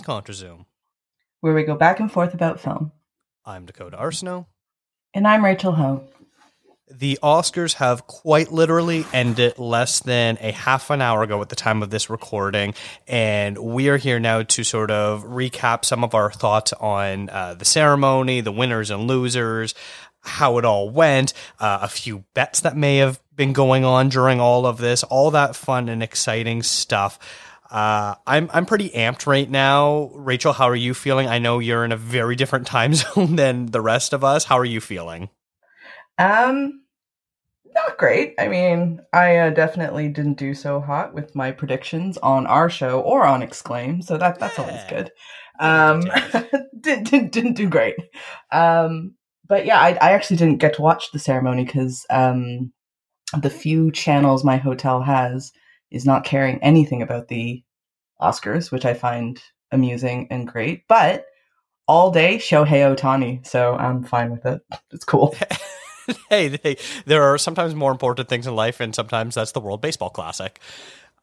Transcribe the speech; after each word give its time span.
is 0.00 0.06
ContraZoom, 0.06 0.64
where 1.40 1.54
we 1.54 1.62
go 1.62 1.74
back 1.74 2.00
and 2.00 2.10
forth 2.10 2.34
about 2.34 2.60
film. 2.60 2.92
I'm 3.44 3.66
Dakota 3.66 3.96
Arsenault. 3.96 4.46
And 5.14 5.26
I'm 5.26 5.44
Rachel 5.44 5.72
Ho. 5.72 6.04
The 6.92 7.18
Oscars 7.22 7.74
have 7.74 8.06
quite 8.06 8.50
literally 8.50 9.04
ended 9.12 9.58
less 9.58 10.00
than 10.00 10.38
a 10.40 10.50
half 10.50 10.90
an 10.90 11.00
hour 11.00 11.22
ago 11.22 11.40
at 11.40 11.48
the 11.48 11.56
time 11.56 11.82
of 11.82 11.90
this 11.90 12.10
recording. 12.10 12.74
And 13.06 13.56
we 13.58 13.88
are 13.88 13.96
here 13.96 14.18
now 14.18 14.42
to 14.42 14.64
sort 14.64 14.90
of 14.90 15.24
recap 15.24 15.84
some 15.84 16.02
of 16.02 16.14
our 16.14 16.32
thoughts 16.32 16.72
on 16.72 17.28
uh, 17.28 17.54
the 17.54 17.64
ceremony, 17.64 18.40
the 18.40 18.52
winners 18.52 18.90
and 18.90 19.06
losers, 19.06 19.74
how 20.22 20.58
it 20.58 20.64
all 20.64 20.90
went, 20.90 21.32
uh, 21.60 21.78
a 21.82 21.88
few 21.88 22.24
bets 22.34 22.60
that 22.60 22.76
may 22.76 22.96
have 22.96 23.20
been 23.36 23.52
going 23.52 23.84
on 23.84 24.08
during 24.08 24.40
all 24.40 24.66
of 24.66 24.78
this, 24.78 25.04
all 25.04 25.30
that 25.30 25.54
fun 25.54 25.88
and 25.88 26.02
exciting 26.02 26.62
stuff. 26.62 27.18
Uh, 27.70 28.16
I'm 28.26 28.50
I'm 28.52 28.66
pretty 28.66 28.90
amped 28.90 29.26
right 29.26 29.48
now. 29.48 30.10
Rachel, 30.14 30.52
how 30.52 30.68
are 30.68 30.76
you 30.76 30.92
feeling? 30.92 31.28
I 31.28 31.38
know 31.38 31.60
you're 31.60 31.84
in 31.84 31.92
a 31.92 31.96
very 31.96 32.34
different 32.34 32.66
time 32.66 32.94
zone 32.94 33.36
than 33.36 33.66
the 33.66 33.80
rest 33.80 34.12
of 34.12 34.24
us. 34.24 34.44
How 34.44 34.58
are 34.58 34.64
you 34.64 34.80
feeling? 34.80 35.30
Um, 36.18 36.82
not 37.74 37.96
great. 37.96 38.34
I 38.38 38.48
mean, 38.48 39.00
I 39.12 39.36
uh, 39.36 39.50
definitely 39.50 40.08
didn't 40.08 40.38
do 40.38 40.54
so 40.54 40.80
hot 40.80 41.14
with 41.14 41.36
my 41.36 41.52
predictions 41.52 42.18
on 42.18 42.46
our 42.46 42.68
show 42.68 43.00
or 43.00 43.24
on 43.24 43.42
Exclaim, 43.42 44.02
so 44.02 44.18
that 44.18 44.40
that's 44.40 44.58
yeah. 44.58 44.64
always 44.64 44.84
good. 44.88 45.12
Um, 45.60 46.00
didn't, 46.80 47.04
didn't 47.10 47.32
didn't 47.32 47.54
do 47.54 47.68
great. 47.68 47.96
Um, 48.50 49.14
but 49.46 49.64
yeah, 49.64 49.80
I, 49.80 49.90
I 50.00 50.12
actually 50.12 50.38
didn't 50.38 50.58
get 50.58 50.74
to 50.74 50.82
watch 50.82 51.12
the 51.12 51.18
ceremony 51.20 51.64
because 51.64 52.04
um, 52.10 52.72
the 53.38 53.50
few 53.50 53.92
channels 53.92 54.44
my 54.44 54.56
hotel 54.56 55.02
has 55.02 55.52
is 55.90 56.06
not 56.06 56.24
caring 56.24 56.62
anything 56.62 57.02
about 57.02 57.28
the 57.28 57.62
Oscars, 58.20 58.70
which 58.70 58.84
I 58.84 58.94
find 58.94 59.42
amusing 59.72 60.28
and 60.30 60.46
great. 60.46 60.86
But 60.88 61.26
all 61.86 62.10
day 62.10 62.36
Shohei 62.36 62.96
Ohtani, 62.96 63.46
so 63.46 63.74
I'm 63.74 64.04
fine 64.04 64.30
with 64.30 64.46
it. 64.46 64.60
It's 64.92 65.04
cool. 65.04 65.34
hey, 66.28 66.58
hey, 66.62 66.76
there 67.06 67.22
are 67.22 67.38
sometimes 67.38 67.74
more 67.74 67.92
important 67.92 68.28
things 68.28 68.46
in 68.46 68.56
life, 68.56 68.80
and 68.80 68.94
sometimes 68.94 69.36
that's 69.36 69.52
the 69.52 69.60
World 69.60 69.80
Baseball 69.80 70.10
Classic. 70.10 70.60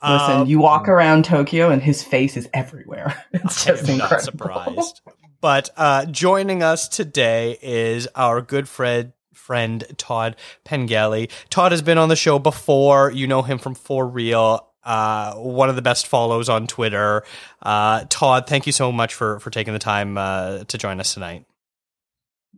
Listen, 0.04 0.42
um, 0.42 0.48
you 0.48 0.60
walk 0.60 0.88
around 0.88 1.26
Tokyo 1.26 1.72
and 1.72 1.82
his 1.82 2.04
face 2.04 2.38
is 2.38 2.48
everywhere. 2.54 3.26
It's 3.34 3.66
just 3.66 3.86
I'm 3.86 4.00
incredible. 4.00 4.48
Not 4.48 4.66
surprised. 4.66 5.02
But 5.42 5.70
uh, 5.76 6.06
joining 6.06 6.62
us 6.62 6.88
today 6.88 7.58
is 7.62 8.08
our 8.16 8.42
good 8.42 8.70
friend 8.70 9.14
friend 9.48 9.86
Todd 9.98 10.36
Pengelly. 10.66 11.30
Todd 11.50 11.72
has 11.72 11.82
been 11.82 11.98
on 11.98 12.10
the 12.10 12.16
show 12.18 12.38
before. 12.38 13.10
You 13.12 13.26
know 13.26 13.42
him 13.42 13.58
from 13.58 13.74
For 13.74 14.06
Real. 14.06 14.68
Uh, 14.84 15.34
one 15.36 15.70
of 15.70 15.76
the 15.76 15.82
best 15.82 16.06
follows 16.08 16.50
on 16.50 16.68
Twitter. 16.68 17.24
Uh, 17.62 18.06
Todd, 18.10 18.48
thank 18.48 18.66
you 18.66 18.74
so 18.74 18.92
much 18.92 19.14
for 19.14 19.40
for 19.40 19.50
taking 19.50 19.74
the 19.74 19.80
time 19.80 20.18
uh, 20.18 20.66
to 20.66 20.78
join 20.78 21.00
us 21.00 21.14
tonight. 21.14 21.46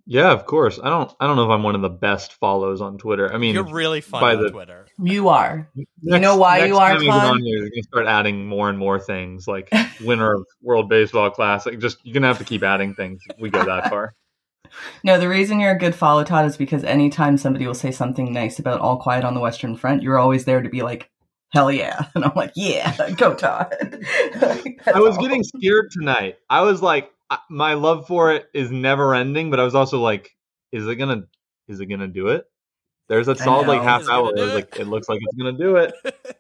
Yeah, 0.06 0.32
of 0.32 0.48
course. 0.48 0.80
I 0.82 0.90
don't. 0.90 1.12
I 1.20 1.28
don't 1.28 1.36
know 1.36 1.44
if 1.44 1.52
I'm 1.52 1.62
one 1.62 1.76
of 1.76 1.82
the 1.82 1.90
best 1.90 2.34
follows 2.34 2.82
on 2.82 2.98
Twitter. 2.98 3.32
I 3.32 3.38
mean, 3.38 3.54
you're 3.54 3.64
really 3.64 4.02
fun 4.02 4.24
on 4.24 4.42
the, 4.42 4.50
Twitter. 4.50 4.88
You 4.98 5.30
are. 5.30 5.70
Next, 5.76 5.88
you 6.02 6.20
know 6.20 6.36
why 6.36 6.66
you 6.66 6.78
are 6.78 7.00
fun? 7.00 7.10
On 7.10 7.44
here, 7.44 7.60
you're 7.60 7.70
gonna 7.70 7.84
start 7.84 8.08
adding 8.08 8.48
more 8.48 8.70
and 8.70 8.80
more 8.80 9.00
things, 9.00 9.48
like 9.48 9.70
winner 10.02 10.34
of 10.34 10.48
World 10.64 10.90
Baseball 10.90 11.30
Classic. 11.30 11.80
Just 11.80 12.04
you're 12.04 12.16
gonna 12.16 12.26
have 12.26 12.40
to 12.40 12.44
keep 12.44 12.64
adding 12.64 12.96
things. 12.96 13.22
We 13.40 13.52
go 13.52 13.64
that 13.64 13.92
far. 13.92 14.16
No, 15.04 15.20
the 15.20 15.30
reason 15.30 15.60
you're 15.60 15.72
a 15.72 15.78
good 15.78 15.96
follow, 15.96 16.24
Todd, 16.24 16.46
is 16.46 16.58
because 16.58 16.84
anytime 16.84 17.38
somebody 17.38 17.66
will 17.66 17.74
say 17.74 17.92
something 17.92 18.32
nice 18.32 18.60
about 18.60 18.82
All 18.82 18.98
Quiet 18.98 19.24
on 19.24 19.34
the 19.34 19.40
Western 19.40 19.76
Front, 19.76 20.04
you're 20.04 20.20
always 20.20 20.46
there 20.46 20.62
to 20.62 20.70
be 20.70 20.82
like, 20.82 21.10
hell 21.52 21.72
yeah. 21.72 22.06
And 22.16 22.24
I'm 22.26 22.34
like, 22.36 22.54
yeah, 22.56 22.96
go 23.16 23.34
Todd. 23.34 23.74
I 24.42 25.00
was 25.00 25.18
getting 25.18 25.44
scared 25.44 25.92
tonight. 25.92 26.38
I 26.50 26.62
was 26.62 26.82
like, 26.82 27.12
my 27.50 27.74
love 27.74 28.08
for 28.08 28.32
it 28.34 28.50
is 28.54 28.72
never 28.72 29.14
ending, 29.14 29.52
but 29.52 29.60
I 29.60 29.64
was 29.64 29.76
also 29.76 30.00
like, 30.00 30.36
is 30.72 30.88
it 30.88 30.96
gonna 30.96 31.24
is 31.68 31.80
it 31.80 31.86
gonna 31.86 32.08
do 32.08 32.28
it? 32.30 32.46
There's 33.08 33.28
a 33.28 33.36
solid 33.36 33.68
like 33.68 33.82
half 33.82 34.08
hour. 34.08 34.32
It. 34.36 34.54
like 34.54 34.80
it 34.80 34.88
looks 34.88 35.10
like 35.10 35.20
it's 35.22 35.36
gonna 35.36 35.58
do 35.58 35.78
it. 35.78 35.94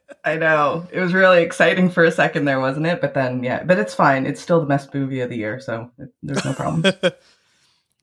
I 0.25 0.35
know. 0.35 0.87
It 0.91 0.99
was 0.99 1.13
really 1.13 1.41
exciting 1.41 1.89
for 1.89 2.03
a 2.03 2.11
second 2.11 2.45
there, 2.45 2.59
wasn't 2.59 2.85
it? 2.85 3.01
But 3.01 3.13
then 3.13 3.43
yeah, 3.43 3.63
but 3.63 3.79
it's 3.79 3.93
fine. 3.93 4.25
It's 4.25 4.41
still 4.41 4.59
the 4.59 4.67
best 4.67 4.93
movie 4.93 5.21
of 5.21 5.29
the 5.29 5.37
year, 5.37 5.59
so 5.59 5.91
it, 5.97 6.09
there's 6.21 6.45
no 6.45 6.53
problem. 6.53 6.93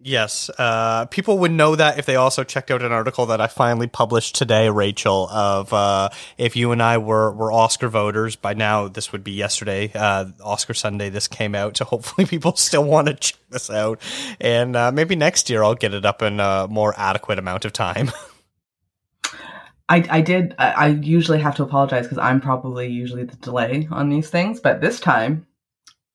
Yes, 0.07 0.49
uh, 0.57 1.07
people 1.07 1.39
would 1.39 1.51
know 1.51 1.75
that 1.75 1.99
if 1.99 2.07
they 2.07 2.15
also 2.15 2.45
checked 2.45 2.71
out 2.71 2.81
an 2.81 2.93
article 2.93 3.27
that 3.27 3.41
I 3.41 3.49
finally 3.49 3.89
published 3.89 4.37
today, 4.37 4.71
Rachel. 4.71 5.29
Of 5.29 5.73
uh, 5.73 6.11
if 6.39 6.55
you 6.55 6.71
and 6.71 6.81
I 6.81 6.99
were 6.99 7.33
were 7.33 7.51
Oscar 7.51 7.89
voters 7.89 8.37
by 8.37 8.55
now, 8.55 8.87
this 8.87 9.11
would 9.11 9.25
be 9.25 9.33
yesterday, 9.33 9.91
uh, 9.93 10.27
Oscar 10.45 10.75
Sunday. 10.75 11.09
This 11.09 11.27
came 11.27 11.57
out, 11.57 11.77
so 11.77 11.85
hopefully 11.85 12.25
people 12.29 12.55
still 12.55 12.85
want 12.85 13.09
to 13.09 13.15
check 13.15 13.41
this 13.51 13.69
out, 13.69 14.01
and 14.41 14.77
uh, 14.77 14.93
maybe 14.93 15.17
next 15.17 15.51
year 15.51 15.65
I'll 15.65 15.75
get 15.75 15.93
it 15.93 16.07
up 16.07 16.23
in 16.23 16.39
a 16.39 16.69
more 16.71 16.95
adequate 16.97 17.41
amount 17.41 17.65
of 17.65 17.73
time. 17.73 18.13
I, 19.89 20.07
I 20.09 20.21
did. 20.21 20.55
I, 20.57 20.71
I 20.71 20.87
usually 20.87 21.41
have 21.41 21.57
to 21.57 21.65
apologize 21.65 22.05
because 22.05 22.19
I'm 22.19 22.41
probably 22.41 22.87
usually 22.87 23.25
the 23.25 23.37
delay 23.39 23.89
on 23.91 24.09
these 24.09 24.31
things, 24.31 24.61
but 24.61 24.81
this 24.81 25.01
time 25.01 25.49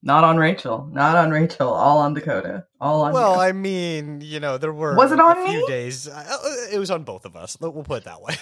not 0.04 0.24
on 0.24 0.38
Rachel. 0.38 0.88
Not 0.92 1.16
on 1.16 1.32
Rachel. 1.32 1.70
All 1.70 2.00
on 2.00 2.14
Dakota. 2.14 2.66
All 2.80 3.02
on. 3.04 3.14
Well, 3.14 3.34
Dakota. 3.34 3.50
I 3.50 3.52
mean, 3.52 4.22
you 4.22 4.40
know, 4.40 4.58
there 4.58 4.74
were. 4.74 4.96
Was 4.96 5.12
it 5.12 5.20
on 5.20 5.38
a 5.38 5.44
me? 5.44 5.52
Few 5.52 5.68
days. 5.68 6.08
Uh, 6.08 6.38
it 6.72 6.80
was 6.80 6.90
on 6.92 7.04
both 7.04 7.26
of 7.26 7.36
us. 7.36 7.58
We'll 7.60 7.84
put 7.84 8.00
it 8.00 8.06
that 8.06 8.22
way. 8.22 8.36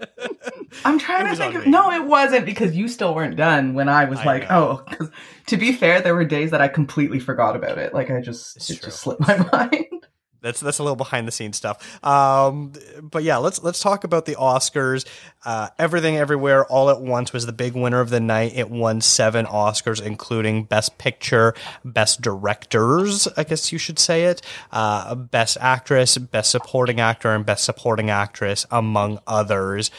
I'm 0.84 0.98
trying 0.98 1.26
to 1.26 1.36
think. 1.36 1.54
Of, 1.54 1.66
no, 1.66 1.90
it 1.90 2.04
wasn't 2.04 2.46
because 2.46 2.76
you 2.76 2.88
still 2.88 3.14
weren't 3.14 3.36
done 3.36 3.74
when 3.74 3.88
I 3.88 4.04
was 4.04 4.20
I 4.20 4.24
like, 4.24 4.42
know. 4.50 4.80
oh. 4.80 4.84
Because 4.88 5.10
to 5.46 5.56
be 5.56 5.72
fair, 5.72 6.00
there 6.00 6.14
were 6.14 6.24
days 6.24 6.50
that 6.52 6.60
I 6.60 6.68
completely 6.68 7.18
forgot 7.18 7.56
about 7.56 7.78
it. 7.78 7.94
Like 7.94 8.10
I 8.10 8.20
just 8.20 8.56
it's 8.56 8.70
it 8.70 8.80
true. 8.80 8.86
just 8.90 9.00
slipped 9.00 9.20
my 9.20 9.36
mind. 9.52 10.06
That's 10.40 10.60
that's 10.60 10.78
a 10.78 10.82
little 10.82 10.96
behind 10.96 11.26
the 11.26 11.32
scenes 11.32 11.56
stuff. 11.56 12.04
Um, 12.04 12.72
but 13.02 13.22
yeah, 13.22 13.38
let's 13.38 13.62
let's 13.62 13.80
talk 13.80 14.04
about 14.04 14.24
the 14.24 14.36
Oscars. 14.36 15.06
Uh, 15.44 15.68
Everything 15.78 16.16
Everywhere 16.16 16.64
All 16.66 16.90
at 16.90 17.00
Once 17.00 17.32
was 17.32 17.46
the 17.46 17.52
big 17.52 17.74
winner 17.74 18.00
of 18.00 18.10
the 18.10 18.20
night. 18.20 18.52
It 18.54 18.70
won 18.70 19.00
seven 19.00 19.46
Oscars, 19.46 20.02
including 20.02 20.64
Best 20.64 20.98
Picture, 20.98 21.54
Best 21.84 22.20
Directors, 22.20 23.26
I 23.36 23.44
guess 23.44 23.72
you 23.72 23.78
should 23.78 23.98
say 23.98 24.24
it, 24.24 24.42
uh, 24.70 25.14
Best 25.14 25.56
Actress, 25.60 26.18
Best 26.18 26.50
Supporting 26.50 27.00
Actor, 27.00 27.34
and 27.34 27.44
Best 27.44 27.64
Supporting 27.64 28.10
Actress, 28.10 28.66
among 28.70 29.18
others. 29.26 29.90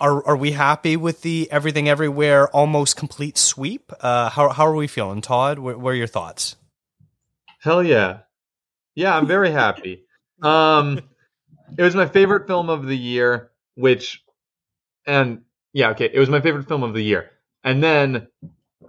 Are 0.00 0.24
are 0.26 0.36
we 0.36 0.52
happy 0.52 0.96
with 0.96 1.22
the 1.22 1.48
Everything 1.50 1.88
Everywhere 1.88 2.48
almost 2.48 2.96
complete 2.96 3.36
sweep? 3.36 3.92
Uh, 4.00 4.30
how 4.30 4.48
how 4.50 4.66
are 4.66 4.74
we 4.74 4.86
feeling, 4.86 5.20
Todd? 5.20 5.58
What, 5.58 5.80
what 5.80 5.90
are 5.90 5.96
your 5.96 6.06
thoughts? 6.06 6.56
Hell 7.60 7.82
yeah! 7.82 8.20
Yeah, 8.98 9.16
I'm 9.16 9.28
very 9.28 9.52
happy. 9.52 10.02
Um, 10.42 11.00
it 11.78 11.82
was 11.84 11.94
my 11.94 12.06
favorite 12.06 12.48
film 12.48 12.68
of 12.68 12.84
the 12.84 12.96
year, 12.96 13.52
which, 13.76 14.24
and 15.06 15.42
yeah, 15.72 15.90
okay, 15.90 16.10
it 16.12 16.18
was 16.18 16.28
my 16.28 16.40
favorite 16.40 16.66
film 16.66 16.82
of 16.82 16.94
the 16.94 17.00
year. 17.00 17.30
And 17.62 17.80
then, 17.80 18.26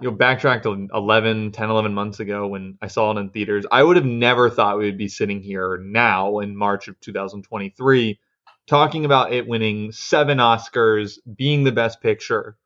you 0.01 0.09
know, 0.09 0.17
backtrack 0.17 0.63
to 0.63 0.87
11, 0.91 1.51
10, 1.51 1.69
11 1.69 1.93
months 1.93 2.19
ago 2.19 2.47
when 2.47 2.79
I 2.81 2.87
saw 2.87 3.11
it 3.11 3.19
in 3.19 3.29
theaters. 3.29 3.67
I 3.71 3.83
would 3.83 3.97
have 3.97 4.05
never 4.05 4.49
thought 4.49 4.79
we 4.79 4.85
would 4.85 4.97
be 4.97 5.09
sitting 5.09 5.43
here 5.43 5.77
now 5.77 6.39
in 6.39 6.57
March 6.57 6.87
of 6.87 6.99
2023 7.01 8.19
talking 8.65 9.05
about 9.05 9.31
it 9.31 9.47
winning 9.47 9.91
seven 9.91 10.39
Oscars, 10.39 11.19
being 11.35 11.63
the 11.63 11.71
best 11.71 12.01
picture. 12.01 12.57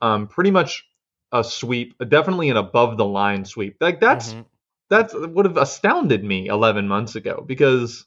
Um, 0.00 0.28
pretty 0.28 0.52
much 0.52 0.84
a 1.32 1.42
sweep, 1.42 1.96
definitely 2.08 2.50
an 2.50 2.56
above 2.56 2.96
the 2.96 3.04
line 3.04 3.44
sweep. 3.44 3.78
Like 3.80 3.98
that's 3.98 4.28
mm-hmm 4.28 4.42
that 4.90 5.10
would 5.14 5.44
have 5.44 5.56
astounded 5.56 6.24
me 6.24 6.48
11 6.48 6.88
months 6.88 7.14
ago 7.14 7.44
because 7.46 8.06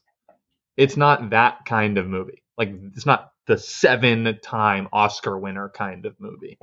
it's 0.76 0.96
not 0.96 1.30
that 1.30 1.64
kind 1.64 1.98
of 1.98 2.06
movie. 2.06 2.42
Like 2.58 2.72
it's 2.94 3.06
not 3.06 3.32
the 3.46 3.58
seven-time 3.58 4.88
Oscar 4.92 5.38
winner 5.38 5.68
kind 5.68 6.06
of 6.06 6.18
movie. 6.18 6.58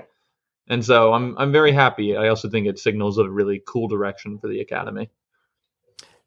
And 0.67 0.85
so 0.85 1.13
I'm 1.13 1.37
I'm 1.37 1.51
very 1.51 1.71
happy. 1.71 2.15
I 2.15 2.27
also 2.27 2.49
think 2.49 2.67
it 2.67 2.77
signals 2.77 3.17
a 3.17 3.27
really 3.29 3.61
cool 3.65 3.87
direction 3.87 4.37
for 4.37 4.47
the 4.47 4.61
Academy. 4.61 5.09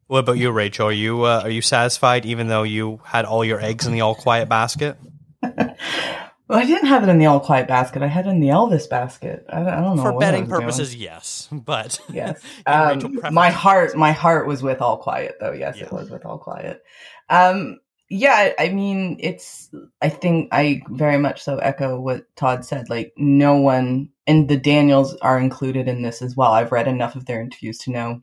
What 0.09 0.19
about 0.19 0.39
you, 0.39 0.51
Rachel? 0.51 0.89
Are 0.89 0.93
you 0.93 1.23
uh, 1.23 1.43
are 1.45 1.51
you 1.51 1.63
satisfied 1.63 2.27
even 2.27 2.49
though 2.49 2.65
you 2.65 3.01
had 3.05 3.25
all 3.25 3.45
your 3.45 3.61
eggs 3.61 3.87
in 3.87 3.93
the 3.93 4.01
all 4.01 4.17
quiet 4.17 4.49
basket? 4.49 4.99
Well, 6.53 6.61
I 6.61 6.67
didn't 6.67 6.89
have 6.89 7.03
it 7.03 7.09
in 7.09 7.17
the 7.17 7.25
all 7.25 7.41
quiet 7.41 7.67
basket. 7.67 8.03
I 8.03 8.09
had 8.09 8.27
it 8.27 8.29
in 8.29 8.41
the 8.41 8.49
Elvis 8.49 8.87
basket. 8.87 9.47
I, 9.49 9.63
I 9.63 9.81
don't 9.81 9.97
know. 9.97 10.03
For 10.03 10.19
betting 10.19 10.47
purposes, 10.47 10.91
doing. 10.91 11.05
yes, 11.05 11.49
but 11.53 11.99
yes, 12.13 12.43
um, 12.67 13.19
my 13.31 13.49
heart, 13.49 13.97
my 13.97 14.13
heart 14.13 14.47
was 14.47 14.63
with 14.63 14.83
all 14.83 14.99
quiet, 14.99 15.37
though. 15.41 15.53
Yes, 15.53 15.79
yeah. 15.79 15.85
it 15.85 15.93
was 15.93 16.11
with 16.11 16.27
all 16.27 16.37
quiet. 16.37 16.83
Um, 17.31 17.81
yeah, 18.11 18.53
I 18.59 18.69
mean, 18.69 19.17
it's. 19.21 19.71
I 20.03 20.11
think 20.11 20.51
I 20.53 20.83
very 20.91 21.17
much 21.17 21.43
so 21.43 21.57
echo 21.57 21.99
what 21.99 22.27
Todd 22.37 22.67
said. 22.67 22.91
Like, 22.91 23.15
no 23.17 23.57
one, 23.57 24.11
and 24.27 24.47
the 24.47 24.59
Daniels 24.59 25.17
are 25.23 25.39
included 25.39 25.89
in 25.89 26.03
this 26.03 26.21
as 26.21 26.37
well. 26.37 26.53
I've 26.53 26.71
read 26.71 26.87
enough 26.87 27.17
of 27.17 27.25
their 27.25 27.41
interviews 27.41 27.79
to 27.79 27.93
know 27.93 28.23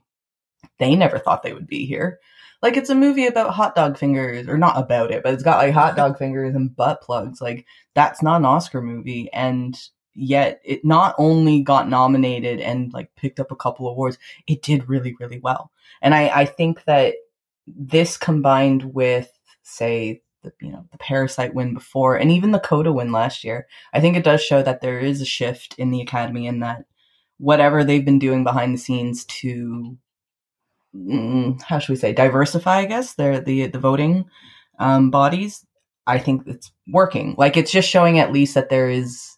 they 0.77 0.95
never 0.95 1.17
thought 1.17 1.41
they 1.41 1.53
would 1.53 1.65
be 1.65 1.87
here. 1.87 2.19
Like 2.61 2.75
it's 2.75 2.89
a 2.89 2.95
movie 2.95 3.27
about 3.27 3.53
hot 3.53 3.75
dog 3.75 3.97
fingers, 3.97 4.47
or 4.47 4.57
not 4.57 4.77
about 4.77 5.11
it, 5.11 5.23
but 5.23 5.33
it's 5.33 5.43
got 5.43 5.57
like 5.57 5.73
hot 5.73 5.95
dog 5.95 6.17
fingers 6.19 6.55
and 6.55 6.75
butt 6.75 7.01
plugs. 7.01 7.41
Like 7.41 7.65
that's 7.95 8.21
not 8.21 8.37
an 8.37 8.45
Oscar 8.45 8.81
movie, 8.81 9.29
and 9.31 9.79
yet 10.13 10.59
it 10.65 10.83
not 10.83 11.15
only 11.17 11.61
got 11.61 11.89
nominated 11.89 12.59
and 12.59 12.91
like 12.93 13.15
picked 13.15 13.39
up 13.39 13.51
a 13.51 13.55
couple 13.55 13.87
awards, 13.87 14.17
it 14.47 14.61
did 14.61 14.89
really, 14.89 15.15
really 15.19 15.39
well. 15.39 15.71
And 16.01 16.13
I, 16.13 16.27
I 16.29 16.45
think 16.45 16.83
that 16.85 17.15
this 17.67 18.17
combined 18.17 18.93
with, 18.93 19.31
say, 19.63 20.21
the, 20.43 20.51
you 20.61 20.71
know, 20.71 20.85
the 20.91 20.97
Parasite 20.97 21.53
win 21.53 21.73
before 21.73 22.15
and 22.15 22.31
even 22.31 22.51
the 22.51 22.59
Coda 22.59 22.91
win 22.91 23.11
last 23.11 23.43
year, 23.43 23.67
I 23.93 23.99
think 24.01 24.15
it 24.15 24.23
does 24.23 24.41
show 24.41 24.61
that 24.63 24.81
there 24.81 24.99
is 24.99 25.21
a 25.21 25.25
shift 25.25 25.75
in 25.77 25.91
the 25.91 26.01
Academy 26.01 26.47
and 26.47 26.61
that 26.63 26.85
whatever 27.37 27.83
they've 27.83 28.05
been 28.05 28.19
doing 28.19 28.43
behind 28.43 28.73
the 28.73 28.77
scenes 28.77 29.25
to 29.25 29.97
how 31.63 31.79
should 31.79 31.93
we 31.93 31.95
say 31.95 32.13
diversify 32.13 32.79
i 32.79 32.85
guess 32.85 33.13
their 33.15 33.39
the 33.39 33.67
the 33.67 33.79
voting 33.79 34.25
um, 34.79 35.11
bodies 35.11 35.65
i 36.07 36.17
think 36.17 36.41
it's 36.47 36.71
working 36.87 37.35
like 37.37 37.57
it's 37.57 37.71
just 37.71 37.89
showing 37.89 38.19
at 38.19 38.31
least 38.31 38.55
that 38.55 38.69
there 38.69 38.89
is 38.89 39.37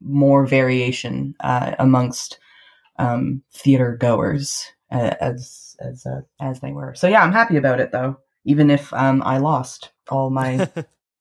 more 0.00 0.46
variation 0.46 1.34
uh, 1.40 1.74
amongst 1.78 2.38
um, 2.98 3.42
theater 3.52 3.96
goers 4.00 4.66
uh, 4.90 5.14
as 5.20 5.76
as 5.80 6.06
uh, 6.06 6.20
as 6.40 6.60
they 6.60 6.72
were 6.72 6.94
so 6.94 7.06
yeah 7.06 7.22
i'm 7.22 7.32
happy 7.32 7.56
about 7.56 7.80
it 7.80 7.92
though 7.92 8.16
even 8.44 8.70
if 8.70 8.92
um, 8.94 9.22
i 9.24 9.36
lost 9.38 9.90
all 10.08 10.30
my 10.30 10.68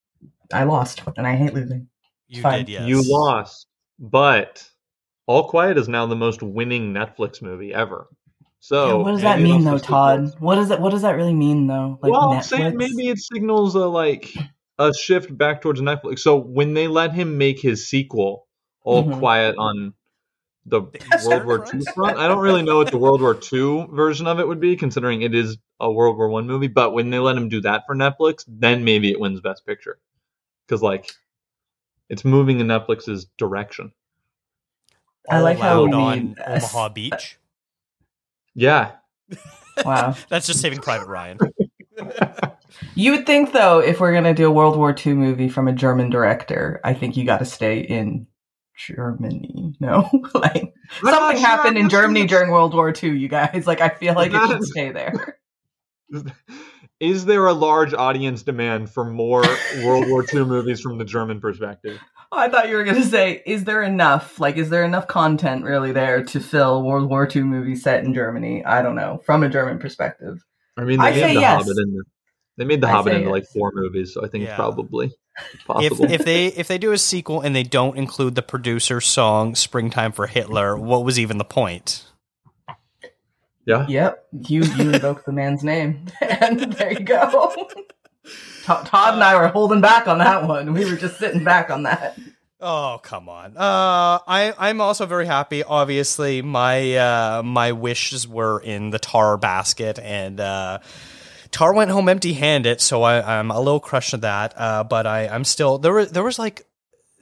i 0.53 0.63
lost 0.63 1.01
and 1.17 1.27
i 1.27 1.35
hate 1.35 1.53
losing 1.53 1.87
You 2.29 2.43
Fine. 2.43 2.65
did, 2.65 2.69
yes. 2.69 2.87
You 2.87 3.01
lost, 3.11 3.67
but 3.97 4.69
All 5.25 5.49
Quiet 5.49 5.77
is 5.77 5.89
now 5.89 6.05
the 6.05 6.15
most 6.15 6.43
winning 6.43 6.93
Netflix 6.93 7.41
movie 7.41 7.73
ever. 7.73 8.07
So 8.59 8.87
Yeah, 8.87 9.03
what 9.03 9.11
does 9.11 9.21
that 9.21 9.39
mean 9.41 9.63
though 9.63 9.77
todd 9.77 10.33
what 10.39 10.55
does 10.55 10.69
that 10.69 10.81
what 10.81 10.91
does 10.91 11.01
that 11.03 11.15
really 11.15 11.33
mean 11.33 11.67
though 11.67 11.97
like 12.01 12.11
well, 12.11 12.31
I'm 12.33 12.39
Netflix? 12.39 12.43
saying 12.45 12.77
maybe 12.77 13.07
it 13.09 13.17
signals 13.19 13.75
a 13.75 13.87
like 13.87 14.33
a 14.77 14.93
shift 14.93 15.35
back 15.37 15.61
towards 15.61 15.81
Netflix. 15.81 16.19
So 16.19 16.37
when 16.37 16.73
they 16.73 16.87
let 16.87 17.13
him 17.13 17.37
make 17.37 17.59
his 17.59 17.87
sequel, 17.87 18.47
All 18.83 19.03
Mhm. 19.03 19.19
Quiet 19.19 19.55
on 19.57 19.93
the 20.65 20.83
Eastern 20.93 21.25
World 21.25 21.45
War 21.45 21.57
II 21.59 21.63
Front? 21.65 21.89
front, 21.95 22.17
I 22.19 22.27
don't 22.27 22.39
really 22.39 22.61
know 22.61 22.77
what 22.77 22.91
the 22.91 22.97
World 22.97 23.21
War 23.21 23.39
II 23.51 23.87
version 23.91 24.27
of 24.27 24.39
it 24.39 24.47
would 24.47 24.59
be, 24.59 24.75
considering 24.75 25.21
it 25.21 25.33
is 25.33 25.57
a 25.79 25.91
World 25.91 26.17
War 26.17 26.29
One 26.29 26.47
movie. 26.47 26.67
But 26.67 26.93
when 26.93 27.09
they 27.09 27.19
let 27.19 27.37
him 27.37 27.49
do 27.49 27.61
that 27.61 27.83
for 27.87 27.95
Netflix, 27.95 28.43
then 28.47 28.83
maybe 28.83 29.09
it 29.11 29.19
wins 29.19 29.41
Best 29.41 29.65
Picture, 29.65 29.99
because 30.67 30.81
like 30.81 31.11
it's 32.09 32.23
moving 32.25 32.59
in 32.59 32.67
Netflix's 32.67 33.25
direction. 33.37 33.91
I 35.29 35.39
like 35.41 35.59
how 35.59 35.81
loud 35.81 35.87
we- 35.87 35.93
on 35.93 36.35
Omaha 36.47 36.89
Beach. 36.89 37.38
Yeah, 38.55 38.91
wow 39.85 40.15
That's 40.29 40.47
just 40.47 40.61
Saving 40.61 40.79
Private 40.79 41.07
Ryan. 41.07 41.39
You 42.95 43.11
would 43.11 43.25
think, 43.25 43.51
though, 43.51 43.79
if 43.79 43.99
we're 43.99 44.13
gonna 44.13 44.33
do 44.33 44.47
a 44.47 44.51
World 44.51 44.77
War 44.77 44.95
II 44.95 45.13
movie 45.13 45.49
from 45.49 45.67
a 45.67 45.73
German 45.73 46.09
director, 46.09 46.79
I 46.83 46.93
think 46.93 47.17
you 47.17 47.25
got 47.25 47.39
to 47.39 47.45
stay 47.45 47.79
in 47.79 48.27
Germany. 48.77 49.75
No, 49.79 50.09
like 50.33 50.73
I'm 51.03 51.13
something 51.13 51.37
sure 51.37 51.45
happened 51.47 51.77
I'm 51.77 51.85
in 51.85 51.89
Germany 51.89 52.21
listening 52.21 52.27
during 52.27 52.51
World 52.51 52.73
War 52.73 52.93
II. 52.93 53.17
You 53.17 53.27
guys, 53.27 53.65
like, 53.67 53.81
I 53.81 53.89
feel 53.89 54.13
like 54.13 54.31
it 54.31 54.39
should 54.39 54.49
Not- 54.49 54.63
stay 54.63 54.91
there. 54.91 55.37
Is 56.99 57.25
there 57.25 57.45
a 57.47 57.53
large 57.53 57.93
audience 57.93 58.43
demand 58.43 58.89
for 58.89 59.05
more 59.05 59.43
World 59.83 60.07
War 60.09 60.25
II 60.33 60.45
movies 60.45 60.81
from 60.81 60.97
the 60.97 61.05
German 61.05 61.39
perspective? 61.39 61.99
I 62.31 62.47
thought 62.49 62.69
you 62.69 62.75
were 62.75 62.83
gonna 62.83 63.03
say, 63.03 63.41
is 63.45 63.63
there 63.63 63.81
enough? 63.81 64.39
Like, 64.39 64.57
is 64.57 64.69
there 64.69 64.83
enough 64.85 65.07
content 65.07 65.63
really 65.63 65.91
there 65.91 66.23
to 66.25 66.39
fill 66.39 66.83
World 66.83 67.09
War 67.09 67.27
II 67.33 67.43
movie 67.43 67.75
set 67.75 68.03
in 68.03 68.13
Germany? 68.13 68.63
I 68.63 68.81
don't 68.81 68.95
know, 68.95 69.21
from 69.25 69.43
a 69.43 69.49
German 69.49 69.79
perspective. 69.79 70.43
I 70.77 70.83
mean, 70.83 70.99
they 70.99 71.05
I 71.07 71.11
made 71.11 71.19
say 71.21 71.33
the 71.33 71.41
yes. 71.41 71.63
Hobbit 71.63 71.77
into 71.79 72.03
they 72.57 72.65
made 72.65 72.81
the 72.81 72.87
I 72.87 72.91
Hobbit 72.91 73.13
say 73.13 73.17
into 73.19 73.29
like 73.31 73.45
four 73.53 73.71
movies, 73.73 74.13
so 74.13 74.23
I 74.23 74.27
think 74.27 74.43
Yeah. 74.45 74.55
probably 74.55 75.11
if 75.53 75.65
possible. 75.65 76.11
if 76.11 76.23
they 76.23 76.47
if 76.47 76.67
they 76.67 76.77
do 76.77 76.91
a 76.91 76.97
sequel 76.97 77.41
and 77.41 77.55
they 77.55 77.63
don't 77.63 77.97
include 77.97 78.35
the 78.35 78.41
producer's 78.43 79.05
song 79.07 79.55
"Springtime 79.55 80.11
for 80.11 80.27
Hitler," 80.27 80.77
what 80.77 81.03
was 81.03 81.17
even 81.17 81.37
the 81.39 81.45
point? 81.45 82.05
yeah, 83.65 83.87
Yep, 83.87 84.25
you 84.47 84.63
you 84.63 84.91
invoked 84.91 85.25
the 85.25 85.31
man's 85.31 85.63
name, 85.63 86.05
and 86.21 86.59
there 86.73 86.93
you 86.93 86.99
go. 86.99 87.67
Todd 88.63 89.15
and 89.15 89.23
I 89.23 89.35
were 89.39 89.47
holding 89.47 89.81
back 89.81 90.07
on 90.07 90.19
that 90.19 90.47
one. 90.47 90.73
We 90.73 90.85
were 90.85 90.97
just 90.97 91.17
sitting 91.17 91.43
back 91.43 91.69
on 91.69 91.83
that. 91.83 92.17
Oh 92.61 92.99
come 93.01 93.29
on! 93.29 93.55
Uh, 93.55 94.19
I 94.27 94.53
I'm 94.57 94.81
also 94.81 95.05
very 95.05 95.25
happy. 95.25 95.63
Obviously, 95.63 96.41
my 96.41 96.95
uh, 96.95 97.41
my 97.43 97.71
wishes 97.71 98.27
were 98.27 98.59
in 98.59 98.89
the 98.89 98.99
Tar 98.99 99.37
basket, 99.37 99.97
and 99.97 100.41
uh, 100.41 100.79
Tar 101.51 101.73
went 101.73 101.89
home 101.89 102.09
empty-handed. 102.09 102.81
So 102.81 103.03
I, 103.03 103.39
I'm 103.39 103.49
a 103.49 103.59
little 103.59 103.79
crushed 103.79 104.13
at 104.13 104.21
that. 104.21 104.53
Uh, 104.57 104.83
but 104.83 105.07
I 105.07 105.29
I'm 105.29 105.45
still 105.45 105.77
there. 105.77 105.93
Was 105.93 106.11
there 106.11 106.23
was 106.23 106.37
like 106.37 106.67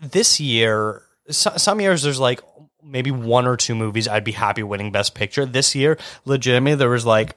this 0.02 0.40
year. 0.40 1.04
So, 1.30 1.52
some 1.58 1.82
years 1.82 2.02
there's 2.02 2.20
like 2.20 2.42
maybe 2.82 3.12
one 3.12 3.46
or 3.46 3.58
two 3.58 3.76
movies 3.76 4.08
I'd 4.08 4.24
be 4.24 4.32
happy 4.32 4.64
winning 4.64 4.92
Best 4.92 5.14
Picture. 5.14 5.46
This 5.46 5.76
year, 5.76 6.00
legitimately, 6.26 6.78
there 6.78 6.90
was 6.90 7.06
like 7.06 7.36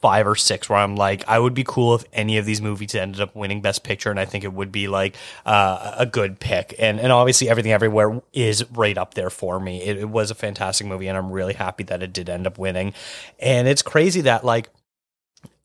five 0.00 0.26
or 0.26 0.36
six 0.36 0.68
where 0.68 0.78
I'm 0.78 0.96
like, 0.96 1.26
I 1.28 1.38
would 1.38 1.54
be 1.54 1.64
cool 1.64 1.94
if 1.94 2.04
any 2.12 2.38
of 2.38 2.44
these 2.44 2.60
movies 2.60 2.94
ended 2.94 3.20
up 3.20 3.34
winning 3.34 3.60
Best 3.60 3.82
Picture, 3.82 4.10
and 4.10 4.20
I 4.20 4.24
think 4.24 4.44
it 4.44 4.52
would 4.52 4.70
be 4.70 4.88
like 4.88 5.16
uh, 5.44 5.94
a 5.98 6.06
good 6.06 6.38
pick. 6.38 6.74
And 6.78 7.00
and 7.00 7.12
obviously, 7.12 7.48
Everything 7.48 7.72
Everywhere 7.72 8.20
is 8.32 8.64
right 8.72 8.96
up 8.96 9.14
there 9.14 9.30
for 9.30 9.58
me. 9.58 9.82
It, 9.82 9.98
it 9.98 10.08
was 10.08 10.30
a 10.30 10.34
fantastic 10.34 10.86
movie, 10.86 11.08
and 11.08 11.16
I'm 11.16 11.30
really 11.30 11.54
happy 11.54 11.84
that 11.84 12.02
it 12.02 12.12
did 12.12 12.28
end 12.28 12.46
up 12.46 12.58
winning. 12.58 12.94
And 13.38 13.68
it's 13.68 13.82
crazy 13.82 14.22
that 14.22 14.44
like. 14.44 14.70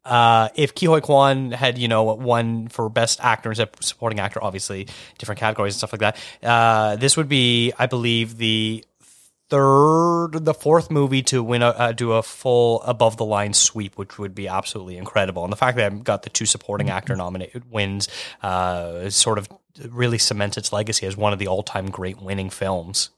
Uh, 0.04 0.50
if 0.56 0.74
Ke 0.74 0.86
Huy 0.88 1.00
Quan 1.00 1.52
had, 1.52 1.78
you 1.78 1.88
know, 1.88 2.02
won 2.02 2.70
for 2.70 2.90
best 2.90 3.24
actor 3.24 3.52
and 3.52 3.70
supporting 3.82 4.20
actor, 4.20 4.44
obviously 4.44 4.88
different 5.20 5.38
categories 5.38 5.76
and 5.76 5.78
stuff 5.78 5.94
like 5.94 6.00
that, 6.00 6.18
uh, 6.42 6.96
this 6.96 7.16
would 7.16 7.30
be, 7.30 7.72
I 7.78 7.86
believe, 7.86 8.38
the 8.38 8.84
third, 9.52 10.46
the 10.46 10.54
fourth 10.56 10.90
movie 10.90 11.22
to 11.24 11.44
win 11.44 11.62
a 11.62 11.68
uh, 11.70 11.92
do 11.92 12.14
a 12.14 12.24
full 12.24 12.82
above 12.84 13.18
the 13.18 13.26
line 13.26 13.54
sweep, 13.54 13.98
which 13.98 14.18
would 14.18 14.34
be 14.34 14.48
absolutely 14.48 14.98
incredible. 14.98 15.44
And 15.44 15.52
the 15.54 15.58
fact 15.58 15.78
that 15.78 15.86
I've 15.92 16.04
got 16.04 16.24
the 16.24 16.30
two 16.32 16.46
supporting 16.48 16.90
actor 16.90 17.16
nominated 17.16 17.70
wins 17.70 18.08
uh, 18.42 19.10
sort 19.12 19.38
of 19.38 19.48
really 19.90 20.18
cements 20.18 20.58
its 20.58 20.74
legacy 20.74 21.06
as 21.06 21.16
one 21.16 21.34
of 21.34 21.40
the 21.40 21.48
all 21.48 21.62
time 21.64 21.90
great 21.92 22.20
winning 22.22 22.50
films. 22.50 23.10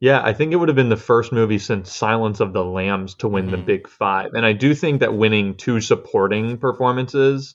yeah. 0.00 0.20
I 0.22 0.32
think 0.34 0.52
it 0.52 0.56
would 0.56 0.68
have 0.68 0.76
been 0.76 0.90
the 0.90 0.96
first 0.96 1.32
movie 1.32 1.58
since 1.58 1.90
Silence 1.94 2.40
of 2.40 2.52
the 2.52 2.64
Lambs 2.64 3.14
to 3.16 3.28
win 3.28 3.50
the 3.50 3.56
Mhm. 3.56 3.64
Big 3.66 3.88
Five, 3.88 4.32
and 4.34 4.44
I 4.44 4.52
do 4.52 4.74
think 4.74 5.00
that 5.00 5.14
winning 5.14 5.54
two 5.56 5.80
supporting 5.80 6.58
performances 6.58 7.54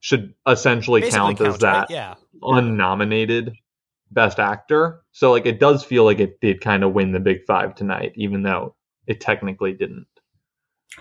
should 0.00 0.34
essentially 0.46 1.00
Basically 1.00 1.18
count 1.34 1.40
as 1.40 1.46
counts, 1.46 1.62
right? 1.64 1.88
that 1.88 1.90
Yeah. 1.90 2.14
unnominated 2.42 3.54
Best 4.10 4.38
Actor. 4.38 5.02
So 5.12 5.30
like, 5.30 5.46
it 5.46 5.60
does 5.60 5.84
feel 5.84 6.04
like 6.04 6.20
it 6.20 6.40
did 6.40 6.60
kind 6.60 6.84
of 6.84 6.92
win 6.92 7.12
the 7.12 7.20
Big 7.20 7.44
Five 7.46 7.74
tonight, 7.74 8.12
even 8.16 8.42
though 8.42 8.74
it 9.06 9.20
technically 9.20 9.72
didn't. 9.72 10.06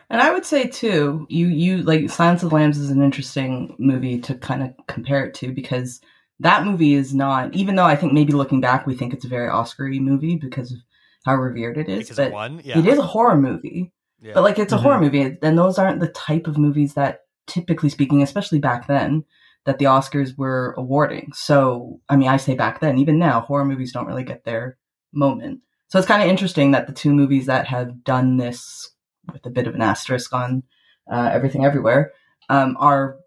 And 0.10 0.22
I 0.22 0.32
would 0.32 0.46
say 0.46 0.68
too, 0.68 1.26
you 1.30 1.48
you 1.48 1.78
like 1.78 2.10
Silence 2.10 2.44
of 2.44 2.50
the 2.50 2.56
Lambs 2.56 2.78
is 2.78 2.92
an 2.92 3.02
interesting 3.02 3.76
movie 3.80 4.20
to 4.22 4.36
kind 4.36 4.62
of 4.62 4.74
compare 4.88 5.26
it 5.26 5.34
to 5.36 5.52
because 5.54 6.02
that 6.40 6.66
movie 6.66 6.94
is 6.94 7.16
not. 7.16 7.56
Even 7.56 7.76
though 7.76 7.84
I 7.86 7.96
think 7.96 8.14
maybe 8.14 8.34
looking 8.34 8.62
back, 8.62 8.86
we 8.86 8.96
think 8.96 9.14
it's 9.14 9.26
a 9.26 9.30
very 9.30 9.50
Oscar-y 9.50 9.98
movie 10.00 10.36
because 10.36 10.72
of 10.72 10.78
how 11.26 11.36
revered 11.36 11.78
it 11.78 11.90
is. 11.90 12.10
Because 12.10 12.18
but 12.18 12.52
it, 12.52 12.66
yeah. 12.66 12.78
it 12.80 12.86
is 12.86 13.00
a 13.00 13.04
horror 13.04 13.38
movie. 13.38 13.92
Yeah. 14.22 14.34
But 14.34 14.44
like 14.44 14.60
it's 14.60 14.74
a 14.74 14.78
Mhm. 14.78 14.82
horror 14.82 15.00
movie, 15.00 15.38
and 15.42 15.58
those 15.58 15.80
aren't 15.80 16.00
the 16.00 16.10
type 16.10 16.48
of 16.48 16.58
movies 16.58 16.94
that, 16.94 17.22
typically 17.48 17.90
speaking, 17.90 18.22
especially 18.22 18.60
back 18.60 18.88
then, 18.88 19.24
that 19.68 19.80
the 19.80 19.86
Oscars 19.86 20.38
were 20.38 20.74
awarding. 20.78 21.32
So 21.34 22.00
I 22.10 22.16
mean, 22.16 22.30
I 22.30 22.38
say 22.38 22.56
back 22.56 22.80
then, 22.80 22.98
even 22.98 23.20
now, 23.20 23.42
horror 23.42 23.66
movies 23.66 23.92
don't 23.92 24.08
really 24.08 24.24
get 24.24 24.46
their 24.46 24.78
moment. 25.14 25.60
So 25.90 26.00
it's 26.00 26.08
kind 26.08 26.24
of 26.24 26.30
interesting 26.30 26.72
that 26.72 26.88
the 26.88 26.94
two 26.94 27.14
movies 27.14 27.46
that 27.48 27.68
have 27.68 28.04
done 28.04 28.38
this 28.38 28.90
with 29.32 29.46
a 29.46 29.50
bit 29.50 29.68
of 29.68 29.76
an 29.76 29.82
asterisk 29.82 30.34
on 30.34 30.64
uh, 31.12 31.30
everything 31.34 31.66
everywhere 31.66 32.14
um, 32.50 32.78
are 32.80 33.18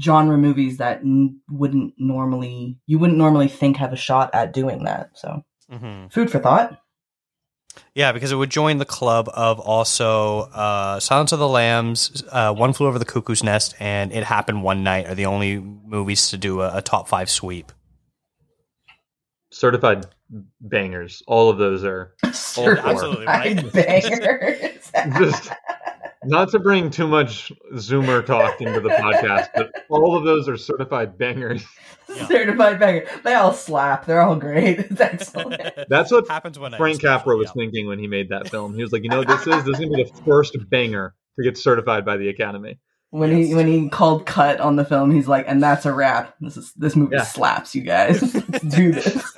genre 0.00 0.38
movies 0.38 0.78
that 0.78 1.00
n- 1.00 1.40
wouldn't 1.50 1.92
normally 1.98 2.78
you 2.86 2.98
wouldn't 2.98 3.18
normally 3.18 3.48
think 3.48 3.76
have 3.76 3.92
a 3.92 3.96
shot 3.96 4.30
at 4.34 4.52
doing 4.54 4.84
that. 4.84 5.10
So 5.14 5.44
Mhm. 5.70 6.10
food 6.12 6.30
for 6.30 6.38
thought. 6.38 6.78
Yeah, 7.94 8.12
because 8.12 8.32
it 8.32 8.36
would 8.36 8.50
join 8.50 8.78
the 8.78 8.84
club 8.84 9.28
of 9.34 9.60
also 9.60 10.40
uh, 10.52 10.98
Silence 11.00 11.32
of 11.32 11.38
the 11.38 11.48
Lambs, 11.48 12.24
uh, 12.30 12.52
One 12.54 12.72
Flew 12.72 12.86
Over 12.86 12.98
the 12.98 13.04
Cuckoo's 13.04 13.42
Nest, 13.42 13.74
and 13.78 14.12
It 14.12 14.24
Happened 14.24 14.62
One 14.62 14.82
Night 14.82 15.06
are 15.06 15.14
the 15.14 15.26
only 15.26 15.58
movies 15.58 16.30
to 16.30 16.38
do 16.38 16.62
a, 16.62 16.78
a 16.78 16.82
top 16.82 17.08
five 17.08 17.28
sweep. 17.28 17.70
Certified 19.50 20.06
bangers. 20.60 21.22
All 21.26 21.50
of 21.50 21.58
those 21.58 21.84
are 21.84 22.14
Certified 22.32 22.92
absolutely 22.92 23.26
right. 23.26 23.72
bangers. 23.72 24.90
just 25.18 25.50
not 26.24 26.50
to 26.50 26.58
bring 26.58 26.90
too 26.90 27.06
much 27.06 27.52
Zoomer 27.74 28.24
talk 28.24 28.60
into 28.60 28.80
the 28.80 28.90
podcast, 28.90 29.48
but 29.54 29.72
all 29.88 30.16
of 30.16 30.24
those 30.24 30.48
are 30.48 30.56
certified 30.56 31.18
bangers. 31.18 31.64
Yeah. 32.14 32.26
Certified 32.28 32.78
banger. 32.78 33.06
They 33.24 33.34
all 33.34 33.54
slap. 33.54 34.04
They're 34.04 34.20
all 34.20 34.36
great. 34.36 34.78
It's 34.90 35.00
excellent. 35.00 35.62
That's 35.88 36.12
what 36.12 36.28
happens 36.28 36.58
when 36.58 36.72
Frank 36.72 37.00
Capra 37.00 37.36
was 37.36 37.46
yeah. 37.48 37.62
thinking 37.62 37.86
when 37.86 37.98
he 37.98 38.06
made 38.06 38.28
that 38.28 38.48
film. 38.48 38.74
He 38.74 38.82
was 38.82 38.92
like, 38.92 39.02
you 39.02 39.08
know 39.08 39.18
what 39.18 39.28
this 39.28 39.46
is? 39.46 39.64
This 39.64 39.78
is 39.78 39.84
gonna 39.86 39.96
be 39.96 40.04
the 40.04 40.22
first 40.24 40.56
banger 40.68 41.14
to 41.38 41.42
get 41.42 41.56
certified 41.56 42.04
by 42.04 42.16
the 42.18 42.28
Academy. 42.28 42.78
When 43.10 43.30
he 43.34 43.54
when 43.54 43.66
he 43.66 43.88
called 43.88 44.26
cut 44.26 44.60
on 44.60 44.76
the 44.76 44.84
film, 44.84 45.10
he's 45.10 45.28
like, 45.28 45.44
and 45.48 45.62
that's 45.62 45.86
a 45.86 45.92
wrap. 45.92 46.34
This 46.40 46.56
is 46.56 46.72
this 46.74 46.96
movie 46.96 47.16
Yeah. 47.16 47.22
slaps, 47.24 47.74
you 47.74 47.82
guys. 47.82 48.22
Let's 48.34 48.64
do 48.76 48.92
this. 48.92 49.31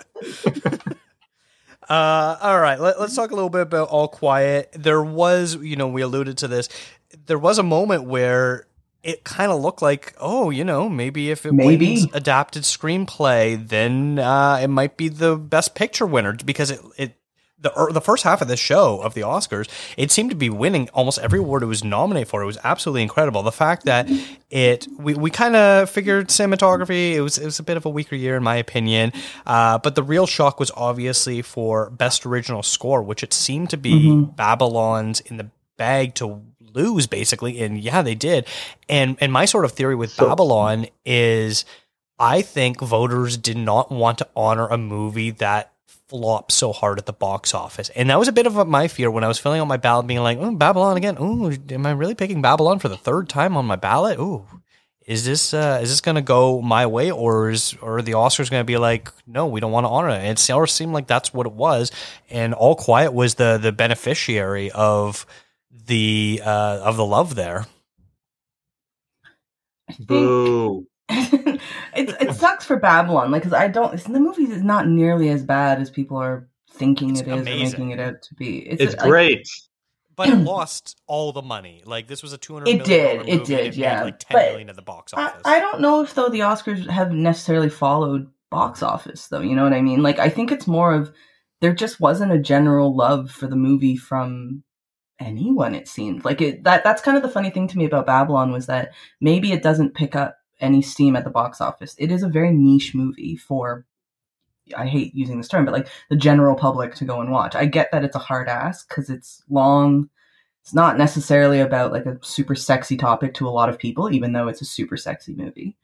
Uh, 1.88 2.36
all 2.40 2.60
right, 2.60 2.80
let, 2.80 2.96
us 2.96 3.14
talk 3.14 3.30
a 3.30 3.34
little 3.34 3.50
bit 3.50 3.62
about 3.62 3.88
All 3.88 4.08
Quiet. 4.08 4.70
There 4.72 5.02
was, 5.02 5.56
you 5.56 5.76
know, 5.76 5.88
we 5.88 6.02
alluded 6.02 6.38
to 6.38 6.48
this. 6.48 6.68
There 7.26 7.38
was 7.38 7.58
a 7.58 7.62
moment 7.62 8.04
where 8.04 8.66
it 9.02 9.22
kind 9.22 9.52
of 9.52 9.60
looked 9.60 9.82
like, 9.82 10.14
oh, 10.18 10.50
you 10.50 10.64
know, 10.64 10.88
maybe 10.88 11.30
if 11.30 11.44
it 11.44 11.52
maybe. 11.52 11.86
wins 11.86 12.06
adapted 12.14 12.62
screenplay, 12.62 13.68
then 13.68 14.18
uh, 14.18 14.58
it 14.62 14.68
might 14.68 14.96
be 14.96 15.08
the 15.08 15.36
best 15.36 15.74
picture 15.74 16.06
winner 16.06 16.36
because 16.44 16.70
it 16.70 16.80
it 16.96 17.16
the 17.58 17.90
the 17.92 18.00
first 18.00 18.24
half 18.24 18.42
of 18.42 18.48
this 18.48 18.60
show 18.60 19.00
of 19.00 19.14
the 19.14 19.22
Oscars, 19.22 19.68
it 19.96 20.10
seemed 20.10 20.30
to 20.30 20.36
be 20.36 20.50
winning 20.50 20.88
almost 20.92 21.18
every 21.18 21.38
award 21.38 21.62
it 21.62 21.66
was 21.66 21.82
nominated 21.84 22.28
for. 22.28 22.42
It 22.42 22.46
was 22.46 22.58
absolutely 22.64 23.02
incredible. 23.02 23.42
The 23.42 23.52
fact 23.52 23.86
that 23.86 24.08
it 24.50 24.86
we, 24.98 25.14
we 25.14 25.30
kind 25.30 25.56
of 25.56 25.88
figured 25.88 26.28
cinematography 26.28 27.14
it 27.14 27.20
was 27.20 27.38
it 27.38 27.44
was 27.44 27.58
a 27.58 27.62
bit 27.62 27.76
of 27.76 27.86
a 27.86 27.90
weaker 27.90 28.16
year 28.16 28.36
in 28.36 28.42
my 28.42 28.56
opinion, 28.56 29.12
uh, 29.46 29.78
but 29.78 29.94
the 29.94 30.02
real 30.02 30.26
shock 30.26 30.60
was 30.60 30.70
obviously 30.76 31.42
for 31.42 31.90
best 31.90 32.26
original 32.26 32.62
score, 32.62 33.02
which 33.02 33.22
it 33.22 33.32
seemed 33.32 33.70
to 33.70 33.76
be 33.76 34.08
mm-hmm. 34.08 34.30
Babylon's 34.32 35.20
in 35.20 35.36
the 35.36 35.48
bag 35.76 36.14
to 36.16 36.42
lose 36.60 37.06
basically, 37.06 37.60
and 37.62 37.78
yeah, 37.78 38.02
they 38.02 38.14
did. 38.14 38.46
And 38.88 39.16
and 39.20 39.32
my 39.32 39.44
sort 39.44 39.64
of 39.64 39.72
theory 39.72 39.94
with 39.94 40.10
so, 40.10 40.28
Babylon 40.28 40.86
is. 41.04 41.64
I 42.16 42.42
think 42.42 42.80
voters 42.80 43.36
did 43.36 43.56
not 43.56 43.90
want 43.90 44.18
to 44.18 44.28
honor 44.36 44.68
a 44.68 44.78
movie 44.78 45.32
that 45.32 45.73
flop 46.08 46.52
so 46.52 46.72
hard 46.72 46.98
at 46.98 47.06
the 47.06 47.12
box 47.12 47.54
office. 47.54 47.88
And 47.90 48.10
that 48.10 48.18
was 48.18 48.28
a 48.28 48.32
bit 48.32 48.46
of 48.46 48.66
my 48.68 48.88
fear 48.88 49.10
when 49.10 49.24
I 49.24 49.28
was 49.28 49.38
filling 49.38 49.60
out 49.60 49.66
my 49.66 49.76
ballot, 49.76 50.06
being 50.06 50.20
like, 50.20 50.38
oh, 50.38 50.54
Babylon 50.54 50.96
again. 50.96 51.16
Oh, 51.18 51.52
am 51.70 51.86
I 51.86 51.92
really 51.92 52.14
picking 52.14 52.42
Babylon 52.42 52.78
for 52.78 52.88
the 52.88 52.96
third 52.96 53.28
time 53.28 53.56
on 53.56 53.66
my 53.66 53.76
ballot? 53.76 54.18
Ooh, 54.18 54.46
is 55.06 55.24
this 55.24 55.52
uh, 55.52 55.80
is 55.82 55.90
this 55.90 56.00
going 56.00 56.14
to 56.14 56.22
go 56.22 56.62
my 56.62 56.86
way, 56.86 57.10
or 57.10 57.50
is 57.50 57.74
or 57.82 58.00
the 58.02 58.12
Oscars 58.12 58.50
going 58.50 58.62
to 58.62 58.64
be 58.64 58.78
like, 58.78 59.10
no, 59.26 59.46
we 59.46 59.60
don't 59.60 59.72
want 59.72 59.84
to 59.84 59.90
honor 59.90 60.08
it? 60.10 60.18
And 60.18 60.38
it 60.38 60.50
always 60.50 60.72
seemed 60.72 60.92
like 60.92 61.06
that's 61.06 61.34
what 61.34 61.46
it 61.46 61.52
was, 61.52 61.90
and 62.30 62.54
All 62.54 62.74
Quiet 62.74 63.12
was 63.12 63.34
the 63.34 63.58
the 63.58 63.72
beneficiary 63.72 64.70
of 64.70 65.26
the 65.70 66.40
uh, 66.44 66.80
of 66.82 66.96
the 66.96 67.04
love 67.04 67.34
there. 67.34 67.66
Boo. 69.98 70.86
it 71.96 72.16
it 72.20 72.34
sucks 72.34 72.64
for 72.64 72.76
Babylon, 72.78 73.30
like 73.30 73.42
because 73.42 73.52
I 73.52 73.68
don't. 73.68 73.98
The 74.02 74.20
movie 74.20 74.44
is 74.44 74.62
not 74.62 74.88
nearly 74.88 75.28
as 75.30 75.42
bad 75.42 75.80
as 75.80 75.90
people 75.90 76.16
are 76.16 76.48
thinking 76.70 77.10
it's 77.10 77.20
it 77.20 77.28
is 77.28 77.32
amazing. 77.32 77.56
or 77.56 77.70
making 77.70 77.90
it 77.90 78.00
out 78.00 78.22
to 78.22 78.34
be. 78.34 78.58
It's, 78.58 78.82
it's 78.82 78.96
like, 78.96 79.08
great, 79.08 79.48
but 80.16 80.28
it 80.28 80.36
lost 80.36 81.00
all 81.06 81.32
the 81.32 81.42
money. 81.42 81.82
Like 81.84 82.06
this 82.06 82.22
was 82.22 82.32
a 82.32 82.38
two 82.38 82.54
hundred. 82.54 82.68
It 82.68 82.84
did. 82.84 83.28
It 83.28 83.44
did. 83.44 83.66
It 83.68 83.76
yeah, 83.76 84.04
like 84.04 84.18
ten 84.18 84.34
but 84.36 84.50
million 84.52 84.70
at 84.70 84.76
the 84.76 84.82
box 84.82 85.12
office. 85.14 85.42
I, 85.44 85.56
I 85.56 85.60
don't 85.60 85.80
know 85.80 86.02
if 86.02 86.14
though 86.14 86.28
the 86.28 86.40
Oscars 86.40 86.88
have 86.88 87.12
necessarily 87.12 87.70
followed 87.70 88.30
box 88.50 88.82
office 88.82 89.28
though. 89.28 89.40
You 89.40 89.54
know 89.56 89.64
what 89.64 89.72
I 89.72 89.82
mean? 89.82 90.02
Like 90.02 90.18
I 90.18 90.28
think 90.28 90.52
it's 90.52 90.66
more 90.66 90.92
of 90.94 91.12
there 91.60 91.74
just 91.74 92.00
wasn't 92.00 92.32
a 92.32 92.38
general 92.38 92.94
love 92.94 93.30
for 93.30 93.46
the 93.46 93.56
movie 93.56 93.96
from 93.96 94.62
anyone. 95.20 95.74
It 95.74 95.88
seemed 95.88 96.24
like 96.24 96.40
it. 96.40 96.64
That 96.64 96.84
that's 96.84 97.02
kind 97.02 97.16
of 97.16 97.22
the 97.22 97.30
funny 97.30 97.50
thing 97.50 97.68
to 97.68 97.78
me 97.78 97.84
about 97.84 98.06
Babylon 98.06 98.52
was 98.52 98.66
that 98.66 98.92
maybe 99.20 99.52
it 99.52 99.62
doesn't 99.62 99.94
pick 99.94 100.14
up 100.14 100.36
any 100.64 100.82
steam 100.82 101.14
at 101.14 101.24
the 101.24 101.30
box 101.30 101.60
office. 101.60 101.94
It 101.98 102.10
is 102.10 102.22
a 102.22 102.28
very 102.28 102.52
niche 102.52 102.94
movie 102.94 103.36
for 103.36 103.84
I 104.76 104.86
hate 104.86 105.14
using 105.14 105.36
this 105.36 105.48
term, 105.48 105.64
but 105.64 105.74
like 105.74 105.88
the 106.08 106.16
general 106.16 106.54
public 106.54 106.94
to 106.96 107.04
go 107.04 107.20
and 107.20 107.30
watch. 107.30 107.54
I 107.54 107.66
get 107.66 107.90
that 107.92 108.04
it's 108.04 108.16
a 108.16 108.20
hard 108.20 108.48
ask 108.48 108.88
because 108.88 109.10
it's 109.10 109.42
long. 109.48 110.08
It's 110.62 110.74
not 110.74 110.96
necessarily 110.96 111.60
about 111.60 111.92
like 111.92 112.06
a 112.06 112.18
super 112.22 112.54
sexy 112.54 112.96
topic 112.96 113.34
to 113.34 113.46
a 113.46 113.50
lot 113.50 113.68
of 113.68 113.78
people, 113.78 114.12
even 114.12 114.32
though 114.32 114.48
it's 114.48 114.62
a 114.62 114.66
super 114.66 114.96
sexy 114.96 115.34
movie. 115.34 115.76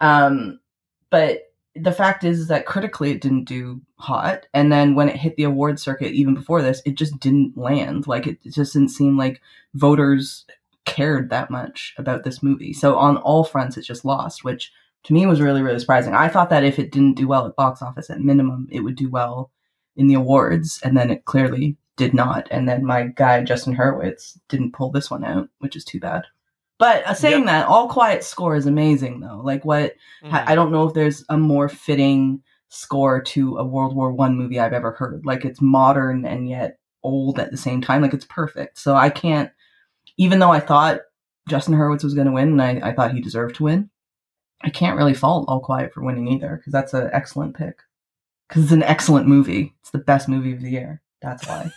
Um, 0.00 0.58
but 1.10 1.52
the 1.76 1.92
fact 1.92 2.24
is, 2.24 2.40
is 2.40 2.48
that 2.48 2.66
critically 2.66 3.12
it 3.12 3.20
didn't 3.20 3.44
do 3.44 3.80
hot, 3.96 4.46
and 4.52 4.72
then 4.72 4.96
when 4.96 5.08
it 5.08 5.16
hit 5.16 5.36
the 5.36 5.44
award 5.44 5.78
circuit, 5.78 6.12
even 6.12 6.34
before 6.34 6.62
this, 6.62 6.82
it 6.84 6.96
just 6.96 7.18
didn't 7.20 7.56
land. 7.56 8.08
Like 8.08 8.26
it, 8.26 8.38
it 8.44 8.52
just 8.52 8.72
didn't 8.72 8.88
seem 8.88 9.16
like 9.16 9.40
voters 9.74 10.44
cared 10.84 11.30
that 11.30 11.50
much 11.50 11.94
about 11.98 12.24
this 12.24 12.42
movie. 12.42 12.72
So 12.72 12.96
on 12.96 13.16
all 13.18 13.44
fronts, 13.44 13.76
it's 13.76 13.86
just 13.86 14.04
lost, 14.04 14.44
which 14.44 14.72
to 15.04 15.12
me 15.12 15.26
was 15.26 15.40
really, 15.40 15.62
really 15.62 15.78
surprising. 15.78 16.14
I 16.14 16.28
thought 16.28 16.50
that 16.50 16.64
if 16.64 16.78
it 16.78 16.92
didn't 16.92 17.16
do 17.16 17.28
well 17.28 17.46
at 17.46 17.56
box 17.56 17.82
office, 17.82 18.10
at 18.10 18.20
minimum, 18.20 18.68
it 18.70 18.80
would 18.80 18.96
do 18.96 19.10
well 19.10 19.50
in 19.96 20.06
the 20.08 20.14
awards, 20.14 20.80
and 20.82 20.96
then 20.96 21.10
it 21.10 21.24
clearly 21.24 21.76
did 21.96 22.14
not. 22.14 22.48
And 22.50 22.68
then 22.68 22.84
my 22.84 23.04
guy 23.04 23.42
Justin 23.44 23.76
Hurwitz 23.76 24.38
didn't 24.48 24.72
pull 24.72 24.90
this 24.90 25.10
one 25.10 25.24
out, 25.24 25.48
which 25.58 25.76
is 25.76 25.84
too 25.84 26.00
bad. 26.00 26.24
But 26.78 27.06
uh, 27.06 27.14
saying 27.14 27.40
yep. 27.40 27.46
that, 27.46 27.66
All 27.68 27.88
Quiet 27.88 28.24
score 28.24 28.56
is 28.56 28.66
amazing 28.66 29.20
though. 29.20 29.40
Like 29.44 29.64
what 29.64 29.94
mm-hmm. 30.22 30.34
I 30.34 30.54
don't 30.54 30.72
know 30.72 30.88
if 30.88 30.94
there's 30.94 31.24
a 31.28 31.36
more 31.36 31.68
fitting 31.68 32.42
score 32.68 33.22
to 33.22 33.58
a 33.58 33.64
World 33.64 33.94
War 33.94 34.12
One 34.12 34.36
movie 34.36 34.58
I've 34.58 34.72
ever 34.72 34.92
heard. 34.92 35.24
Like 35.24 35.44
it's 35.44 35.60
modern 35.60 36.24
and 36.26 36.48
yet 36.48 36.78
old 37.02 37.38
at 37.38 37.52
the 37.52 37.56
same 37.56 37.80
time. 37.80 38.02
Like 38.02 38.14
it's 38.14 38.24
perfect. 38.24 38.78
So 38.78 38.96
I 38.96 39.10
can't 39.10 39.50
even 40.16 40.38
though 40.38 40.52
I 40.52 40.60
thought 40.60 41.00
Justin 41.48 41.74
Hurwitz 41.74 42.04
was 42.04 42.14
going 42.14 42.26
to 42.26 42.32
win 42.32 42.60
and 42.60 42.62
I, 42.62 42.90
I 42.90 42.92
thought 42.92 43.12
he 43.12 43.20
deserved 43.20 43.56
to 43.56 43.64
win, 43.64 43.90
I 44.62 44.70
can't 44.70 44.96
really 44.96 45.14
fault 45.14 45.46
All 45.48 45.60
Quiet 45.60 45.92
for 45.92 46.02
winning 46.02 46.28
either 46.28 46.56
because 46.56 46.72
that's 46.72 46.94
an 46.94 47.10
excellent 47.12 47.56
pick. 47.56 47.80
Because 48.48 48.64
it's 48.64 48.72
an 48.72 48.82
excellent 48.82 49.26
movie. 49.26 49.74
It's 49.80 49.90
the 49.90 49.98
best 49.98 50.28
movie 50.28 50.52
of 50.52 50.60
the 50.60 50.70
year. 50.70 51.02
That's 51.20 51.46
why. 51.46 51.70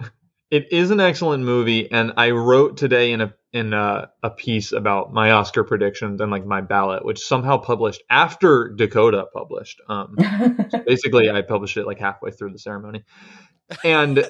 it 0.50 0.72
is 0.72 0.90
an 0.90 1.00
excellent 1.00 1.44
movie, 1.44 1.90
and 1.90 2.12
I 2.16 2.30
wrote 2.30 2.76
today 2.76 3.12
in 3.12 3.20
a 3.20 3.34
in 3.52 3.72
a, 3.72 4.10
a, 4.22 4.28
piece 4.28 4.72
about 4.72 5.12
my 5.12 5.30
Oscar 5.30 5.64
predictions 5.64 6.20
and 6.20 6.30
like 6.30 6.44
my 6.44 6.60
ballot, 6.60 7.02
which 7.04 7.18
somehow 7.18 7.56
published 7.56 8.02
after 8.10 8.68
Dakota 8.68 9.24
published. 9.32 9.80
Um, 9.88 10.16
so 10.70 10.78
basically, 10.86 11.30
I 11.30 11.40
published 11.42 11.78
it 11.78 11.86
like 11.86 11.98
halfway 11.98 12.30
through 12.30 12.52
the 12.52 12.58
ceremony, 12.58 13.04
and 13.84 14.28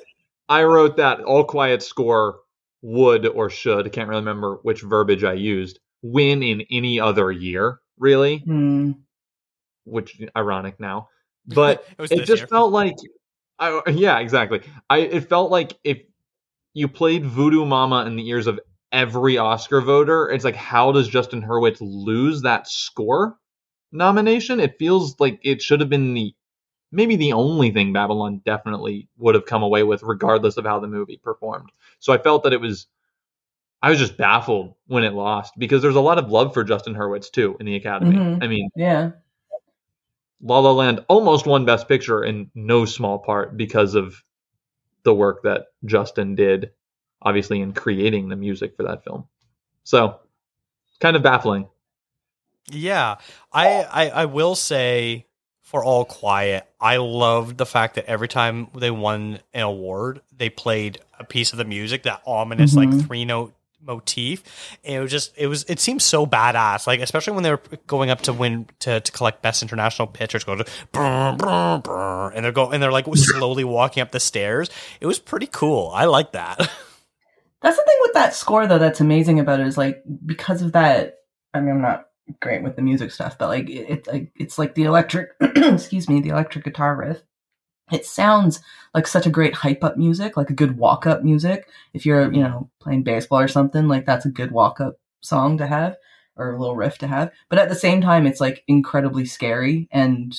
I 0.49 0.65
wrote 0.65 0.99
that 0.99 1.21
All 1.21 1.45
Quiet 1.45 1.83
score 1.83 2.39
would 2.83 3.27
or 3.27 3.51
should, 3.51 3.87
I 3.87 3.89
can't 3.89 4.09
really 4.09 4.21
remember 4.21 4.59
which 4.63 4.83
verbiage 4.83 5.25
I 5.25 5.35
used, 5.35 5.81
win 6.03 6.43
in 6.43 6.63
any 6.71 7.01
other 7.01 7.31
year, 7.31 7.81
really. 7.99 8.45
Mm. 8.47 8.97
Which 9.85 10.21
ironic 10.37 10.79
now. 10.81 11.09
But 11.55 11.87
it, 11.99 12.13
it 12.13 12.25
just 12.27 12.43
year. 12.43 12.47
felt 12.47 12.73
like 12.73 12.95
I, 13.59 13.81
yeah, 13.89 14.19
exactly. 14.19 14.61
I 14.91 14.99
it 14.99 15.29
felt 15.31 15.51
like 15.51 15.79
if 15.83 16.03
you 16.75 16.89
played 16.89 17.25
Voodoo 17.25 17.65
Mama 17.65 18.05
in 18.05 18.17
the 18.17 18.29
ears 18.29 18.47
of 18.47 18.61
every 18.93 19.39
Oscar 19.39 19.81
voter, 19.81 20.29
it's 20.29 20.45
like 20.45 20.57
how 20.57 20.93
does 20.93 21.09
Justin 21.09 21.43
Hurwitz 21.43 21.79
lose 21.81 22.43
that 22.43 22.69
score 22.69 23.39
nomination? 23.93 24.61
It 24.61 24.77
feels 24.79 25.19
like 25.19 25.41
it 25.43 25.63
should 25.63 25.81
have 25.81 25.89
been 25.89 26.13
the 26.13 26.35
maybe 26.91 27.17
the 27.17 27.33
only 27.33 27.71
thing 27.71 27.93
Babylon 27.93 28.41
definitely 28.45 29.09
would 29.19 29.35
have 29.35 29.47
come 29.47 29.63
away 29.63 29.83
with, 29.83 30.03
regardless 30.03 30.57
of 30.57 30.65
how 30.65 30.81
the 30.81 30.87
movie 30.87 31.21
performed. 31.23 31.71
So 31.99 32.13
I 32.13 32.19
felt 32.19 32.45
that 32.45 32.53
it 32.53 32.61
was, 32.61 32.87
I 33.83 33.91
was 33.91 33.99
just 33.99 34.17
baffled 34.17 34.75
when 34.87 35.05
it 35.05 35.13
lost 35.13 35.55
because 35.59 35.83
there's 35.83 35.97
a 35.97 36.01
lot 36.01 36.19
of 36.19 36.31
love 36.31 36.55
for 36.55 36.65
Justin 36.65 36.95
Hurwitz 36.95 37.31
too 37.31 37.57
in 37.61 37.67
the 37.67 37.77
Academy. 37.77 38.17
Mm-hmm. 38.17 38.43
I 38.43 38.47
mean, 38.49 38.71
yeah. 38.75 39.11
La 40.41 40.61
La 40.61 40.73
Land 40.73 41.05
almost 41.09 41.47
won 41.47 41.65
Best 41.65 41.89
Picture 41.89 42.23
in 42.23 42.51
no 42.55 42.85
small 42.85 43.19
part 43.19 43.57
because 43.57 43.95
of 43.95 44.23
the 45.03 45.15
work 45.15 45.43
that 45.43 45.67
Justin 45.85 46.35
did, 46.35 46.71
obviously, 47.21 47.61
in 47.61 47.73
creating 47.73 48.29
the 48.29 48.37
music 48.37 48.77
for 48.77 48.85
that 48.85 49.03
film. 49.03 49.27
So, 49.83 50.21
kind 51.01 51.17
of 51.17 51.23
baffling. 51.23 51.69
Yeah, 52.71 53.17
I, 53.53 53.83
I, 53.83 54.09
I 54.11 54.25
will 54.27 54.55
say 54.55 55.27
for 55.69 55.85
All 55.85 56.07
Quiet, 56.07 56.67
I 56.81 56.97
loved 56.97 57.59
the 57.59 57.67
fact 57.67 57.97
that 57.97 58.07
every 58.07 58.27
time 58.27 58.69
they 58.75 58.91
won 58.91 59.39
an 59.53 59.63
award, 59.65 60.23
they 60.35 60.49
played 60.49 60.99
a 61.19 61.25
piece 61.25 61.53
of 61.53 61.59
the 61.59 61.67
music, 61.67 62.05
that 62.05 62.23
ominous 62.25 62.75
mm-hmm. 62.75 62.91
like 62.91 63.07
three 63.07 63.27
note 63.27 63.53
motif. 63.83 64.79
And 64.83 64.95
it 64.95 65.01
was 65.01 65.11
just 65.11 65.37
it 65.37 65.47
was 65.47 65.65
it 65.65 65.79
seemed 65.79 66.01
so 66.01 66.25
badass. 66.25 66.87
Like 66.87 67.01
especially 67.01 67.35
when 67.35 67.43
they 67.43 67.51
were 67.51 67.61
going 67.87 68.09
up 68.09 68.23
to 68.23 68.33
win 68.33 68.67
to, 68.79 69.01
to 69.01 69.13
collect 69.13 69.43
best 69.43 69.63
international 69.63 70.09
pictures, 70.09 70.43
go 70.43 70.57
to 70.57 70.65
brr, 70.91 71.37
brr, 71.37 71.83
brr, 71.85 72.31
and 72.31 72.43
they're 72.43 72.51
going 72.51 72.73
and 72.73 72.83
they're 72.83 72.91
like 72.91 73.05
slowly 73.15 73.65
walking 73.65 74.01
up 74.01 74.11
the 74.11 74.21
stairs. 74.21 74.71
It 75.03 75.07
was 75.07 75.19
pretty 75.19 75.49
cool. 75.49 75.91
I 75.93 76.07
like 76.07 76.33
that. 76.33 76.57
That's 77.61 77.77
the 77.77 77.83
thing 77.85 77.97
with 78.01 78.15
that 78.15 78.35
score 78.35 78.67
though 78.67 78.79
that's 78.79 79.03
amazing 79.03 79.39
about 79.39 79.61
it 79.61 79.67
is 79.67 79.77
like 79.77 80.03
because 80.25 80.63
of 80.63 80.73
that 80.73 81.19
I 81.53 81.61
mean 81.61 81.73
I'm 81.73 81.83
not 81.83 82.08
great 82.41 82.63
with 82.63 82.77
the 82.77 82.83
music 82.83 83.11
stuff, 83.11 83.39
but 83.39 83.49
like 83.49 83.69
it, 83.69 84.07
it 84.09 84.31
it's 84.37 84.59
like 84.59 84.75
the 84.75 84.85
electric, 84.85 85.31
excuse 85.41 86.09
me, 86.09 86.21
the 86.21 86.31
electric 86.31 86.65
guitar 86.65 86.97
riff. 86.97 87.23
It 87.91 88.05
sounds 88.05 88.61
like 88.95 89.07
such 89.07 89.27
a 89.27 89.31
great 89.31 89.55
hype 89.55 89.83
up 89.83 89.97
music, 89.97 90.37
like 90.37 90.51
a 90.51 90.55
good 90.55 90.77
walk 90.77 91.07
up 91.07 91.23
music. 91.23 91.69
If 91.95 92.05
you're, 92.05 92.31
you 92.33 92.43
know, 92.43 92.71
playing 92.81 93.03
baseball 93.03 93.41
or 93.41 93.49
something, 93.49 93.89
like 93.89 94.05
that's 94.05 94.27
a 94.27 94.31
good 94.31 94.53
walk 94.53 94.81
up 94.81 94.99
song 95.21 95.59
to 95.59 95.67
have 95.67 95.97
or 96.37 96.53
a 96.53 96.59
little 96.59 96.77
riff 96.77 96.99
to 96.99 97.07
have. 97.07 97.33
But 97.49 97.59
at 97.59 97.69
the 97.69 97.75
same 97.75 98.01
time, 98.01 98.27
it's 98.27 98.41
like 98.41 98.63
incredibly 98.69 99.25
scary 99.25 99.89
and 99.91 100.39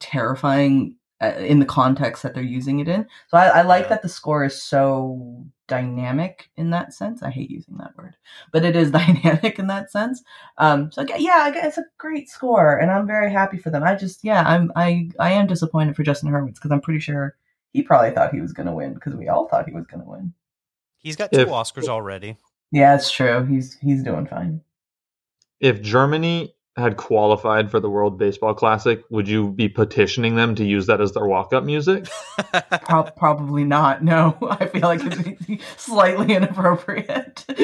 terrifying 0.00 0.96
uh, 1.22 1.34
in 1.38 1.60
the 1.60 1.64
context 1.64 2.22
that 2.22 2.34
they're 2.34 2.42
using 2.42 2.80
it 2.80 2.88
in. 2.88 3.06
So 3.28 3.38
I, 3.38 3.46
I 3.46 3.62
like 3.62 3.84
yeah. 3.84 3.88
that 3.90 4.02
the 4.02 4.08
score 4.08 4.44
is 4.44 4.60
so 4.60 5.46
dynamic 5.72 6.50
in 6.58 6.68
that 6.70 6.92
sense. 6.92 7.22
I 7.22 7.30
hate 7.30 7.50
using 7.50 7.78
that 7.78 7.96
word, 7.96 8.14
but 8.52 8.62
it 8.64 8.76
is 8.76 8.90
dynamic 9.00 9.58
in 9.58 9.68
that 9.68 9.90
sense. 9.90 10.22
Um, 10.58 10.92
so 10.92 11.04
yeah, 11.16 11.50
it's 11.54 11.78
a 11.78 11.84
great 11.98 12.28
score, 12.28 12.76
and 12.76 12.90
I'm 12.90 13.06
very 13.06 13.32
happy 13.32 13.56
for 13.56 13.70
them. 13.70 13.82
I 13.82 13.94
just 13.94 14.22
yeah, 14.22 14.42
I'm 14.46 14.70
I 14.76 15.08
I 15.18 15.32
am 15.32 15.46
disappointed 15.46 15.96
for 15.96 16.02
Justin 16.02 16.30
Hurwitz 16.30 16.54
because 16.56 16.70
I'm 16.72 16.82
pretty 16.82 17.00
sure 17.00 17.36
he 17.72 17.82
probably 17.82 18.10
thought 18.10 18.34
he 18.34 18.40
was 18.42 18.52
going 18.52 18.66
to 18.66 18.74
win 18.74 18.92
because 18.92 19.14
we 19.14 19.28
all 19.28 19.48
thought 19.48 19.66
he 19.66 19.74
was 19.74 19.86
going 19.86 20.02
to 20.04 20.10
win. 20.10 20.34
He's 20.98 21.16
got 21.16 21.32
two 21.32 21.40
If- 21.40 21.48
Oscars 21.48 21.88
already. 21.88 22.36
Yeah, 22.70 22.94
it's 22.94 23.10
true. 23.10 23.44
He's 23.46 23.78
he's 23.80 24.02
doing 24.02 24.26
fine. 24.26 24.60
If 25.60 25.80
Germany 25.80 26.54
had 26.76 26.96
qualified 26.96 27.70
for 27.70 27.80
the 27.80 27.90
World 27.90 28.18
Baseball 28.18 28.54
Classic, 28.54 29.02
would 29.10 29.28
you 29.28 29.50
be 29.50 29.68
petitioning 29.68 30.36
them 30.36 30.54
to 30.54 30.64
use 30.64 30.86
that 30.86 31.00
as 31.00 31.12
their 31.12 31.26
walk-up 31.26 31.64
music? 31.64 32.06
Pro- 32.84 33.04
probably 33.04 33.64
not. 33.64 34.02
No, 34.02 34.36
I 34.50 34.66
feel 34.66 34.82
like 34.82 35.00
it's 35.02 35.82
slightly 35.82 36.34
inappropriate. 36.34 37.44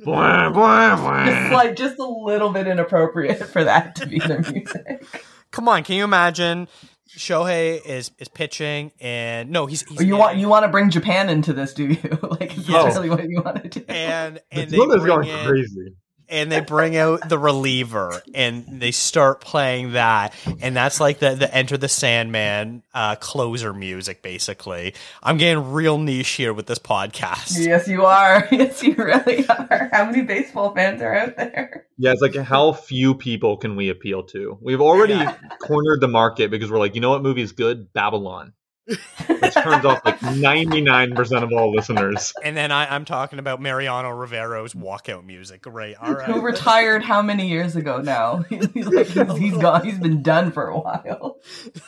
Blah, 0.00 0.50
blah, 0.50 0.96
blah. 0.96 1.24
just 1.24 1.52
like 1.52 1.76
just 1.76 1.98
a 1.98 2.04
little 2.04 2.50
bit 2.50 2.66
inappropriate 2.66 3.42
for 3.46 3.64
that 3.64 3.94
to 3.96 4.06
be 4.06 4.18
their 4.18 4.40
music. 4.40 5.06
Come 5.50 5.66
on, 5.68 5.82
can 5.82 5.96
you 5.96 6.04
imagine? 6.04 6.68
Shohei 7.08 7.84
is 7.84 8.10
is 8.18 8.28
pitching, 8.28 8.90
and 9.00 9.50
no, 9.50 9.66
he's, 9.66 9.82
he's 9.82 10.00
Or 10.00 10.04
you 10.04 10.16
want 10.16 10.38
you 10.38 10.48
want 10.48 10.64
to 10.64 10.68
bring 10.68 10.90
Japan 10.90 11.28
into 11.28 11.52
this, 11.52 11.74
do 11.74 11.86
you? 11.88 12.18
like 12.22 12.56
is 12.56 12.68
Yes. 12.68 12.94
that 12.94 13.00
really 13.02 13.10
what 13.10 13.28
you 13.28 13.42
want 13.42 13.62
to 13.62 13.68
do? 13.68 13.84
and 13.88 14.36
The 14.36 14.42
and 14.62 14.70
they 14.70 14.76
is 14.76 14.86
bring 14.86 15.06
going 15.06 15.28
in- 15.28 15.46
crazy. 15.46 15.94
And 16.28 16.50
they 16.50 16.60
bring 16.60 16.96
out 16.96 17.28
the 17.28 17.38
reliever 17.38 18.22
and 18.34 18.64
they 18.80 18.90
start 18.90 19.40
playing 19.40 19.92
that 19.92 20.34
and 20.60 20.76
that's 20.76 21.00
like 21.00 21.18
the 21.18 21.34
the 21.34 21.52
enter 21.54 21.76
the 21.76 21.88
sandman 21.88 22.82
uh 22.94 23.16
closer 23.16 23.72
music 23.72 24.22
basically 24.22 24.94
i'm 25.22 25.36
getting 25.36 25.72
real 25.72 25.98
niche 25.98 26.30
here 26.30 26.52
with 26.52 26.66
this 26.66 26.78
podcast 26.78 27.58
yes, 27.58 27.88
you 27.88 28.04
are. 28.04 28.48
Yes, 28.54 28.82
you 28.82 28.94
really 28.94 29.46
are. 29.48 29.88
How 29.92 30.06
many 30.06 30.22
baseball 30.22 30.74
fans 30.74 31.02
are 31.02 31.14
out 31.14 31.36
there? 31.36 31.86
Yeah, 31.98 32.12
it's 32.12 32.22
like 32.22 32.36
how 32.36 32.72
few 32.72 33.14
people 33.14 33.56
can 33.56 33.74
we 33.74 33.88
appeal 33.88 34.22
to? 34.24 34.58
We've 34.60 34.80
already 34.80 35.18
cornered 35.60 36.00
the 36.00 36.08
market 36.08 36.50
because 36.50 36.70
we're 36.70 36.78
like, 36.78 36.94
you 36.94 37.00
know 37.00 37.10
what 37.10 37.22
movie 37.22 37.42
is 37.42 37.52
good? 37.52 37.92
Babylon. 37.92 38.52
Which 38.86 39.54
turns 39.54 39.84
off 39.86 40.04
like 40.04 40.18
99% 40.20 41.42
of 41.42 41.52
all 41.52 41.72
listeners. 41.74 42.34
and 42.42 42.54
then 42.54 42.70
I, 42.70 42.94
i'm 42.94 43.06
talking 43.06 43.38
about 43.38 43.60
mariano 43.60 44.10
rivera's 44.10 44.74
walkout 44.74 45.24
music 45.24 45.62
right? 45.66 45.96
all 45.98 46.12
right 46.12 46.26
Who 46.28 46.42
retired 46.42 47.02
how 47.02 47.22
many 47.22 47.48
years 47.48 47.76
ago 47.76 48.02
now? 48.02 48.38
He's 48.50 48.86
like 48.86 49.06
he's, 49.06 49.36
he's 49.38 49.56
gone. 49.56 49.84
He's 49.84 49.98
been 49.98 50.22
done 50.22 50.52
for 50.52 50.68
a 50.68 50.78
while. 50.78 51.38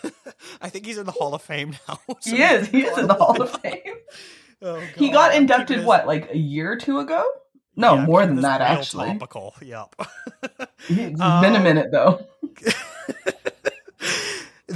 i 0.62 0.71
think 0.71 0.87
he's 0.87 0.97
in 0.99 1.05
the 1.07 1.12
hall 1.12 1.35
of 1.35 1.43
fame 1.43 1.76
now 1.87 1.99
So 2.21 2.35
He 2.35 2.43
is. 2.43 2.69
He 2.69 2.83
is 2.85 2.97
in 2.97 3.07
the 3.09 3.15
Hall 3.15 3.41
of 3.43 3.50
Fame. 3.61 3.81
Oh, 4.62 4.81
He 4.97 5.11
got 5.11 5.33
I'm 5.33 5.43
inducted 5.43 5.67
keeping 5.69 5.79
this- 5.81 5.87
what, 5.87 6.07
like 6.07 6.31
a 6.31 6.37
year 6.38 6.73
or 6.73 6.76
two 6.76 6.99
ago? 7.00 7.25
No, 7.76 7.95
Yeah, 7.97 8.07
more 8.07 8.25
than 8.26 8.37
that 8.41 8.62
actually. 8.62 9.09
topical 9.09 9.55
yep 9.61 9.95
It's 10.88 11.21
Um, 11.21 11.43
been 11.43 11.57
a 11.57 11.61
minute 11.61 11.91
though. 11.93 12.26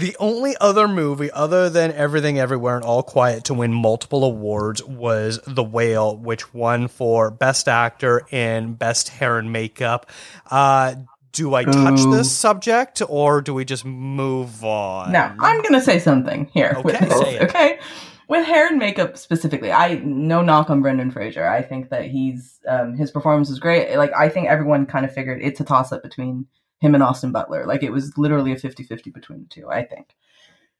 The 0.00 0.16
only 0.18 0.56
other 0.62 0.88
movie 0.88 1.30
other 1.30 1.68
than 1.68 1.92
Everything 1.92 2.38
Everywhere 2.38 2.76
and 2.76 2.86
All 2.86 3.02
Quiet 3.02 3.44
to 3.44 3.54
win 3.54 3.74
multiple 3.74 4.24
awards 4.24 4.82
was 4.82 5.38
The 5.46 5.62
Whale, 5.62 6.16
which 6.16 6.54
won 6.54 6.88
for 6.88 7.30
Best 7.30 7.68
Actor 7.68 8.22
and 8.32 8.78
Best 8.78 9.10
Hair 9.10 9.36
and 9.36 9.52
Makeup. 9.52 10.10
Uh, 10.50 10.94
do 11.32 11.54
I 11.54 11.64
touch 11.64 12.00
Ooh. 12.00 12.16
this 12.16 12.32
subject 12.32 13.02
or 13.10 13.42
do 13.42 13.52
we 13.52 13.66
just 13.66 13.84
move 13.84 14.64
on? 14.64 15.12
Now, 15.12 15.36
I'm 15.38 15.60
going 15.60 15.74
to 15.74 15.82
say 15.82 15.98
something 15.98 16.46
here. 16.54 16.80
with 16.82 16.94
Okay, 16.94 17.04
this, 17.04 17.18
say 17.20 17.36
it. 17.36 17.42
Okay. 17.42 17.78
With 18.26 18.46
hair 18.46 18.68
and 18.68 18.78
makeup 18.78 19.18
specifically, 19.18 19.70
I 19.70 19.96
no 20.02 20.40
knock 20.40 20.70
on 20.70 20.80
Brendan 20.80 21.10
Fraser. 21.10 21.46
I 21.46 21.60
think 21.60 21.90
that 21.90 22.06
he's 22.06 22.58
um, 22.66 22.96
his 22.96 23.10
performance 23.10 23.50
was 23.50 23.58
great. 23.58 23.96
Like 23.96 24.12
I 24.16 24.30
think 24.30 24.48
everyone 24.48 24.86
kind 24.86 25.04
of 25.04 25.12
figured 25.12 25.42
it's 25.42 25.60
a 25.60 25.64
toss 25.64 25.92
up 25.92 26.02
between 26.02 26.46
him 26.80 26.94
and 26.94 27.02
Austin 27.02 27.30
Butler. 27.32 27.66
Like 27.66 27.82
it 27.82 27.92
was 27.92 28.16
literally 28.18 28.52
a 28.52 28.56
50-50 28.56 29.12
between 29.12 29.40
the 29.42 29.48
two, 29.48 29.70
I 29.70 29.84
think. 29.84 30.14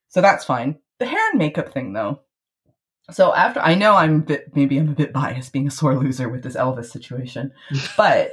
So 0.08 0.20
that's 0.20 0.44
fine. 0.44 0.78
The 0.98 1.06
hair 1.06 1.30
and 1.30 1.38
makeup 1.38 1.72
thing 1.72 1.92
though. 1.92 2.20
So 3.10 3.34
after 3.34 3.60
I 3.60 3.74
know 3.74 3.94
I'm 3.96 4.16
a 4.16 4.22
bit 4.22 4.54
maybe 4.54 4.78
I'm 4.78 4.88
a 4.88 4.94
bit 4.94 5.12
biased 5.12 5.52
being 5.52 5.66
a 5.66 5.70
sore 5.70 5.96
loser 5.96 6.28
with 6.28 6.42
this 6.42 6.56
Elvis 6.56 6.86
situation. 6.86 7.52
But 7.96 8.32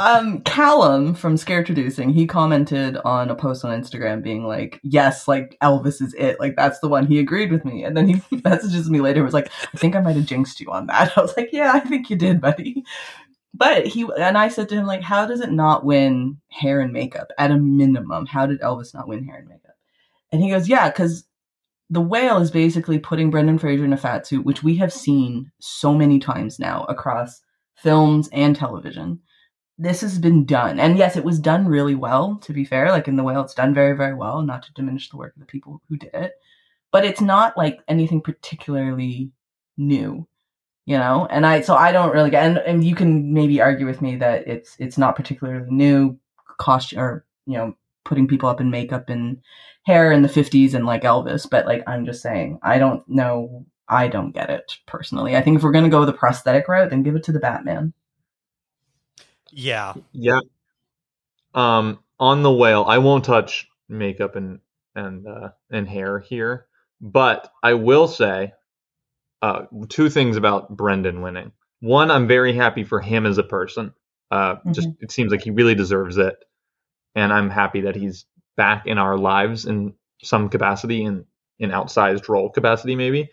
um 0.00 0.40
Callum 0.42 1.14
from 1.14 1.36
Scared 1.36 1.66
Traducing, 1.66 2.10
he 2.10 2.26
commented 2.26 2.96
on 2.98 3.30
a 3.30 3.36
post 3.36 3.64
on 3.64 3.80
Instagram 3.80 4.22
being 4.22 4.44
like, 4.44 4.80
Yes, 4.82 5.28
like 5.28 5.56
Elvis 5.62 6.02
is 6.02 6.14
it. 6.14 6.40
Like 6.40 6.56
that's 6.56 6.80
the 6.80 6.88
one. 6.88 7.06
He 7.06 7.20
agreed 7.20 7.52
with 7.52 7.64
me. 7.64 7.84
And 7.84 7.96
then 7.96 8.08
he 8.08 8.22
messages 8.44 8.90
me 8.90 9.00
later 9.00 9.20
and 9.20 9.26
was 9.26 9.34
like, 9.34 9.50
I 9.72 9.78
think 9.78 9.94
I 9.94 10.00
might 10.00 10.16
have 10.16 10.26
jinxed 10.26 10.60
you 10.60 10.70
on 10.72 10.86
that. 10.86 11.12
I 11.16 11.20
was 11.20 11.36
like, 11.36 11.50
Yeah, 11.52 11.72
I 11.72 11.80
think 11.80 12.10
you 12.10 12.16
did, 12.16 12.40
buddy. 12.40 12.84
But 13.52 13.86
he 13.86 14.06
and 14.18 14.38
I 14.38 14.48
said 14.48 14.68
to 14.68 14.76
him, 14.76 14.86
like, 14.86 15.02
how 15.02 15.26
does 15.26 15.40
it 15.40 15.50
not 15.50 15.84
win 15.84 16.38
hair 16.48 16.80
and 16.80 16.92
makeup 16.92 17.30
at 17.36 17.50
a 17.50 17.56
minimum? 17.56 18.26
How 18.26 18.46
did 18.46 18.60
Elvis 18.60 18.94
not 18.94 19.08
win 19.08 19.24
hair 19.24 19.38
and 19.38 19.48
makeup? 19.48 19.76
And 20.32 20.42
he 20.42 20.50
goes, 20.50 20.68
Yeah, 20.68 20.88
because 20.88 21.24
the 21.90 22.00
whale 22.00 22.38
is 22.38 22.52
basically 22.52 22.98
putting 22.98 23.30
Brendan 23.30 23.58
Fraser 23.58 23.84
in 23.84 23.92
a 23.92 23.96
fat 23.96 24.26
suit, 24.26 24.44
which 24.44 24.62
we 24.62 24.76
have 24.76 24.92
seen 24.92 25.50
so 25.58 25.92
many 25.92 26.20
times 26.20 26.58
now 26.60 26.84
across 26.84 27.40
films 27.74 28.28
and 28.32 28.54
television. 28.54 29.20
This 29.76 30.02
has 30.02 30.18
been 30.18 30.44
done. 30.44 30.78
And 30.78 30.96
yes, 30.96 31.16
it 31.16 31.24
was 31.24 31.40
done 31.40 31.66
really 31.66 31.94
well, 31.96 32.36
to 32.42 32.52
be 32.52 32.64
fair. 32.64 32.90
Like 32.90 33.08
in 33.08 33.16
The 33.16 33.24
Whale, 33.24 33.42
it's 33.42 33.54
done 33.54 33.74
very, 33.74 33.96
very 33.96 34.14
well, 34.14 34.42
not 34.42 34.62
to 34.64 34.72
diminish 34.74 35.08
the 35.08 35.16
work 35.16 35.34
of 35.34 35.40
the 35.40 35.46
people 35.46 35.80
who 35.88 35.96
did 35.96 36.14
it. 36.14 36.34
But 36.92 37.04
it's 37.04 37.20
not 37.20 37.56
like 37.56 37.80
anything 37.88 38.20
particularly 38.20 39.32
new, 39.76 40.28
you 40.86 40.96
know? 40.98 41.26
And 41.30 41.46
I, 41.46 41.60
so 41.60 41.74
I 41.74 41.92
don't 41.92 42.12
really 42.12 42.30
get, 42.30 42.44
and, 42.44 42.58
and 42.58 42.84
you 42.84 42.94
can 42.94 43.32
maybe 43.32 43.60
argue 43.60 43.86
with 43.86 44.02
me 44.02 44.16
that 44.16 44.46
it's, 44.46 44.76
it's 44.78 44.98
not 44.98 45.16
particularly 45.16 45.64
new 45.70 46.18
cost 46.58 46.92
or, 46.94 47.24
you 47.46 47.56
know, 47.56 47.76
putting 48.04 48.28
people 48.28 48.48
up 48.48 48.60
in 48.60 48.70
makeup 48.70 49.08
and 49.08 49.40
hair 49.84 50.12
in 50.12 50.22
the 50.22 50.28
50s 50.28 50.74
and 50.74 50.86
like 50.86 51.02
Elvis. 51.02 51.48
But 51.48 51.66
like, 51.66 51.82
I'm 51.86 52.04
just 52.06 52.22
saying, 52.22 52.58
I 52.62 52.78
don't 52.78 53.06
know. 53.08 53.66
I 53.88 54.08
don't 54.08 54.32
get 54.32 54.50
it 54.50 54.78
personally. 54.86 55.36
I 55.36 55.42
think 55.42 55.56
if 55.56 55.62
we're 55.62 55.72
going 55.72 55.84
to 55.84 55.90
go 55.90 56.04
the 56.04 56.12
prosthetic 56.12 56.68
route, 56.68 56.90
then 56.90 57.02
give 57.02 57.16
it 57.16 57.24
to 57.24 57.32
the 57.32 57.40
Batman. 57.40 57.92
Yeah. 59.50 59.94
Yeah. 60.12 60.40
Um, 61.54 61.98
on 62.20 62.42
the 62.42 62.52
whale, 62.52 62.84
I 62.86 62.98
won't 62.98 63.24
touch 63.24 63.68
makeup 63.88 64.36
and 64.36 64.60
and 64.94 65.26
uh, 65.26 65.50
and 65.70 65.88
hair 65.88 66.18
here, 66.20 66.66
but 67.00 67.52
I 67.62 67.74
will 67.74 68.08
say 68.08 68.52
uh, 69.42 69.62
two 69.88 70.10
things 70.10 70.36
about 70.36 70.74
Brendan 70.76 71.22
winning. 71.22 71.52
One, 71.80 72.10
I'm 72.10 72.26
very 72.28 72.52
happy 72.52 72.84
for 72.84 73.00
him 73.00 73.26
as 73.26 73.38
a 73.38 73.42
person. 73.42 73.94
Uh, 74.30 74.56
Just 74.70 74.88
it 75.00 75.10
seems 75.10 75.32
like 75.32 75.42
he 75.42 75.50
really 75.50 75.74
deserves 75.74 76.18
it, 76.18 76.36
and 77.14 77.32
I'm 77.32 77.50
happy 77.50 77.82
that 77.82 77.96
he's 77.96 78.26
back 78.56 78.86
in 78.86 78.98
our 78.98 79.16
lives 79.16 79.64
in 79.66 79.94
some 80.22 80.48
capacity, 80.48 81.02
in 81.02 81.24
in 81.58 81.70
outsized 81.70 82.28
role 82.28 82.48
capacity, 82.50 82.94
maybe. 82.96 83.28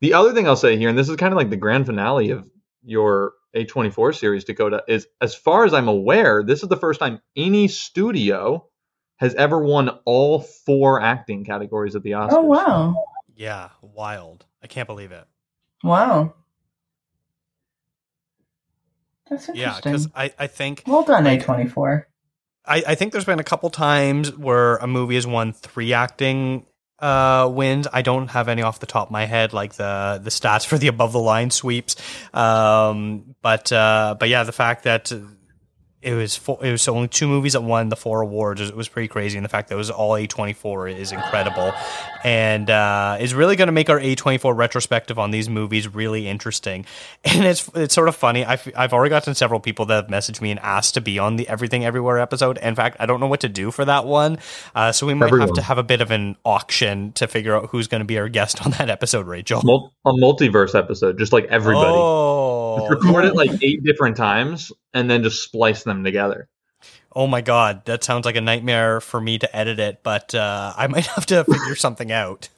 The 0.00 0.14
other 0.14 0.32
thing 0.32 0.46
I'll 0.46 0.56
say 0.56 0.76
here, 0.76 0.88
and 0.88 0.98
this 0.98 1.08
is 1.08 1.16
kind 1.16 1.32
of 1.32 1.36
like 1.36 1.50
the 1.50 1.56
grand 1.56 1.86
finale 1.86 2.30
of 2.30 2.48
your 2.84 3.32
A24 3.54 4.14
series, 4.14 4.44
Dakota, 4.44 4.84
is 4.86 5.06
as 5.20 5.34
far 5.34 5.64
as 5.64 5.74
I'm 5.74 5.88
aware, 5.88 6.42
this 6.44 6.62
is 6.62 6.68
the 6.68 6.76
first 6.76 7.00
time 7.00 7.20
any 7.34 7.68
studio 7.68 8.68
has 9.16 9.34
ever 9.34 9.58
won 9.58 9.88
all 10.04 10.40
four 10.40 11.00
acting 11.00 11.44
categories 11.44 11.96
at 11.96 12.02
the 12.02 12.12
Oscars. 12.12 12.32
Oh 12.32 12.42
wow, 12.42 13.04
Yeah. 13.34 13.70
Wild. 13.80 14.44
I 14.62 14.66
can't 14.66 14.86
believe 14.86 15.12
it. 15.12 15.24
Wow, 15.86 16.34
that's 19.28 19.48
interesting. 19.48 19.56
Yeah. 19.60 19.76
Because 19.82 20.08
I, 20.14 20.32
I 20.38 20.46
think 20.46 20.82
well 20.86 21.02
done, 21.02 21.24
like- 21.24 21.40
A 21.40 21.44
twenty 21.44 21.66
four. 21.68 22.08
I, 22.68 22.82
I 22.88 22.94
think 22.96 23.12
there's 23.12 23.24
been 23.24 23.38
a 23.38 23.44
couple 23.44 23.70
times 23.70 24.36
where 24.36 24.74
a 24.78 24.88
movie 24.88 25.14
has 25.14 25.24
won 25.24 25.52
three 25.52 25.92
acting 25.92 26.66
uh, 26.98 27.48
wins. 27.52 27.86
I 27.92 28.02
don't 28.02 28.26
have 28.28 28.48
any 28.48 28.62
off 28.62 28.80
the 28.80 28.86
top 28.86 29.06
of 29.06 29.12
my 29.12 29.24
head, 29.24 29.52
like 29.52 29.74
the 29.74 30.20
the 30.22 30.30
stats 30.30 30.66
for 30.66 30.76
the 30.76 30.88
above 30.88 31.12
the 31.12 31.20
line 31.20 31.50
sweeps. 31.50 31.94
Um, 32.34 33.36
but 33.40 33.70
uh, 33.70 34.16
but 34.18 34.28
yeah, 34.28 34.42
the 34.42 34.50
fact 34.52 34.82
that 34.84 35.12
it 36.06 36.14
was 36.14 36.36
four, 36.36 36.64
it 36.64 36.70
was 36.70 36.86
only 36.86 37.08
two 37.08 37.26
movies 37.26 37.54
that 37.54 37.62
won 37.62 37.88
the 37.88 37.96
four 37.96 38.20
awards. 38.20 38.60
It 38.60 38.76
was 38.76 38.88
pretty 38.88 39.08
crazy, 39.08 39.36
and 39.36 39.44
the 39.44 39.48
fact 39.48 39.68
that 39.68 39.74
it 39.74 39.78
was 39.78 39.90
all 39.90 40.16
A 40.16 40.26
twenty 40.28 40.52
four 40.52 40.86
is 40.86 41.10
incredible, 41.10 41.72
and 42.22 42.70
uh, 42.70 43.18
is 43.20 43.34
really 43.34 43.56
going 43.56 43.66
to 43.66 43.72
make 43.72 43.90
our 43.90 43.98
A 43.98 44.14
twenty 44.14 44.38
four 44.38 44.54
retrospective 44.54 45.18
on 45.18 45.32
these 45.32 45.48
movies 45.48 45.92
really 45.92 46.28
interesting. 46.28 46.86
And 47.36 47.44
it's 47.44 47.68
it's 47.74 47.94
sort 47.94 48.08
of 48.08 48.16
funny. 48.16 48.44
I've 48.46 48.66
I've 48.74 48.94
already 48.94 49.10
gotten 49.10 49.34
several 49.34 49.60
people 49.60 49.84
that 49.86 50.04
have 50.04 50.06
messaged 50.06 50.40
me 50.40 50.50
and 50.52 50.60
asked 50.60 50.94
to 50.94 51.00
be 51.00 51.18
on 51.18 51.36
the 51.36 51.46
Everything 51.48 51.84
Everywhere 51.84 52.18
episode. 52.18 52.56
In 52.58 52.74
fact, 52.74 52.96
I 52.98 53.04
don't 53.04 53.20
know 53.20 53.26
what 53.26 53.40
to 53.40 53.48
do 53.48 53.70
for 53.70 53.84
that 53.84 54.06
one, 54.06 54.38
uh, 54.74 54.92
so 54.92 55.06
we 55.06 55.12
might 55.12 55.34
have 55.34 55.52
to 55.54 55.62
have 55.62 55.76
a 55.76 55.82
bit 55.82 56.00
of 56.00 56.10
an 56.10 56.36
auction 56.44 57.12
to 57.12 57.26
figure 57.26 57.54
out 57.54 57.70
who's 57.70 57.88
going 57.88 58.00
to 58.00 58.06
be 58.06 58.18
our 58.18 58.28
guest 58.28 58.64
on 58.64 58.70
that 58.72 58.88
episode. 58.88 59.26
Rachel. 59.26 59.60
Mul- 59.64 59.92
a 60.06 60.12
multiverse 60.12 60.78
episode, 60.78 61.18
just 61.18 61.32
like 61.32 61.46
everybody. 61.46 61.88
Oh, 61.88 62.65
Record 62.76 63.24
it 63.24 63.34
like 63.36 63.62
eight 63.62 63.82
different 63.84 64.16
times 64.16 64.72
and 64.94 65.10
then 65.10 65.22
just 65.22 65.42
splice 65.42 65.82
them 65.82 66.04
together. 66.04 66.48
Oh 67.14 67.26
my 67.26 67.40
god, 67.40 67.86
that 67.86 68.04
sounds 68.04 68.26
like 68.26 68.36
a 68.36 68.42
nightmare 68.42 69.00
for 69.00 69.20
me 69.20 69.38
to 69.38 69.56
edit 69.56 69.80
it, 69.80 70.00
but 70.02 70.34
uh, 70.34 70.74
I 70.76 70.86
might 70.88 71.06
have 71.06 71.26
to 71.26 71.44
figure 71.44 71.74
something 71.74 72.12
out. 72.12 72.48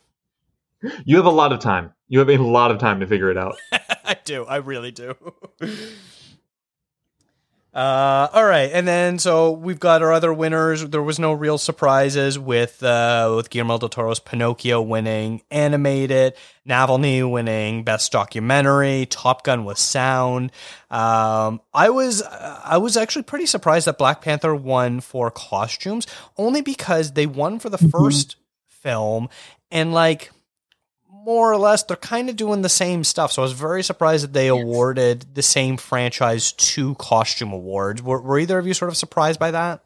You 1.04 1.16
have 1.16 1.26
a 1.26 1.30
lot 1.30 1.52
of 1.52 1.60
time. 1.60 1.92
You 2.08 2.18
have 2.20 2.28
a 2.28 2.38
lot 2.38 2.70
of 2.70 2.78
time 2.78 3.00
to 3.00 3.06
figure 3.06 3.30
it 3.30 3.36
out. 3.36 3.56
I 3.72 4.16
do, 4.24 4.44
I 4.44 4.56
really 4.56 4.90
do. 4.90 5.14
Uh, 7.74 8.28
all 8.32 8.44
right, 8.44 8.70
and 8.72 8.88
then 8.88 9.18
so 9.18 9.52
we've 9.52 9.78
got 9.78 10.02
our 10.02 10.10
other 10.12 10.32
winners. 10.32 10.84
There 10.88 11.02
was 11.02 11.18
no 11.18 11.34
real 11.34 11.58
surprises 11.58 12.38
with 12.38 12.82
uh, 12.82 13.32
with 13.36 13.50
Guillermo 13.50 13.76
del 13.78 13.90
Toro's 13.90 14.18
Pinocchio 14.20 14.80
winning 14.80 15.42
animated, 15.50 16.32
Navalny 16.66 17.30
winning 17.30 17.84
best 17.84 18.10
documentary, 18.10 19.06
Top 19.06 19.44
Gun 19.44 19.64
was 19.66 19.80
sound. 19.80 20.50
Um, 20.90 21.60
I 21.74 21.90
was 21.90 22.22
I 22.22 22.78
was 22.78 22.96
actually 22.96 23.24
pretty 23.24 23.46
surprised 23.46 23.86
that 23.86 23.98
Black 23.98 24.22
Panther 24.22 24.54
won 24.54 25.00
for 25.00 25.30
costumes, 25.30 26.06
only 26.38 26.62
because 26.62 27.12
they 27.12 27.26
won 27.26 27.58
for 27.58 27.68
the 27.68 27.76
Mhm. 27.78 27.90
first 27.90 28.36
film, 28.66 29.28
and 29.70 29.92
like 29.92 30.30
more 31.28 31.52
or 31.52 31.58
less 31.58 31.82
they're 31.82 31.94
kind 31.94 32.30
of 32.30 32.36
doing 32.36 32.62
the 32.62 32.70
same 32.70 33.04
stuff. 33.04 33.32
So 33.32 33.42
I 33.42 33.44
was 33.44 33.52
very 33.52 33.82
surprised 33.82 34.24
that 34.24 34.32
they 34.32 34.46
Yes. 34.46 34.62
awarded 34.62 35.34
the 35.34 35.42
same 35.42 35.76
franchise 35.76 36.52
two 36.52 36.94
costume 36.94 37.52
awards. 37.52 38.02
Were, 38.02 38.22
were 38.22 38.38
either 38.38 38.58
of 38.58 38.66
you 38.66 38.72
sort 38.72 38.90
of 38.90 38.96
surprised 38.96 39.38
by 39.38 39.50
that? 39.50 39.84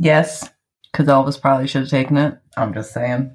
Yes, 0.00 0.50
because 0.90 1.06
Elvis 1.06 1.40
probably 1.40 1.68
should 1.68 1.82
have 1.82 1.90
taken 1.90 2.16
it. 2.16 2.36
I'm 2.56 2.74
just 2.74 2.92
saying. 2.92 3.30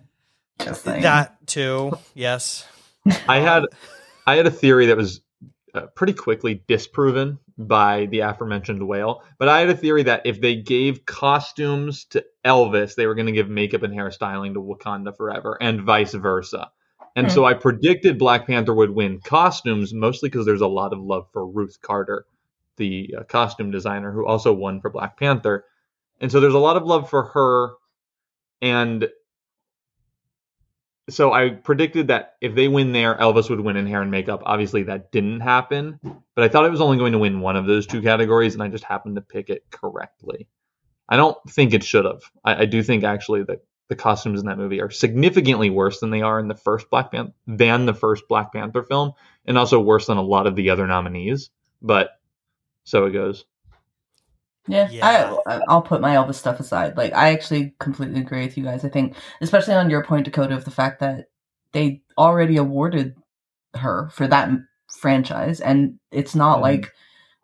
Just 0.59 0.83
saying. 0.83 1.03
That 1.03 1.47
too, 1.47 1.97
yes. 2.13 2.67
I 3.29 3.39
had 3.39 3.63
I 4.27 4.35
had 4.35 4.47
a 4.47 4.51
theory 4.51 4.87
that 4.87 4.97
was 4.97 5.21
uh, 5.73 5.85
pretty 5.95 6.11
quickly 6.13 6.61
disproven 6.67 7.39
by 7.57 8.07
the 8.07 8.19
aforementioned 8.19 8.85
whale, 8.85 9.23
but 9.39 9.47
I 9.47 9.61
had 9.61 9.69
a 9.69 9.77
theory 9.77 10.03
that 10.03 10.23
if 10.25 10.41
they 10.41 10.57
gave 10.57 11.05
costumes 11.05 12.03
to 12.09 12.25
Elvis, 12.43 12.95
they 12.95 13.07
were 13.07 13.15
going 13.15 13.27
to 13.27 13.31
give 13.31 13.47
makeup 13.47 13.83
and 13.83 13.93
hairstyling 13.93 14.55
to 14.55 14.61
Wakanda 14.61 15.15
Forever, 15.15 15.57
and 15.61 15.81
vice 15.83 16.13
versa. 16.13 16.69
And 17.15 17.27
Hmm. 17.27 17.33
so 17.33 17.45
I 17.45 17.53
predicted 17.53 18.17
Black 18.19 18.47
Panther 18.47 18.73
would 18.73 18.91
win 18.91 19.19
costumes, 19.21 19.93
mostly 19.93 20.29
because 20.29 20.45
there's 20.45 20.61
a 20.61 20.67
lot 20.67 20.93
of 20.93 20.99
love 20.99 21.27
for 21.31 21.45
Ruth 21.47 21.81
Carter, 21.81 22.25
the 22.77 23.15
uh, 23.17 23.23
costume 23.23 23.71
designer 23.71 24.11
who 24.11 24.25
also 24.25 24.53
won 24.53 24.81
for 24.81 24.89
Black 24.89 25.17
Panther. 25.17 25.65
And 26.19 26.31
so 26.31 26.39
there's 26.39 26.53
a 26.53 26.59
lot 26.59 26.77
of 26.77 26.83
love 26.83 27.09
for 27.09 27.23
her. 27.23 27.73
And 28.61 29.09
so 31.09 31.33
I 31.33 31.49
predicted 31.49 32.07
that 32.07 32.35
if 32.41 32.55
they 32.55 32.67
win 32.67 32.91
there, 32.91 33.15
Elvis 33.15 33.49
would 33.49 33.59
win 33.59 33.77
in 33.77 33.85
hair 33.85 34.01
and 34.01 34.09
makeup. 34.09 34.41
Obviously, 34.45 34.83
that 34.83 35.11
didn't 35.11 35.41
happen, 35.41 35.99
but 36.33 36.43
I 36.43 36.47
thought 36.47 36.65
it 36.65 36.71
was 36.71 36.81
only 36.81 36.97
going 36.97 37.11
to 37.11 37.19
win 37.19 37.41
one 37.41 37.55
of 37.55 37.67
those 37.67 37.85
two 37.85 38.01
categories, 38.01 38.55
and 38.55 38.63
I 38.63 38.69
just 38.69 38.83
happened 38.83 39.15
to 39.15 39.21
pick 39.21 39.49
it 39.49 39.65
correctly. 39.69 40.47
I 41.07 41.17
don't 41.17 41.37
think 41.49 41.73
it 41.73 41.83
should 41.83 42.05
have. 42.05 42.23
I, 42.43 42.63
I 42.63 42.65
do 42.65 42.81
think 42.81 43.03
actually 43.03 43.43
that 43.43 43.63
the 43.87 43.95
costumes 43.95 44.39
in 44.39 44.47
that 44.47 44.57
movie 44.57 44.81
are 44.81 44.89
significantly 44.89 45.69
worse 45.69 45.99
than 45.99 46.09
they 46.09 46.21
are 46.21 46.39
in 46.39 46.47
the 46.47 46.55
first 46.55 46.89
Black 46.89 47.11
Panther 47.11 47.33
than 47.47 47.85
the 47.85 47.93
first 47.93 48.27
Black 48.27 48.51
Panther 48.53 48.83
film, 48.83 49.13
and 49.45 49.57
also 49.57 49.79
worse 49.79 50.07
than 50.07 50.17
a 50.17 50.21
lot 50.23 50.47
of 50.47 50.55
the 50.55 50.69
other 50.71 50.87
nominees. 50.87 51.49
But 51.81 52.09
so 52.83 53.05
it 53.05 53.11
goes. 53.11 53.45
Yeah, 54.67 54.89
Yeah. 54.89 55.35
I 55.45 55.59
I'll 55.67 55.81
put 55.83 56.01
my 56.01 56.15
Elvis 56.15 56.35
stuff 56.35 56.59
aside. 56.59 56.97
Like 56.97 57.13
I 57.13 57.31
actually 57.33 57.75
completely 57.79 58.21
agree 58.21 58.41
with 58.45 58.57
you 58.57 58.63
guys. 58.63 58.83
I 58.83 58.89
think, 58.89 59.15
especially 59.41 59.75
on 59.75 59.89
your 59.91 60.03
point, 60.03 60.25
Dakota, 60.25 60.55
of 60.55 60.65
the 60.65 60.71
fact 60.71 60.99
that 61.01 61.25
they 61.71 62.01
already 62.17 62.57
awarded 62.57 63.15
her 63.75 64.09
for 64.11 64.27
that 64.27 64.49
franchise, 64.99 65.59
and 65.59 65.99
it's 66.11 66.33
not 66.33 66.59
Mhm. 66.59 66.61
like 66.61 66.93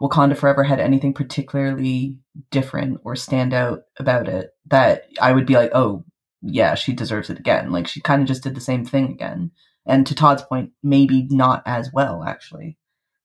Wakanda 0.01 0.35
Forever 0.35 0.63
had 0.63 0.79
anything 0.79 1.13
particularly 1.13 2.17
different 2.49 2.99
or 3.03 3.15
stand 3.15 3.53
out 3.53 3.81
about 3.99 4.27
it 4.27 4.49
that 4.67 5.03
I 5.21 5.31
would 5.33 5.45
be 5.45 5.53
like, 5.53 5.69
oh 5.75 6.03
yeah, 6.41 6.75
she 6.75 6.93
deserves 6.93 7.29
it 7.29 7.39
again. 7.39 7.71
Like 7.71 7.87
she 7.87 8.01
kind 8.01 8.21
of 8.21 8.27
just 8.27 8.43
did 8.43 8.55
the 8.55 8.61
same 8.61 8.85
thing 8.85 9.11
again, 9.11 9.51
and 9.85 10.05
to 10.07 10.15
Todd's 10.15 10.43
point, 10.43 10.71
maybe 10.83 11.27
not 11.29 11.63
as 11.65 11.91
well 11.93 12.23
actually. 12.23 12.77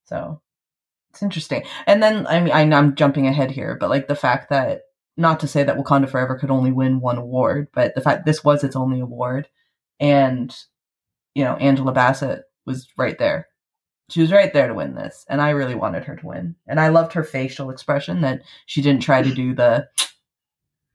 So 0.05 0.41
it's 1.11 1.23
interesting. 1.23 1.65
And 1.87 2.03
then 2.03 2.27
I 2.27 2.41
mean 2.41 2.53
I, 2.53 2.79
I'm 2.79 2.95
jumping 2.95 3.27
ahead 3.27 3.51
here, 3.51 3.77
but 3.79 3.91
like 3.91 4.09
the 4.09 4.15
fact 4.15 4.51
that 4.51 4.83
not 5.17 5.41
to 5.41 5.49
say 5.49 5.63
that 5.65 5.79
Wakanda 5.79 6.09
Forever 6.09 6.37
could 6.39 6.51
only 6.51 6.73
win 6.73 7.01
one 7.01 7.17
award, 7.19 7.69
but 7.73 7.95
the 7.95 8.01
fact 8.01 8.27
this 8.27 8.45
was 8.45 8.63
its 8.63 8.77
only 8.77 9.01
award, 9.01 9.49
and 9.99 10.55
you 11.35 11.45
know 11.45 11.57
Angela 11.57 11.93
Bassett 11.93 12.43
was 12.67 12.89
right 12.97 13.19
there. 13.19 13.49
She 14.11 14.21
was 14.21 14.31
right 14.31 14.53
there 14.53 14.69
to 14.69 14.75
win 14.75 14.95
this, 14.95 15.25
and 15.29 15.41
I 15.41 15.51
really 15.51 15.75
wanted 15.75 16.05
her 16.05 16.17
to 16.17 16.27
win. 16.27 16.57
And 16.67 16.79
I 16.79 16.89
loved 16.89 17.15
her 17.15 17.25
facial 17.25 17.71
expression 17.71 18.21
that 18.21 18.43
she 18.67 18.83
didn't 18.83 19.03
try 19.03 19.23
to 19.23 19.35
do 19.35 19.55
the. 19.55 19.89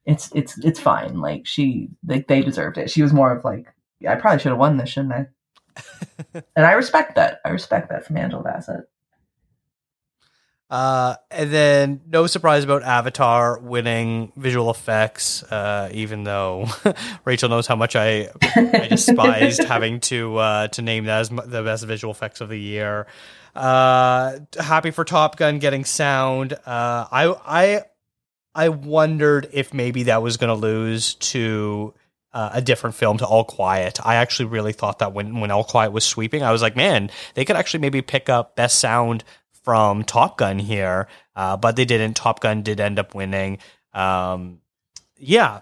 It's 0.05 0.31
it's 0.33 0.57
it's 0.59 0.79
fine. 0.79 1.19
Like 1.19 1.45
she 1.45 1.89
like 2.05 2.27
they 2.27 2.41
deserved 2.41 2.77
it. 2.77 2.89
She 2.89 3.03
was 3.03 3.13
more 3.13 3.35
of 3.35 3.43
like 3.43 3.67
I 4.07 4.15
probably 4.15 4.39
should 4.39 4.49
have 4.49 4.57
won 4.57 4.77
this, 4.77 4.89
shouldn't 4.89 5.13
I? 5.13 5.27
and 6.55 6.65
I 6.65 6.73
respect 6.73 7.15
that. 7.15 7.39
I 7.45 7.49
respect 7.49 7.89
that 7.89 8.05
from 8.05 8.17
Angela 8.17 8.43
Bassett. 8.43 8.89
Uh, 10.71 11.15
and 11.29 11.51
then 11.51 12.01
no 12.07 12.27
surprise 12.27 12.63
about 12.63 12.81
Avatar 12.81 13.59
winning 13.59 14.31
visual 14.37 14.71
effects, 14.71 15.43
uh, 15.43 15.89
even 15.91 16.23
though 16.23 16.65
Rachel 17.25 17.49
knows 17.49 17.67
how 17.67 17.75
much 17.75 17.97
I 17.97 18.29
I 18.55 18.87
despised 18.89 19.61
having 19.67 19.99
to 20.01 20.37
uh, 20.37 20.67
to 20.69 20.81
name 20.81 21.05
that 21.05 21.19
as 21.19 21.29
the 21.29 21.61
best 21.61 21.85
visual 21.85 22.13
effects 22.13 22.39
of 22.39 22.47
the 22.47 22.57
year. 22.57 23.05
Uh, 23.53 24.39
happy 24.57 24.91
for 24.91 25.03
Top 25.03 25.35
Gun 25.35 25.59
getting 25.59 25.83
sound. 25.83 26.53
Uh, 26.53 27.05
I 27.11 27.35
I 27.45 27.83
I 28.53 28.69
wondered 28.69 29.49
if 29.53 29.73
maybe 29.73 30.03
that 30.03 30.21
was 30.21 30.37
going 30.37 30.49
to 30.49 30.59
lose 30.59 31.15
to 31.15 31.93
uh, 32.33 32.51
a 32.53 32.61
different 32.61 32.95
film 32.95 33.17
to 33.19 33.25
All 33.25 33.43
Quiet. 33.43 34.05
I 34.05 34.15
actually 34.15 34.45
really 34.45 34.73
thought 34.73 34.99
that 34.99 35.13
when 35.13 35.39
when 35.39 35.51
All 35.51 35.63
Quiet 35.63 35.91
was 35.91 36.05
sweeping, 36.05 36.43
I 36.43 36.51
was 36.51 36.61
like, 36.61 36.75
man, 36.75 37.09
they 37.33 37.45
could 37.45 37.55
actually 37.55 37.81
maybe 37.81 38.01
pick 38.01 38.29
up 38.29 38.55
best 38.55 38.79
sound 38.79 39.23
from 39.63 40.03
Top 40.03 40.37
Gun 40.37 40.59
here, 40.59 41.07
uh, 41.35 41.57
but 41.57 41.75
they 41.75 41.85
didn't. 41.85 42.15
Top 42.15 42.39
Gun 42.39 42.61
did 42.61 42.79
end 42.79 42.99
up 42.99 43.13
winning. 43.13 43.59
Um, 43.93 44.59
yeah, 45.17 45.61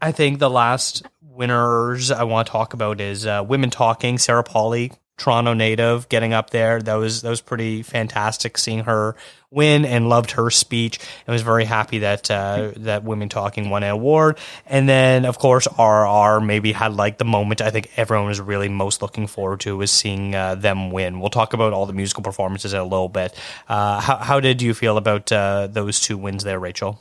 I 0.00 0.12
think 0.12 0.38
the 0.38 0.50
last 0.50 1.04
winners 1.20 2.10
I 2.10 2.24
want 2.24 2.46
to 2.46 2.52
talk 2.52 2.74
about 2.74 3.00
is 3.00 3.26
uh, 3.26 3.44
Women 3.46 3.70
Talking. 3.70 4.18
Sarah 4.18 4.44
Polley, 4.44 4.92
Toronto 5.22 5.54
native, 5.54 6.08
getting 6.08 6.32
up 6.32 6.50
there. 6.50 6.82
That 6.82 6.94
was 6.94 7.22
that 7.22 7.30
was 7.30 7.40
pretty 7.40 7.82
fantastic 7.82 8.58
seeing 8.58 8.84
her 8.84 9.14
win, 9.52 9.84
and 9.84 10.08
loved 10.08 10.32
her 10.32 10.50
speech. 10.50 10.98
And 11.26 11.32
was 11.32 11.42
very 11.42 11.64
happy 11.64 12.00
that 12.00 12.28
uh, 12.28 12.72
that 12.78 13.04
Women 13.04 13.28
Talking 13.28 13.70
won 13.70 13.84
an 13.84 13.90
award. 13.90 14.38
And 14.66 14.88
then, 14.88 15.24
of 15.24 15.38
course, 15.38 15.68
RRR 15.68 16.44
maybe 16.44 16.72
had 16.72 16.94
like 16.94 17.18
the 17.18 17.24
moment 17.24 17.60
I 17.60 17.70
think 17.70 17.90
everyone 17.96 18.26
was 18.26 18.40
really 18.40 18.68
most 18.68 19.00
looking 19.00 19.28
forward 19.28 19.60
to 19.60 19.76
was 19.76 19.92
seeing 19.92 20.34
uh, 20.34 20.56
them 20.56 20.90
win. 20.90 21.20
We'll 21.20 21.30
talk 21.30 21.52
about 21.52 21.72
all 21.72 21.86
the 21.86 21.92
musical 21.92 22.24
performances 22.24 22.72
in 22.72 22.80
a 22.80 22.84
little 22.84 23.08
bit. 23.08 23.38
Uh, 23.68 24.00
how 24.00 24.16
how 24.16 24.40
did 24.40 24.60
you 24.60 24.74
feel 24.74 24.96
about 24.96 25.30
uh, 25.30 25.68
those 25.70 26.00
two 26.00 26.18
wins 26.18 26.42
there, 26.42 26.58
Rachel? 26.58 27.00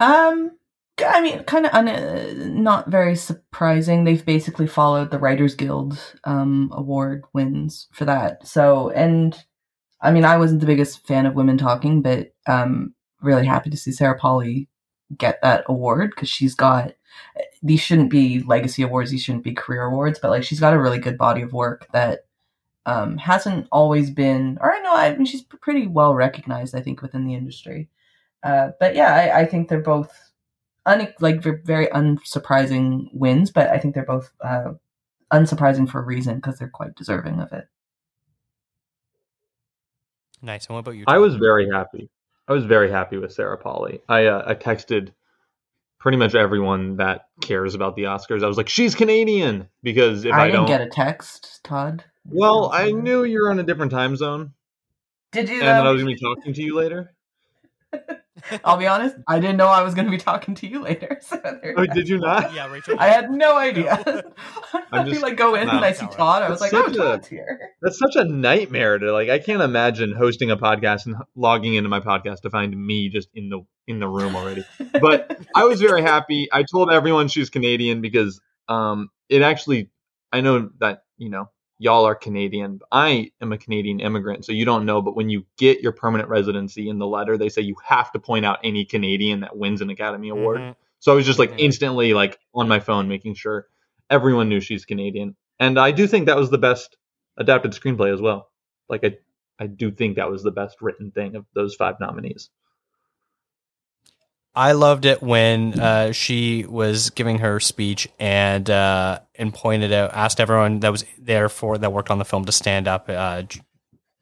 Um, 0.00 0.52
I 0.98 1.20
mean, 1.20 1.42
kind 1.44 1.66
of 1.66 1.72
un- 1.72 1.88
uh, 1.88 2.34
not 2.36 2.90
very 2.90 3.16
surprising. 3.16 4.04
They've 4.04 4.24
basically 4.24 4.66
followed 4.66 5.10
the 5.10 5.18
Writers 5.18 5.54
Guild 5.54 5.98
um, 6.24 6.70
award 6.72 7.24
wins 7.32 7.88
for 7.92 8.04
that. 8.04 8.46
So, 8.46 8.90
and 8.90 9.36
I 10.02 10.10
mean, 10.10 10.24
I 10.24 10.36
wasn't 10.36 10.60
the 10.60 10.66
biggest 10.66 11.06
fan 11.06 11.26
of 11.26 11.34
Women 11.34 11.56
Talking, 11.56 12.02
but 12.02 12.32
um, 12.46 12.94
really 13.22 13.46
happy 13.46 13.70
to 13.70 13.76
see 13.76 13.92
Sarah 13.92 14.18
Polley 14.18 14.68
get 15.16 15.40
that 15.42 15.64
award 15.66 16.10
because 16.10 16.28
she's 16.28 16.54
got 16.54 16.92
these 17.62 17.80
shouldn't 17.80 18.10
be 18.10 18.42
legacy 18.42 18.82
awards, 18.82 19.10
these 19.10 19.22
shouldn't 19.22 19.44
be 19.44 19.52
career 19.52 19.82
awards, 19.82 20.18
but 20.18 20.30
like 20.30 20.44
she's 20.44 20.60
got 20.60 20.74
a 20.74 20.80
really 20.80 20.98
good 20.98 21.18
body 21.18 21.42
of 21.42 21.52
work 21.52 21.86
that 21.92 22.20
um, 22.86 23.18
hasn't 23.18 23.66
always 23.70 24.10
been, 24.10 24.58
or 24.60 24.72
I 24.72 24.80
know, 24.80 24.94
I 24.94 25.14
mean, 25.14 25.26
she's 25.26 25.42
pretty 25.42 25.86
well 25.86 26.14
recognized, 26.14 26.74
I 26.74 26.80
think, 26.80 27.02
within 27.02 27.26
the 27.26 27.34
industry. 27.34 27.88
Uh, 28.42 28.70
but 28.80 28.94
yeah, 28.94 29.14
I, 29.14 29.40
I 29.40 29.46
think 29.46 29.68
they're 29.68 29.80
both 29.80 30.29
un- 30.86 31.14
like 31.20 31.42
very 31.42 31.86
unsurprising 31.88 33.08
wins, 33.12 33.50
but 33.50 33.68
I 33.68 33.78
think 33.78 33.94
they're 33.94 34.04
both 34.04 34.30
uh, 34.42 34.72
unsurprising 35.32 35.88
for 35.88 36.00
a 36.00 36.04
reason 36.04 36.36
because 36.36 36.58
they're 36.58 36.68
quite 36.68 36.94
deserving 36.94 37.40
of 37.40 37.52
it. 37.52 37.66
Nice. 40.42 40.66
And 40.66 40.74
what 40.74 40.80
about 40.80 40.96
you? 40.96 41.04
I 41.06 41.18
was 41.18 41.36
very 41.36 41.68
happy. 41.70 42.08
I 42.48 42.52
was 42.52 42.64
very 42.64 42.90
happy 42.90 43.16
with 43.16 43.32
Sarah 43.32 43.58
Polley. 43.58 44.00
I 44.08 44.26
uh, 44.26 44.42
I 44.46 44.54
texted 44.54 45.12
pretty 45.98 46.16
much 46.16 46.34
everyone 46.34 46.96
that 46.96 47.26
cares 47.40 47.74
about 47.74 47.94
the 47.94 48.04
Oscars. 48.04 48.42
I 48.42 48.48
was 48.48 48.56
like, 48.56 48.68
she's 48.68 48.94
Canadian 48.94 49.68
because 49.82 50.24
if 50.24 50.32
I, 50.32 50.44
I, 50.44 50.46
didn't 50.46 50.60
don't, 50.60 50.66
get 50.66 50.80
a 50.80 50.88
text, 50.88 51.60
Todd. 51.62 52.04
well, 52.24 52.70
I 52.72 52.90
knew 52.90 53.22
you 53.24 53.42
were 53.42 53.50
on 53.50 53.60
a 53.60 53.62
different 53.62 53.92
time 53.92 54.16
zone, 54.16 54.54
Did 55.30 55.48
you? 55.48 55.56
and 55.56 55.68
that 55.68 55.86
I 55.86 55.90
was 55.90 56.02
gonna 56.02 56.14
be 56.14 56.20
talking 56.20 56.54
to 56.54 56.62
you 56.62 56.74
later. 56.74 57.14
I'll 58.64 58.76
be 58.78 58.86
honest. 58.86 59.16
I 59.28 59.38
didn't 59.38 59.58
know 59.58 59.66
I 59.66 59.82
was 59.82 59.94
going 59.94 60.06
to 60.06 60.10
be 60.10 60.16
talking 60.16 60.54
to 60.56 60.66
you 60.66 60.80
later. 60.82 61.20
So 61.30 61.36
there 61.44 61.74
Oh, 61.76 61.86
did 61.86 62.08
you 62.08 62.18
not? 62.18 62.54
yeah, 62.54 62.70
Rachel. 62.70 62.96
I 62.98 63.08
had 63.08 63.30
no 63.30 63.56
idea. 63.56 64.02
I'm 64.72 64.82
I 64.92 65.04
just- 65.04 65.22
like 65.22 65.36
go 65.36 65.54
in 65.54 65.66
no, 65.66 65.74
and 65.74 65.84
I 65.84 65.88
it's 65.90 65.98
see 66.00 66.06
all 66.06 66.10
right. 66.10 66.16
Todd. 66.16 66.42
I 66.42 66.48
was 66.48 66.62
It's 66.62 66.72
like, 66.72 66.82
oh, 66.82 66.86
such 66.86 66.94
a- 66.94 66.98
Todd's 66.98 67.28
here. 67.28 67.60
That's 67.82 67.98
such 67.98 68.16
a 68.16 68.24
nightmare 68.24 68.98
to 68.98 69.12
like. 69.12 69.28
I 69.28 69.38
can't 69.38 69.62
imagine 69.62 70.12
hosting 70.12 70.50
a 70.50 70.56
podcast 70.56 71.06
and 71.06 71.16
logging 71.36 71.74
into 71.74 71.88
my 71.90 72.00
podcast 72.00 72.40
to 72.42 72.50
find 72.50 72.74
me 72.76 73.08
just 73.10 73.28
in 73.34 73.50
the 73.50 73.60
in 73.86 74.00
the 74.00 74.08
room 74.08 74.34
already. 74.36 74.64
But 75.00 75.38
I 75.54 75.64
was 75.64 75.80
very 75.80 76.02
happy. 76.02 76.48
I 76.52 76.62
told 76.64 76.90
everyone 76.90 77.28
she's 77.28 77.50
Canadian 77.50 78.00
because 78.00 78.40
um 78.68 79.08
it 79.28 79.42
actually 79.42 79.90
I 80.32 80.40
know 80.40 80.70
that, 80.80 81.02
you 81.18 81.28
know, 81.28 81.50
y'all 81.80 82.04
are 82.04 82.14
Canadian. 82.14 82.78
I 82.92 83.32
am 83.40 83.52
a 83.52 83.58
Canadian 83.58 84.00
immigrant, 84.00 84.44
so 84.44 84.52
you 84.52 84.66
don't 84.66 84.84
know. 84.84 85.00
But 85.00 85.16
when 85.16 85.30
you 85.30 85.46
get 85.56 85.80
your 85.80 85.92
permanent 85.92 86.28
residency 86.28 86.90
in 86.90 86.98
the 86.98 87.06
letter, 87.06 87.38
they 87.38 87.48
say 87.48 87.62
you 87.62 87.74
have 87.84 88.12
to 88.12 88.18
point 88.20 88.44
out 88.44 88.58
any 88.62 88.84
Canadian 88.84 89.40
that 89.40 89.56
wins 89.56 89.80
an 89.80 89.88
Academy 89.88 90.28
Award. 90.28 90.58
Mhm. 90.60 90.74
So 90.98 91.10
I 91.10 91.14
was 91.14 91.24
just 91.24 91.38
like 91.38 91.52
Mhm. 91.52 91.60
instantly 91.60 92.12
like 92.12 92.38
on 92.54 92.68
my 92.68 92.80
phone 92.80 93.08
making 93.08 93.34
sure 93.34 93.66
everyone 94.10 94.50
knew 94.50 94.60
she's 94.60 94.84
Canadian. 94.84 95.34
And 95.58 95.78
I 95.78 95.90
do 95.90 96.06
think 96.06 96.26
that 96.26 96.36
was 96.36 96.50
the 96.50 96.58
best 96.58 96.98
adapted 97.38 97.72
screenplay 97.72 98.12
as 98.12 98.20
well. 98.20 98.50
Like 98.90 99.02
I 99.04 99.16
I 99.58 99.66
do 99.66 99.90
think 99.90 100.16
that 100.16 100.30
was 100.30 100.42
the 100.42 100.50
best 100.50 100.80
written 100.82 101.10
thing 101.10 101.34
of 101.34 101.46
those 101.54 101.74
five 101.74 101.96
nominees. 101.98 102.50
I 104.54 104.72
loved 104.72 105.04
it 105.04 105.22
when 105.22 105.78
uh, 105.78 106.12
she 106.12 106.66
was 106.66 107.10
giving 107.10 107.38
her 107.38 107.60
speech 107.60 108.08
and 108.18 108.68
uh, 108.68 109.20
and 109.36 109.54
pointed 109.54 109.92
out, 109.92 110.12
asked 110.12 110.40
everyone 110.40 110.80
that 110.80 110.90
was 110.90 111.04
there 111.18 111.48
for 111.48 111.78
that 111.78 111.92
worked 111.92 112.10
on 112.10 112.18
the 112.18 112.24
film 112.24 112.44
to 112.46 112.52
stand 112.52 112.88
up 112.88 113.06
uh, 113.08 113.42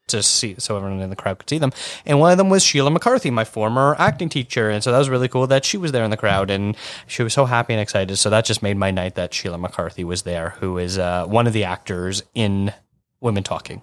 to 0.08 0.22
see, 0.22 0.54
so 0.58 0.76
everyone 0.76 1.00
in 1.00 1.10
the 1.10 1.16
crowd 1.16 1.38
could 1.38 1.48
see 1.48 1.58
them. 1.58 1.72
And 2.04 2.18
one 2.18 2.32
of 2.32 2.38
them 2.38 2.50
was 2.50 2.62
Sheila 2.62 2.90
McCarthy, 2.90 3.30
my 3.30 3.44
former 3.44 3.94
acting 3.98 4.28
teacher, 4.28 4.68
and 4.68 4.82
so 4.82 4.92
that 4.92 4.98
was 4.98 5.08
really 5.08 5.28
cool 5.28 5.46
that 5.46 5.64
she 5.64 5.78
was 5.78 5.92
there 5.92 6.04
in 6.04 6.10
the 6.10 6.16
crowd, 6.16 6.50
and 6.50 6.76
she 7.06 7.22
was 7.22 7.32
so 7.32 7.46
happy 7.46 7.72
and 7.72 7.80
excited. 7.80 8.16
So 8.16 8.30
that 8.30 8.44
just 8.44 8.62
made 8.62 8.76
my 8.76 8.90
night 8.90 9.14
that 9.14 9.32
Sheila 9.32 9.58
McCarthy 9.58 10.04
was 10.04 10.22
there, 10.22 10.50
who 10.60 10.78
is 10.78 10.98
uh, 10.98 11.26
one 11.26 11.46
of 11.46 11.52
the 11.52 11.64
actors 11.64 12.22
in 12.34 12.72
Women 13.20 13.44
Talking, 13.44 13.82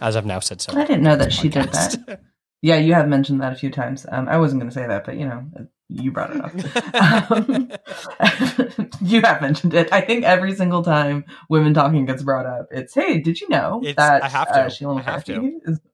as 0.00 0.16
I've 0.16 0.26
now 0.26 0.40
said 0.40 0.60
so. 0.60 0.72
I 0.74 0.84
didn't 0.84 1.02
know 1.02 1.16
that 1.16 1.32
she 1.32 1.48
did 1.48 1.72
that. 1.72 2.20
Yeah, 2.60 2.76
you 2.76 2.94
have 2.94 3.08
mentioned 3.08 3.40
that 3.40 3.52
a 3.52 3.56
few 3.56 3.70
times. 3.70 4.04
Um, 4.10 4.28
I 4.28 4.36
wasn't 4.38 4.60
going 4.60 4.70
to 4.70 4.74
say 4.74 4.86
that, 4.86 5.04
but 5.04 5.16
you 5.16 5.26
know, 5.26 5.44
you 5.88 6.10
brought 6.10 6.34
it 6.34 6.42
up. 6.44 7.30
um, 7.30 7.70
you 9.00 9.20
have 9.22 9.40
mentioned 9.40 9.74
it. 9.74 9.92
I 9.92 10.00
think 10.00 10.24
every 10.24 10.54
single 10.56 10.82
time 10.82 11.24
women 11.48 11.72
talking 11.72 12.04
gets 12.04 12.22
brought 12.24 12.46
up, 12.46 12.66
it's 12.72 12.94
hey, 12.94 13.20
did 13.20 13.40
you 13.40 13.48
know 13.48 13.80
It's- 13.82 13.94
that 13.96 14.24
I 14.24 14.28
have 14.28 14.48
Uh, 14.50 14.64
to. 14.64 14.70
Sheila 14.70 14.96
I 14.96 15.02
have 15.02 15.24
to. 15.24 15.40
McCarthy 15.40 15.56
is? 15.66 15.80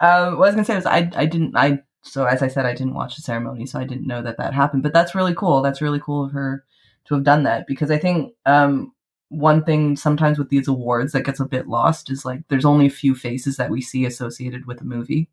Um, 0.00 0.36
what 0.38 0.44
I 0.44 0.48
was 0.48 0.54
going 0.54 0.58
to 0.58 0.64
say 0.64 0.74
was 0.76 0.84
I 0.86 1.10
I 1.14 1.24
didn't 1.24 1.56
I 1.56 1.78
so 2.02 2.26
as 2.26 2.42
I 2.42 2.48
said 2.48 2.66
I 2.66 2.74
didn't 2.74 2.92
watch 2.94 3.16
the 3.16 3.22
ceremony, 3.22 3.64
so 3.64 3.78
I 3.78 3.84
didn't 3.84 4.06
know 4.06 4.20
that 4.22 4.36
that 4.36 4.52
happened. 4.52 4.82
But 4.82 4.92
that's 4.92 5.14
really 5.14 5.34
cool. 5.34 5.62
That's 5.62 5.80
really 5.80 5.98
cool 5.98 6.26
of 6.26 6.32
her 6.32 6.62
to 7.06 7.14
have 7.14 7.24
done 7.24 7.44
that 7.44 7.66
because 7.66 7.90
I 7.90 7.96
think 7.98 8.34
um 8.44 8.92
one 9.28 9.64
thing 9.64 9.96
sometimes 9.96 10.38
with 10.38 10.50
these 10.50 10.68
awards 10.68 11.12
that 11.12 11.24
gets 11.24 11.40
a 11.40 11.44
bit 11.44 11.68
lost 11.68 12.10
is 12.10 12.24
like 12.24 12.42
there's 12.48 12.64
only 12.64 12.86
a 12.86 12.90
few 12.90 13.14
faces 13.14 13.56
that 13.56 13.70
we 13.70 13.80
see 13.80 14.04
associated 14.04 14.66
with 14.66 14.80
a 14.80 14.84
movie. 14.84 15.28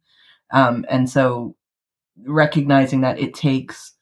Um, 0.52 0.86
and 0.90 1.10
so 1.10 1.56
recognizing 2.26 3.02
that 3.02 3.20
it 3.20 3.34
takes 3.34 3.94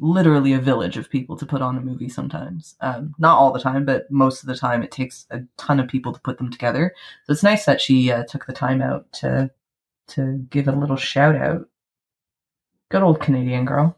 literally 0.00 0.52
a 0.52 0.58
village 0.58 0.96
of 0.96 1.10
people 1.10 1.36
to 1.36 1.46
put 1.46 1.62
on 1.62 1.76
a 1.76 1.80
movie 1.80 2.08
sometimes. 2.08 2.74
Um, 2.80 3.14
not 3.18 3.38
all 3.38 3.52
the 3.52 3.60
time 3.60 3.84
but 3.84 4.10
most 4.10 4.42
of 4.42 4.48
the 4.48 4.56
time 4.56 4.82
it 4.82 4.90
takes 4.90 5.26
a 5.30 5.42
ton 5.56 5.78
of 5.78 5.88
people 5.88 6.12
to 6.12 6.20
put 6.20 6.38
them 6.38 6.50
together. 6.50 6.94
So 7.24 7.32
it's 7.32 7.42
nice 7.42 7.64
that 7.66 7.80
she 7.80 8.10
uh, 8.10 8.24
took 8.24 8.46
the 8.46 8.52
time 8.52 8.82
out 8.82 9.12
to 9.14 9.50
to 10.06 10.46
give 10.50 10.68
a 10.68 10.72
little 10.72 10.96
shout 10.96 11.36
out. 11.36 11.68
Good 12.90 13.02
old 13.02 13.20
canadian 13.20 13.64
girl. 13.64 13.96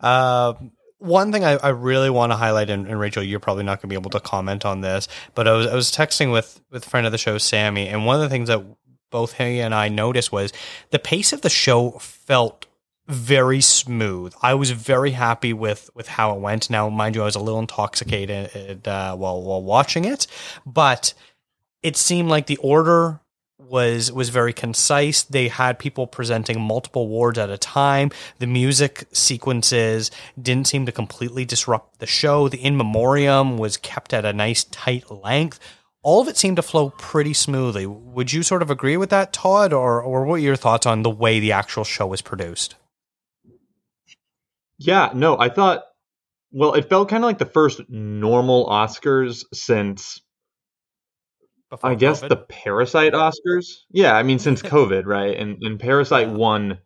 Uh, 0.00 0.54
one 0.98 1.32
thing 1.32 1.44
I, 1.44 1.52
I 1.56 1.68
really 1.68 2.10
want 2.10 2.32
to 2.32 2.36
highlight, 2.36 2.70
and, 2.70 2.86
and 2.86 2.98
Rachel, 2.98 3.22
you're 3.22 3.40
probably 3.40 3.64
not 3.64 3.78
going 3.78 3.82
to 3.82 3.86
be 3.88 3.94
able 3.94 4.10
to 4.10 4.20
comment 4.20 4.64
on 4.64 4.80
this, 4.80 5.08
but 5.34 5.46
I 5.46 5.52
was 5.52 5.66
I 5.66 5.74
was 5.74 5.90
texting 5.90 6.32
with 6.32 6.60
with 6.70 6.86
a 6.86 6.90
friend 6.90 7.06
of 7.06 7.12
the 7.12 7.18
show, 7.18 7.38
Sammy, 7.38 7.88
and 7.88 8.06
one 8.06 8.16
of 8.16 8.22
the 8.22 8.28
things 8.28 8.48
that 8.48 8.64
both 9.10 9.34
he 9.34 9.60
and 9.60 9.74
I 9.74 9.88
noticed 9.88 10.32
was 10.32 10.52
the 10.90 10.98
pace 10.98 11.32
of 11.32 11.42
the 11.42 11.50
show 11.50 11.92
felt 11.92 12.66
very 13.06 13.60
smooth. 13.60 14.34
I 14.42 14.54
was 14.54 14.70
very 14.70 15.12
happy 15.12 15.52
with 15.52 15.90
with 15.94 16.08
how 16.08 16.34
it 16.34 16.40
went. 16.40 16.70
Now, 16.70 16.88
mind 16.88 17.14
you, 17.14 17.22
I 17.22 17.26
was 17.26 17.36
a 17.36 17.40
little 17.40 17.60
intoxicated 17.60 18.86
uh, 18.88 19.16
while 19.16 19.42
while 19.42 19.62
watching 19.62 20.04
it, 20.04 20.26
but 20.64 21.14
it 21.82 21.96
seemed 21.96 22.28
like 22.28 22.46
the 22.46 22.56
order 22.58 23.20
was 23.68 24.12
was 24.12 24.28
very 24.28 24.52
concise. 24.52 25.22
They 25.22 25.48
had 25.48 25.78
people 25.78 26.06
presenting 26.06 26.60
multiple 26.60 27.02
awards 27.02 27.38
at 27.38 27.50
a 27.50 27.58
time. 27.58 28.10
The 28.38 28.46
music 28.46 29.06
sequences 29.12 30.10
didn't 30.40 30.68
seem 30.68 30.86
to 30.86 30.92
completely 30.92 31.44
disrupt 31.44 31.98
the 31.98 32.06
show. 32.06 32.48
The 32.48 32.62
in 32.62 32.76
memoriam 32.76 33.58
was 33.58 33.76
kept 33.76 34.12
at 34.12 34.24
a 34.24 34.32
nice 34.32 34.64
tight 34.64 35.10
length. 35.10 35.58
All 36.02 36.20
of 36.20 36.28
it 36.28 36.36
seemed 36.36 36.56
to 36.56 36.62
flow 36.62 36.90
pretty 36.90 37.34
smoothly. 37.34 37.86
Would 37.86 38.32
you 38.32 38.42
sort 38.42 38.62
of 38.62 38.70
agree 38.70 38.96
with 38.96 39.10
that, 39.10 39.32
Todd, 39.32 39.72
or 39.72 40.00
or 40.00 40.24
what 40.24 40.36
are 40.36 40.38
your 40.38 40.56
thoughts 40.56 40.86
on 40.86 41.02
the 41.02 41.10
way 41.10 41.40
the 41.40 41.52
actual 41.52 41.84
show 41.84 42.06
was 42.06 42.22
produced? 42.22 42.76
Yeah, 44.78 45.10
no, 45.14 45.38
I 45.38 45.48
thought 45.48 45.82
well, 46.52 46.74
it 46.74 46.88
felt 46.88 47.08
kind 47.08 47.22
of 47.22 47.28
like 47.28 47.38
the 47.38 47.44
first 47.44 47.82
normal 47.88 48.66
Oscars 48.66 49.44
since 49.52 50.20
I 51.82 51.94
guess 51.94 52.22
COVID? 52.22 52.28
the 52.28 52.36
Parasite 52.36 53.12
Oscars. 53.12 53.82
Yeah, 53.90 54.14
I 54.14 54.22
mean 54.22 54.38
since 54.38 54.62
COVID, 54.74 55.04
right? 55.06 55.36
And 55.36 55.62
and 55.62 55.78
Parasite 55.78 56.28
won. 56.30 56.78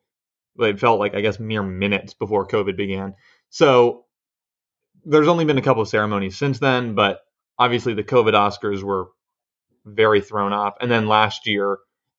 It 0.59 0.81
felt 0.81 0.99
like 0.99 1.15
I 1.15 1.21
guess 1.21 1.39
mere 1.39 1.63
minutes 1.63 2.15
before 2.15 2.47
COVID 2.47 2.77
began. 2.77 3.15
So 3.51 4.05
there's 5.05 5.29
only 5.29 5.45
been 5.45 5.59
a 5.59 5.63
couple 5.63 5.83
of 5.83 5.89
ceremonies 5.89 6.37
since 6.37 6.59
then, 6.59 6.95
but 6.95 7.21
obviously 7.59 7.95
the 7.95 8.05
COVID 8.05 8.35
Oscars 8.35 8.83
were 8.83 9.09
very 9.85 10.21
thrown 10.21 10.53
off. 10.53 10.75
And 10.81 10.91
then 10.91 11.09
last 11.09 11.47
year, 11.47 11.79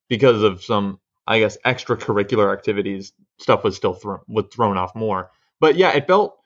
because 0.09 0.41
of 0.43 0.63
some 0.63 0.99
I 1.27 1.39
guess 1.39 1.57
extracurricular 1.65 2.51
activities, 2.51 3.13
stuff 3.39 3.63
was 3.63 3.75
still 3.75 3.93
thrown 3.93 4.19
was 4.27 4.45
thrown 4.51 4.77
off 4.77 4.95
more. 4.95 5.31
But 5.59 5.75
yeah, 5.75 5.91
it 5.91 6.07
felt 6.07 6.37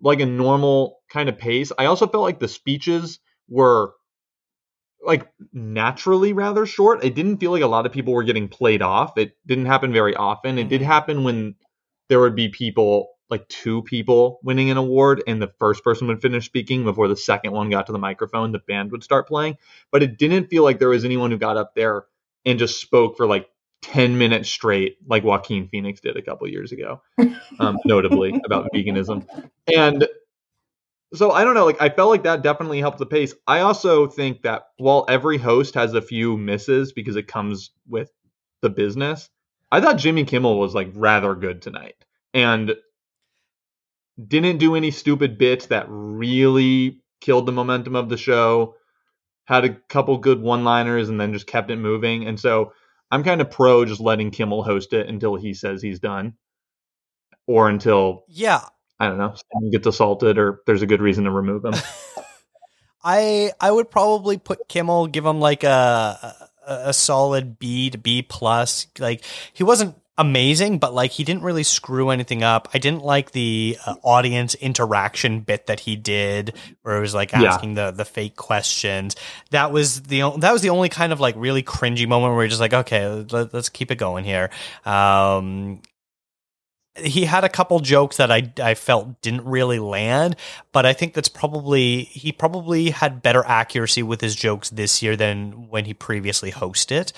like 0.00 0.20
a 0.20 0.26
normal 0.26 1.00
kind 1.10 1.28
of 1.28 1.38
pace. 1.38 1.72
I 1.76 1.86
also 1.86 2.06
felt 2.06 2.22
like 2.22 2.38
the 2.38 2.48
speeches 2.48 3.18
were 3.48 3.94
like 5.04 5.28
naturally 5.52 6.32
rather 6.32 6.66
short. 6.66 7.04
It 7.04 7.14
didn't 7.14 7.38
feel 7.38 7.50
like 7.50 7.62
a 7.62 7.66
lot 7.66 7.86
of 7.86 7.92
people 7.92 8.12
were 8.12 8.24
getting 8.24 8.48
played 8.48 8.82
off. 8.82 9.16
It 9.16 9.36
didn't 9.46 9.66
happen 9.66 9.92
very 9.92 10.14
often. 10.14 10.58
It 10.58 10.68
did 10.68 10.80
Mhm. 10.80 10.86
happen 10.86 11.24
when 11.24 11.54
there 12.08 12.20
would 12.20 12.34
be 12.34 12.48
people 12.48 13.10
like 13.30 13.46
two 13.48 13.82
people 13.82 14.40
winning 14.42 14.70
an 14.70 14.76
award 14.76 15.22
and 15.26 15.40
the 15.40 15.52
first 15.60 15.84
person 15.84 16.08
would 16.08 16.20
finish 16.20 16.44
speaking 16.46 16.82
before 16.82 17.06
the 17.06 17.16
second 17.16 17.52
one 17.52 17.70
got 17.70 17.86
to 17.86 17.92
the 17.92 17.98
microphone, 17.98 18.50
the 18.50 18.58
band 18.58 18.90
would 18.90 19.04
start 19.04 19.28
playing. 19.28 19.56
But 19.92 20.02
it 20.02 20.18
didn't 20.18 20.48
feel 20.50 20.64
like 20.64 20.80
there 20.80 20.88
was 20.88 21.04
anyone 21.04 21.30
who 21.30 21.38
got 21.38 21.56
up 21.56 21.74
there 21.76 22.06
and 22.44 22.58
just 22.58 22.80
spoke 22.80 23.16
for 23.16 23.26
like 23.26 23.48
10 23.82 24.18
minutes 24.18 24.48
straight 24.50 24.98
like 25.06 25.22
Joaquin 25.24 25.68
Phoenix 25.68 26.00
did 26.00 26.16
a 26.16 26.22
couple 26.22 26.48
years 26.48 26.72
ago. 26.72 27.00
Um, 27.60 27.78
notably 27.84 28.38
about 28.44 28.68
veganism. 28.74 29.26
And 29.72 30.06
so 31.12 31.30
I 31.32 31.44
don't 31.44 31.54
know, 31.54 31.66
like 31.66 31.80
I 31.80 31.88
felt 31.88 32.10
like 32.10 32.22
that 32.24 32.42
definitely 32.42 32.80
helped 32.80 32.98
the 32.98 33.06
pace. 33.06 33.34
I 33.46 33.60
also 33.60 34.06
think 34.06 34.42
that 34.42 34.64
while 34.76 35.04
every 35.08 35.38
host 35.38 35.74
has 35.74 35.94
a 35.94 36.02
few 36.02 36.36
misses 36.36 36.92
because 36.92 37.16
it 37.16 37.26
comes 37.26 37.70
with 37.88 38.10
the 38.62 38.70
business, 38.70 39.28
I 39.72 39.80
thought 39.80 39.98
Jimmy 39.98 40.24
Kimmel 40.24 40.58
was 40.58 40.74
like 40.74 40.90
rather 40.94 41.34
good 41.34 41.62
tonight 41.62 41.96
and 42.34 42.74
didn't 44.24 44.58
do 44.58 44.74
any 44.74 44.90
stupid 44.90 45.38
bits 45.38 45.66
that 45.66 45.86
really 45.88 47.00
killed 47.20 47.46
the 47.46 47.52
momentum 47.52 47.96
of 47.96 48.08
the 48.08 48.16
show. 48.16 48.74
Had 49.44 49.64
a 49.64 49.74
couple 49.88 50.16
good 50.18 50.40
one-liners 50.40 51.08
and 51.08 51.20
then 51.20 51.32
just 51.32 51.46
kept 51.46 51.70
it 51.70 51.76
moving. 51.76 52.26
And 52.26 52.38
so 52.38 52.72
I'm 53.10 53.24
kind 53.24 53.40
of 53.40 53.50
pro 53.50 53.84
just 53.84 54.00
letting 54.00 54.30
Kimmel 54.30 54.62
host 54.62 54.92
it 54.92 55.08
until 55.08 55.34
he 55.34 55.54
says 55.54 55.82
he's 55.82 55.98
done. 55.98 56.34
Or 57.46 57.68
until 57.68 58.24
yeah, 58.28 58.60
I 59.00 59.08
don't 59.08 59.18
know, 59.18 59.34
someone 59.52 59.70
gets 59.72 59.86
assaulted 59.86 60.38
or 60.38 60.60
there's 60.66 60.82
a 60.82 60.86
good 60.86 61.00
reason 61.00 61.24
to 61.24 61.30
remove 61.32 61.64
him. 61.64 61.74
I 63.02 63.52
I 63.60 63.70
would 63.70 63.90
probably 63.90 64.36
put 64.38 64.68
Kimmel, 64.68 65.06
give 65.06 65.24
him 65.24 65.40
like 65.40 65.64
a 65.64 66.36
a, 66.68 66.74
a 66.90 66.92
solid 66.92 67.58
B 67.58 67.90
to 67.90 67.98
B 67.98 68.22
plus. 68.22 68.86
Like 68.98 69.24
he 69.52 69.64
wasn't 69.64 69.96
amazing, 70.18 70.78
but 70.78 70.92
like 70.92 71.10
he 71.12 71.24
didn't 71.24 71.42
really 71.42 71.62
screw 71.62 72.10
anything 72.10 72.42
up. 72.42 72.68
I 72.74 72.78
didn't 72.78 73.02
like 73.02 73.30
the 73.30 73.78
uh, 73.86 73.94
audience 74.02 74.54
interaction 74.54 75.40
bit 75.40 75.66
that 75.68 75.80
he 75.80 75.96
did, 75.96 76.54
where 76.82 76.98
it 76.98 77.00
was 77.00 77.14
like 77.14 77.32
Yeah. 77.32 77.54
asking 77.54 77.72
the 77.74 77.90
the 77.90 78.04
fake 78.04 78.36
questions. 78.36 79.16
That 79.50 79.72
was 79.72 80.02
the 80.02 80.30
that 80.38 80.52
was 80.52 80.60
the 80.60 80.68
only 80.70 80.90
kind 80.90 81.14
of 81.14 81.20
like 81.20 81.36
really 81.38 81.62
cringy 81.62 82.06
moment 82.06 82.34
where 82.34 82.42
you're 82.42 82.50
just 82.50 82.60
like, 82.60 82.74
okay, 82.74 83.08
let, 83.30 83.54
let's 83.54 83.70
keep 83.70 83.90
it 83.90 83.96
going 83.96 84.26
here. 84.26 84.50
Um, 84.84 85.80
he 86.96 87.24
had 87.24 87.44
a 87.44 87.48
couple 87.48 87.78
jokes 87.80 88.16
that 88.16 88.30
I 88.30 88.52
I 88.62 88.74
felt 88.74 89.20
didn't 89.22 89.44
really 89.44 89.78
land, 89.78 90.36
but 90.72 90.86
I 90.86 90.92
think 90.92 91.14
that's 91.14 91.28
probably 91.28 92.04
he 92.04 92.32
probably 92.32 92.90
had 92.90 93.22
better 93.22 93.44
accuracy 93.44 94.02
with 94.02 94.20
his 94.20 94.34
jokes 94.34 94.70
this 94.70 95.02
year 95.02 95.16
than 95.16 95.68
when 95.68 95.84
he 95.84 95.94
previously 95.94 96.50
hosted. 96.50 97.12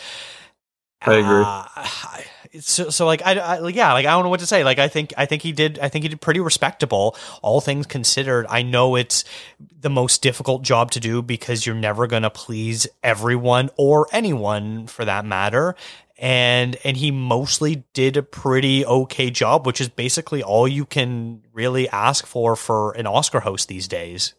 I 1.04 1.14
agree. 1.14 1.42
Uh, 1.44 2.22
so, 2.60 2.90
so 2.90 3.06
like 3.06 3.22
I, 3.24 3.38
I 3.38 3.68
yeah 3.68 3.92
like 3.92 4.06
I 4.06 4.10
don't 4.10 4.24
know 4.24 4.28
what 4.28 4.40
to 4.40 4.46
say 4.46 4.62
like 4.62 4.78
I 4.78 4.88
think 4.88 5.14
I 5.16 5.26
think 5.26 5.42
he 5.42 5.52
did 5.52 5.78
I 5.78 5.88
think 5.88 6.02
he 6.02 6.08
did 6.08 6.20
pretty 6.20 6.40
respectable 6.40 7.16
all 7.40 7.60
things 7.60 7.86
considered 7.86 8.46
I 8.48 8.62
know 8.62 8.96
it's 8.96 9.24
the 9.58 9.88
most 9.88 10.22
difficult 10.22 10.62
job 10.62 10.90
to 10.92 11.00
do 11.00 11.22
because 11.22 11.64
you're 11.64 11.74
never 11.74 12.06
going 12.06 12.24
to 12.24 12.30
please 12.30 12.86
everyone 13.02 13.70
or 13.78 14.06
anyone 14.12 14.86
for 14.86 15.04
that 15.04 15.24
matter 15.24 15.74
and 16.22 16.76
and 16.84 16.96
he 16.96 17.10
mostly 17.10 17.84
did 17.94 18.16
a 18.16 18.22
pretty 18.22 18.86
okay 18.86 19.30
job 19.30 19.66
which 19.66 19.80
is 19.80 19.88
basically 19.90 20.42
all 20.42 20.68
you 20.68 20.86
can 20.86 21.42
really 21.52 21.88
ask 21.90 22.26
for 22.26 22.56
for 22.56 22.92
an 22.92 23.06
Oscar 23.06 23.40
host 23.40 23.68
these 23.68 23.88
days 23.88 24.34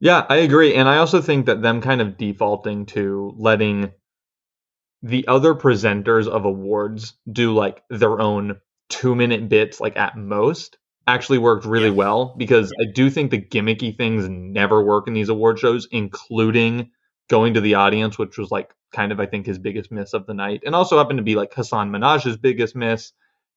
Yeah, 0.00 0.26
I 0.28 0.36
agree. 0.36 0.74
And 0.74 0.88
I 0.88 0.98
also 0.98 1.20
think 1.22 1.46
that 1.46 1.62
them 1.62 1.80
kind 1.80 2.00
of 2.00 2.16
defaulting 2.16 2.86
to 2.86 3.34
letting 3.38 3.92
the 5.02 5.26
other 5.28 5.54
presenters 5.54 6.26
of 6.26 6.44
awards 6.44 7.14
do 7.30 7.54
like 7.54 7.82
their 7.90 8.20
own 8.20 8.60
two 8.88 9.14
minute 9.14 9.48
bits, 9.48 9.80
like 9.80 9.96
at 9.96 10.16
most, 10.16 10.78
actually 11.06 11.38
worked 11.38 11.66
really 11.66 11.90
Yeah. 11.90 11.90
well 11.90 12.34
because 12.38 12.72
I 12.80 12.86
do 12.92 13.10
think 13.10 13.30
the 13.30 13.40
gimmicky 13.40 13.96
things 13.96 14.28
never 14.28 14.82
work 14.82 15.06
in 15.06 15.14
these 15.14 15.28
award 15.28 15.58
shows, 15.58 15.86
including 15.90 16.90
going 17.28 17.54
to 17.54 17.60
the 17.60 17.74
audience, 17.74 18.18
which 18.18 18.38
was 18.38 18.50
like 18.50 18.74
kind 18.92 19.12
of, 19.12 19.20
I 19.20 19.26
think, 19.26 19.46
his 19.46 19.58
biggest 19.58 19.90
miss 19.90 20.12
of 20.12 20.26
the 20.26 20.34
night. 20.34 20.62
And 20.64 20.74
also 20.74 20.98
happened 20.98 21.18
to 21.18 21.24
be 21.24 21.34
like 21.34 21.54
Hasan 21.54 21.90
Minhaj's 21.90 22.36
biggest 22.36 22.76
miss 22.76 23.12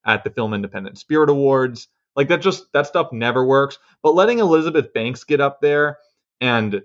at 0.05 0.23
the 0.23 0.29
Film 0.29 0.53
Independent 0.53 0.97
Spirit 0.97 1.29
Awards. 1.29 1.87
Like 2.15 2.29
that 2.29 2.41
just 2.41 2.71
that 2.73 2.87
stuff 2.87 3.11
never 3.11 3.45
works. 3.45 3.77
But 4.01 4.15
letting 4.15 4.39
Elizabeth 4.39 4.93
Banks 4.93 5.23
get 5.23 5.41
up 5.41 5.61
there 5.61 5.99
and 6.41 6.81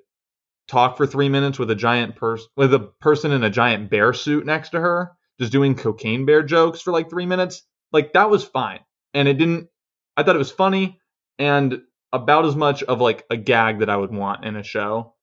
talk 0.69 0.97
for 0.97 1.07
three 1.07 1.29
minutes 1.29 1.59
with 1.59 1.71
a 1.71 1.75
giant 1.75 2.17
person 2.17 2.49
with 2.57 2.75
a 2.75 2.81
person 2.81 3.33
in 3.33 3.43
a 3.43 3.51
giant 3.51 3.91
bear 3.91 4.13
suit 4.13 4.45
next 4.45 4.71
to 4.71 4.81
her, 4.81 5.13
just 5.41 5.53
doing 5.53 5.75
cocaine 5.75 6.27
bear 6.27 6.43
jokes 6.43 6.81
for 6.81 6.93
like 6.93 7.11
three 7.11 7.27
minutes, 7.27 7.63
like 7.93 8.13
that 8.13 8.31
was 8.31 8.45
fine. 8.45 8.81
And 9.15 9.27
it 9.29 9.35
didn't 9.35 9.69
I 10.17 10.23
thought 10.23 10.37
it 10.37 10.39
was 10.39 10.53
funny 10.53 11.01
and 11.39 11.81
about 12.13 12.45
as 12.45 12.55
much 12.55 12.83
of 12.83 13.01
like 13.01 13.25
a 13.31 13.37
gag 13.37 13.79
that 13.79 13.89
I 13.89 13.97
would 13.97 14.13
want 14.13 14.45
in 14.45 14.57
a 14.57 14.63
show. 14.63 15.15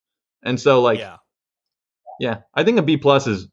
And 0.43 0.59
so 0.59 0.81
like 0.81 0.99
yeah. 0.99 1.17
Yeah, 2.19 2.41
I 2.53 2.63
think 2.63 2.77
a 2.77 2.81
B 2.81 2.97
plus 2.97 3.27
is 3.27 3.47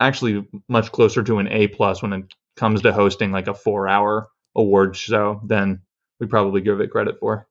actually 0.00 0.46
much 0.68 0.90
closer 0.92 1.22
to 1.22 1.38
an 1.38 1.48
A 1.48 1.68
plus 1.68 2.02
when 2.02 2.12
it 2.12 2.34
comes 2.56 2.82
to 2.82 2.92
hosting 2.92 3.32
like 3.32 3.46
a 3.46 3.54
four 3.54 3.88
hour 3.88 4.28
award 4.54 4.96
show 4.96 5.40
than 5.44 5.80
we 6.20 6.26
probably 6.26 6.60
give 6.60 6.80
it 6.80 6.90
credit 6.90 7.18
for. 7.20 7.46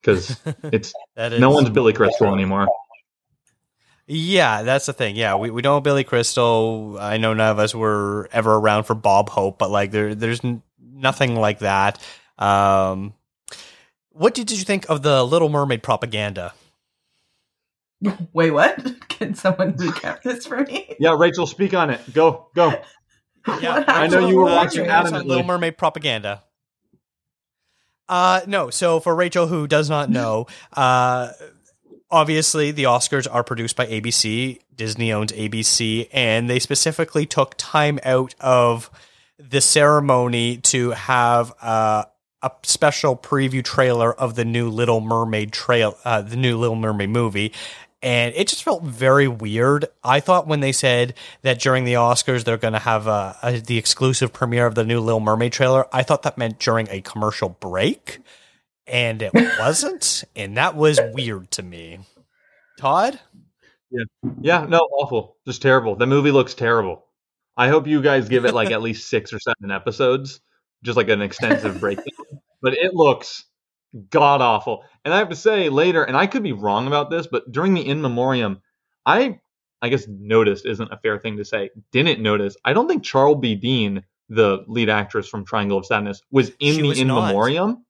Because 0.00 0.36
it's 0.64 0.92
That 1.14 1.32
is 1.32 1.40
no 1.40 1.50
one's 1.50 1.70
Billy 1.70 1.92
Crystal 1.92 2.32
anymore. 2.32 2.68
Yeah, 4.08 4.62
that's 4.62 4.86
the 4.86 4.92
thing. 4.92 5.16
Yeah, 5.16 5.34
we, 5.34 5.50
we 5.50 5.62
don't 5.62 5.82
Billy 5.82 6.04
Crystal. 6.04 6.96
I 7.00 7.16
know 7.16 7.34
none 7.34 7.50
of 7.50 7.58
us 7.58 7.74
were 7.74 8.28
ever 8.32 8.54
around 8.54 8.84
for 8.84 8.94
Bob 8.94 9.28
Hope, 9.28 9.58
but 9.58 9.70
like 9.70 9.90
there 9.90 10.14
there's 10.14 10.44
n- 10.44 10.62
nothing 10.80 11.34
like 11.34 11.58
that. 11.60 12.00
Um, 12.38 13.14
what 14.10 14.34
did 14.34 14.50
you 14.50 14.58
think 14.58 14.88
of 14.88 15.02
the 15.02 15.24
Little 15.24 15.48
Mermaid 15.48 15.82
propaganda? 15.82 16.54
Wait, 18.32 18.50
what? 18.50 18.78
Can 19.08 19.34
someone 19.34 19.72
recap 19.74 20.22
this 20.22 20.46
for 20.46 20.58
me? 20.62 20.94
Yeah, 20.98 21.16
Rachel, 21.18 21.46
speak 21.46 21.74
on 21.74 21.90
it. 21.90 22.00
Go, 22.12 22.48
go. 22.54 22.72
Yeah, 23.60 23.78
What 23.78 23.88
I 23.88 24.06
know 24.08 24.26
you 24.26 24.38
were 24.38 24.48
Uh, 24.48 24.56
watching 24.56 24.84
your 24.84 24.92
thoughts. 24.92 25.12
Little 25.12 25.44
Mermaid 25.44 25.78
propaganda. 25.78 26.42
Uh, 28.08 28.40
no. 28.48 28.70
So 28.70 28.98
for 28.98 29.14
Rachel, 29.14 29.46
who 29.46 29.68
does 29.68 29.88
not 29.88 30.10
know, 30.10 30.46
uh, 30.72 31.30
obviously 32.10 32.72
the 32.72 32.84
Oscars 32.84 33.26
are 33.30 33.44
produced 33.44 33.76
by 33.76 33.86
ABC. 33.86 34.58
Disney 34.74 35.12
owns 35.12 35.30
ABC, 35.32 36.08
and 36.12 36.50
they 36.50 36.58
specifically 36.58 37.24
took 37.24 37.54
time 37.56 38.00
out 38.04 38.34
of 38.40 38.90
the 39.38 39.60
ceremony 39.60 40.56
to 40.58 40.90
have 40.90 41.52
uh, 41.62 42.04
a 42.42 42.50
special 42.64 43.16
preview 43.16 43.62
trailer 43.64 44.12
of 44.12 44.34
the 44.34 44.44
new 44.44 44.68
Little 44.68 45.00
Mermaid 45.00 45.52
trail, 45.52 45.96
uh, 46.04 46.20
the 46.20 46.36
new 46.36 46.58
Little 46.58 46.76
Mermaid 46.76 47.10
movie. 47.10 47.52
And 48.06 48.32
it 48.36 48.46
just 48.46 48.62
felt 48.62 48.84
very 48.84 49.26
weird. 49.26 49.86
I 50.04 50.20
thought 50.20 50.46
when 50.46 50.60
they 50.60 50.70
said 50.70 51.14
that 51.42 51.58
during 51.58 51.82
the 51.82 51.94
Oscars 51.94 52.44
they're 52.44 52.56
going 52.56 52.74
to 52.74 52.78
have 52.78 53.08
a, 53.08 53.36
a, 53.42 53.58
the 53.58 53.78
exclusive 53.78 54.32
premiere 54.32 54.66
of 54.66 54.76
the 54.76 54.84
new 54.84 55.00
Little 55.00 55.18
Mermaid 55.18 55.52
trailer, 55.52 55.86
I 55.92 56.04
thought 56.04 56.22
that 56.22 56.38
meant 56.38 56.60
during 56.60 56.86
a 56.88 57.00
commercial 57.00 57.48
break, 57.48 58.20
and 58.86 59.22
it 59.22 59.32
wasn't. 59.58 60.22
and 60.36 60.56
that 60.56 60.76
was 60.76 61.00
weird 61.14 61.50
to 61.52 61.64
me. 61.64 61.98
Todd? 62.78 63.18
Yeah, 64.40 64.66
no, 64.66 64.78
awful. 64.78 65.36
Just 65.44 65.62
terrible. 65.62 65.96
The 65.96 66.06
movie 66.06 66.30
looks 66.30 66.54
terrible. 66.54 67.04
I 67.56 67.66
hope 67.66 67.88
you 67.88 68.02
guys 68.02 68.28
give 68.28 68.44
it 68.44 68.54
like 68.54 68.70
at 68.70 68.82
least 68.82 69.08
six 69.08 69.32
or 69.32 69.40
seven 69.40 69.72
episodes, 69.72 70.40
just 70.84 70.96
like 70.96 71.08
an 71.08 71.22
extensive 71.22 71.80
breakdown. 71.80 72.06
But 72.62 72.74
it 72.74 72.94
looks 72.94 73.46
god 74.10 74.40
awful. 74.40 74.84
And 75.04 75.12
I 75.14 75.18
have 75.18 75.28
to 75.30 75.36
say 75.36 75.68
later, 75.68 76.02
and 76.04 76.16
I 76.16 76.26
could 76.26 76.42
be 76.42 76.52
wrong 76.52 76.86
about 76.86 77.10
this, 77.10 77.26
but 77.26 77.50
during 77.50 77.74
the 77.74 77.86
in 77.86 78.00
memoriam, 78.02 78.60
I 79.04 79.40
I 79.82 79.88
guess 79.88 80.06
noticed 80.08 80.66
isn't 80.66 80.92
a 80.92 80.98
fair 80.98 81.18
thing 81.18 81.36
to 81.36 81.44
say. 81.44 81.70
Didn't 81.92 82.20
notice. 82.22 82.56
I 82.64 82.72
don't 82.72 82.88
think 82.88 83.04
Charlbi 83.04 83.60
Dean, 83.60 84.02
the 84.28 84.64
lead 84.66 84.88
actress 84.88 85.28
from 85.28 85.44
Triangle 85.44 85.78
of 85.78 85.86
Sadness, 85.86 86.22
was 86.30 86.50
in 86.60 86.74
She 86.74 86.82
the 86.82 86.88
was 86.88 87.00
in 87.00 87.08
not. 87.08 87.26
memoriam. 87.26 87.84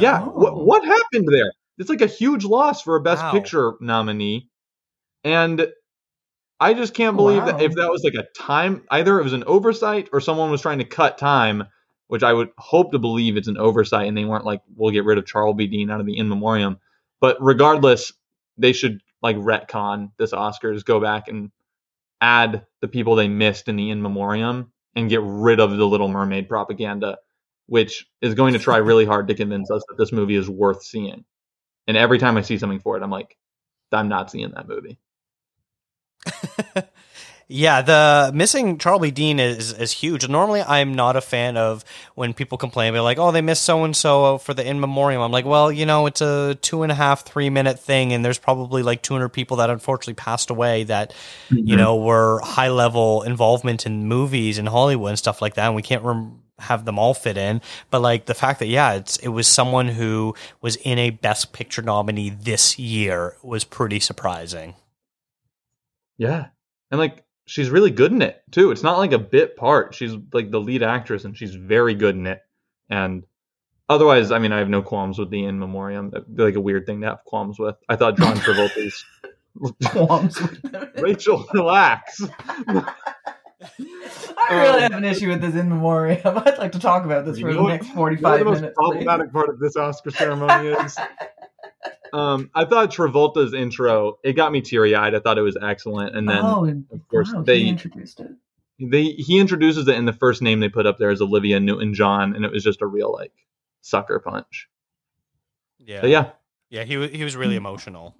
Yeah, 0.00 0.22
what 0.22 0.56
what 0.64 0.84
happened 0.84 1.28
there? 1.30 1.52
It's 1.78 1.88
like 1.88 2.02
a 2.02 2.06
huge 2.06 2.44
loss 2.44 2.82
for 2.82 2.96
a 2.96 3.00
Best 3.00 3.22
Wow. 3.22 3.32
Picture 3.32 3.74
nominee, 3.80 4.50
and 5.24 5.68
I 6.60 6.74
just 6.74 6.94
can't 6.94 7.16
believe 7.16 7.44
that 7.46 7.56
oh, 7.56 7.64
if 7.64 7.74
that 7.76 7.90
was 7.90 8.02
like 8.02 8.14
a 8.14 8.26
time, 8.36 8.82
either 8.90 9.18
it 9.20 9.22
was 9.24 9.32
an 9.32 9.44
oversight 9.44 10.08
or 10.12 10.20
someone 10.20 10.50
was 10.50 10.60
trying 10.60 10.78
to 10.78 10.84
cut 10.84 11.16
time, 11.18 11.64
which 12.08 12.22
I 12.22 12.32
would 12.32 12.50
hope 12.58 12.92
to 12.92 12.98
believe 12.98 13.36
it's 13.36 13.48
an 13.48 13.58
oversight, 13.58 14.08
and 14.08 14.16
they 14.16 14.24
weren't 14.24 14.44
like, 14.44 14.62
we'll 14.76 14.92
get 14.92 15.04
rid 15.04 15.18
of 15.18 15.26
Charlbi 15.26 15.66
Dean 15.68 15.90
out 15.90 16.00
of 16.00 16.06
the 16.06 16.18
in 16.18 16.28
memoriam. 16.28 16.78
But 17.20 17.36
regardless, 17.40 18.12
they 18.58 18.72
should 18.72 19.00
like 19.22 19.36
retcon 19.36 20.10
this 20.18 20.32
Oscars, 20.32 20.84
go 20.84 21.00
back 21.00 21.28
and 21.28 21.50
add 22.20 22.66
the 22.80 22.88
people 22.88 23.14
they 23.14 23.28
missed 23.28 23.68
in 23.68 23.76
the 23.76 23.90
in 23.90 24.02
memoriam, 24.02 24.72
and 24.94 25.08
get 25.08 25.20
rid 25.22 25.60
of 25.60 25.76
the 25.76 25.86
Little 25.86 26.08
Mermaid 26.08 26.48
propaganda 26.48 27.18
which 27.68 28.06
is 28.22 28.34
going 28.34 28.54
to 28.54 28.58
try 28.58 28.78
really 28.78 29.04
hard 29.04 29.28
to 29.28 29.34
convince 29.34 29.70
us 29.70 29.84
that 29.88 29.98
this 29.98 30.10
movie 30.10 30.36
is 30.36 30.48
worth 30.48 30.82
seeing. 30.82 31.24
And 31.86 31.96
every 31.98 32.18
time 32.18 32.36
I 32.38 32.42
see 32.42 32.58
something 32.58 32.80
for 32.80 32.96
it, 32.96 33.02
I'm 33.02 33.10
like, 33.10 33.36
I'm 33.92 34.08
not 34.08 34.30
seeing 34.30 34.50
that 34.52 34.66
movie. 34.66 34.98
Yeah, 37.50 37.80
the 37.80 38.30
missing 38.34 38.76
Charlbi 38.76 39.10
Dean 39.10 39.40
is 39.40 39.72
is 39.72 39.90
huge. 39.90 40.28
Normally, 40.28 40.60
I'm 40.60 40.92
not 40.92 41.16
a 41.16 41.22
fan 41.22 41.56
of 41.56 41.82
when 42.14 42.34
people 42.34 42.58
complain, 42.58 42.92
they're 42.92 43.00
like, 43.00 43.18
"Oh, 43.18 43.32
they 43.32 43.40
missed 43.40 43.62
so 43.62 43.84
and 43.84 43.96
so 43.96 44.36
for 44.36 44.52
the 44.52 44.68
in 44.68 44.80
memoriam." 44.80 45.22
I'm 45.22 45.32
like, 45.32 45.46
"Well, 45.46 45.72
you 45.72 45.86
know, 45.86 46.04
it's 46.04 46.20
a 46.20 46.56
two 46.60 46.82
and 46.82 46.92
a 46.92 46.94
half, 46.94 47.24
three 47.24 47.48
minute 47.48 47.80
thing, 47.80 48.12
and 48.12 48.22
there's 48.22 48.38
probably 48.38 48.82
like 48.82 49.00
200 49.00 49.30
people 49.30 49.56
that 49.58 49.70
unfortunately 49.70 50.14
passed 50.14 50.50
away 50.50 50.84
that 50.84 51.14
you 51.48 51.56
mm-hmm. 51.62 51.76
know 51.76 51.96
were 51.96 52.40
high 52.40 52.68
level 52.68 53.22
involvement 53.22 53.86
in 53.86 54.06
movies 54.06 54.58
and 54.58 54.68
Hollywood 54.68 55.08
and 55.08 55.18
stuff 55.18 55.40
like 55.40 55.54
that, 55.54 55.68
and 55.68 55.74
we 55.74 55.80
can't 55.82 56.04
rem- 56.04 56.42
have 56.58 56.84
them 56.84 56.98
all 56.98 57.14
fit 57.14 57.38
in. 57.38 57.62
But 57.90 58.02
like 58.02 58.26
the 58.26 58.34
fact 58.34 58.58
that 58.58 58.66
yeah, 58.66 58.92
it's 58.92 59.16
it 59.18 59.28
was 59.28 59.46
someone 59.46 59.88
who 59.88 60.34
was 60.60 60.76
in 60.76 60.98
a 60.98 61.08
Best 61.08 61.54
Picture 61.54 61.80
nominee 61.80 62.28
this 62.28 62.78
year 62.78 63.36
was 63.42 63.64
pretty 63.64 64.00
surprising. 64.00 64.74
Yeah. 66.18 66.48
And 66.90 66.98
like, 66.98 67.24
she's 67.48 67.70
really 67.70 67.90
good 67.90 68.12
in 68.12 68.22
it 68.22 68.42
too. 68.50 68.70
It's 68.70 68.82
not 68.82 68.98
like 68.98 69.12
a 69.12 69.18
bit 69.18 69.56
part. 69.56 69.94
She's 69.94 70.12
like 70.32 70.50
the 70.50 70.60
lead 70.60 70.82
actress 70.82 71.24
and 71.24 71.36
she's 71.36 71.54
very 71.54 71.94
good 71.94 72.14
in 72.14 72.26
it. 72.26 72.40
And 72.90 73.24
otherwise, 73.88 74.30
I 74.30 74.38
mean, 74.38 74.52
I 74.52 74.58
have 74.58 74.68
no 74.68 74.82
qualms 74.82 75.18
with 75.18 75.30
the 75.30 75.44
in 75.44 75.58
memoriam. 75.58 76.12
Like 76.34 76.54
a 76.54 76.60
weird 76.60 76.86
thing 76.86 77.00
to 77.00 77.08
have 77.08 77.24
qualms 77.24 77.58
with. 77.58 77.76
I 77.88 77.96
thought 77.96 78.16
John 78.16 78.36
Travolta's. 78.38 79.04
Qualms 79.86 80.40
with. 80.62 80.64
Rachel, 81.00 81.44
relax. 81.52 82.20
I 82.68 82.84
really 84.50 84.84
um, 84.84 84.92
have 84.92 84.92
an 84.92 85.04
issue 85.04 85.28
with 85.28 85.40
this 85.40 85.54
in 85.54 85.68
memoriam. 85.68 86.20
I'd 86.24 86.58
like 86.58 86.72
to 86.72 86.78
talk 86.78 87.04
about 87.04 87.24
this 87.26 87.38
for 87.40 87.52
the 87.52 87.60
what- 87.62 87.68
next 87.70 87.88
You 87.88 87.94
know 87.96 88.02
what 88.02 88.38
the 88.38 88.44
most 88.44 88.60
minutes. 88.60 88.76
please? 88.78 88.90
problematic 88.90 89.32
part 89.32 89.48
of 89.48 89.58
this 89.58 89.76
Oscar 89.76 90.10
ceremony 90.10 90.68
is? 90.68 90.96
Um, 92.12 92.50
I 92.54 92.64
thought 92.64 92.90
Travolta's 92.90 93.52
intro, 93.54 94.18
it 94.24 94.32
got 94.32 94.50
me 94.50 94.60
teary 94.62 94.94
eyed. 94.94 95.14
I 95.14 95.20
thought 95.20 95.38
it 95.38 95.42
was 95.42 95.56
excellent. 95.60 96.16
And 96.16 96.28
then 96.28 96.40
oh, 96.42 96.64
and 96.64 96.86
of 96.92 97.06
course, 97.08 97.32
wow, 97.32 97.42
they- 97.42 97.60
he 97.60 97.68
introduced 97.68 98.20
it. 98.20 98.30
they 98.80 99.04
he 99.04 99.38
introduces 99.38 99.86
it 99.88 99.94
and 99.96 100.08
the 100.08 100.12
first 100.12 100.40
name 100.42 100.60
they 100.60 100.68
put 100.68 100.86
up 100.86 100.98
there 100.98 101.10
is 101.10 101.20
Olivia 101.20 101.60
Newton 101.60 101.94
John, 101.94 102.34
and 102.34 102.44
it 102.44 102.50
was 102.50 102.64
just 102.64 102.82
a 102.82 102.86
real 102.86 103.12
like 103.12 103.32
sucker 103.82 104.18
punch. 104.18 104.68
Yeah, 105.78 106.00
But 106.00 106.10
yeah, 106.10 106.30
yeah. 106.70 106.84
He 106.84 106.96
wa- 106.98 107.08
he 107.08 107.24
was 107.24 107.36
really 107.36 107.56
emotional. 107.56 108.14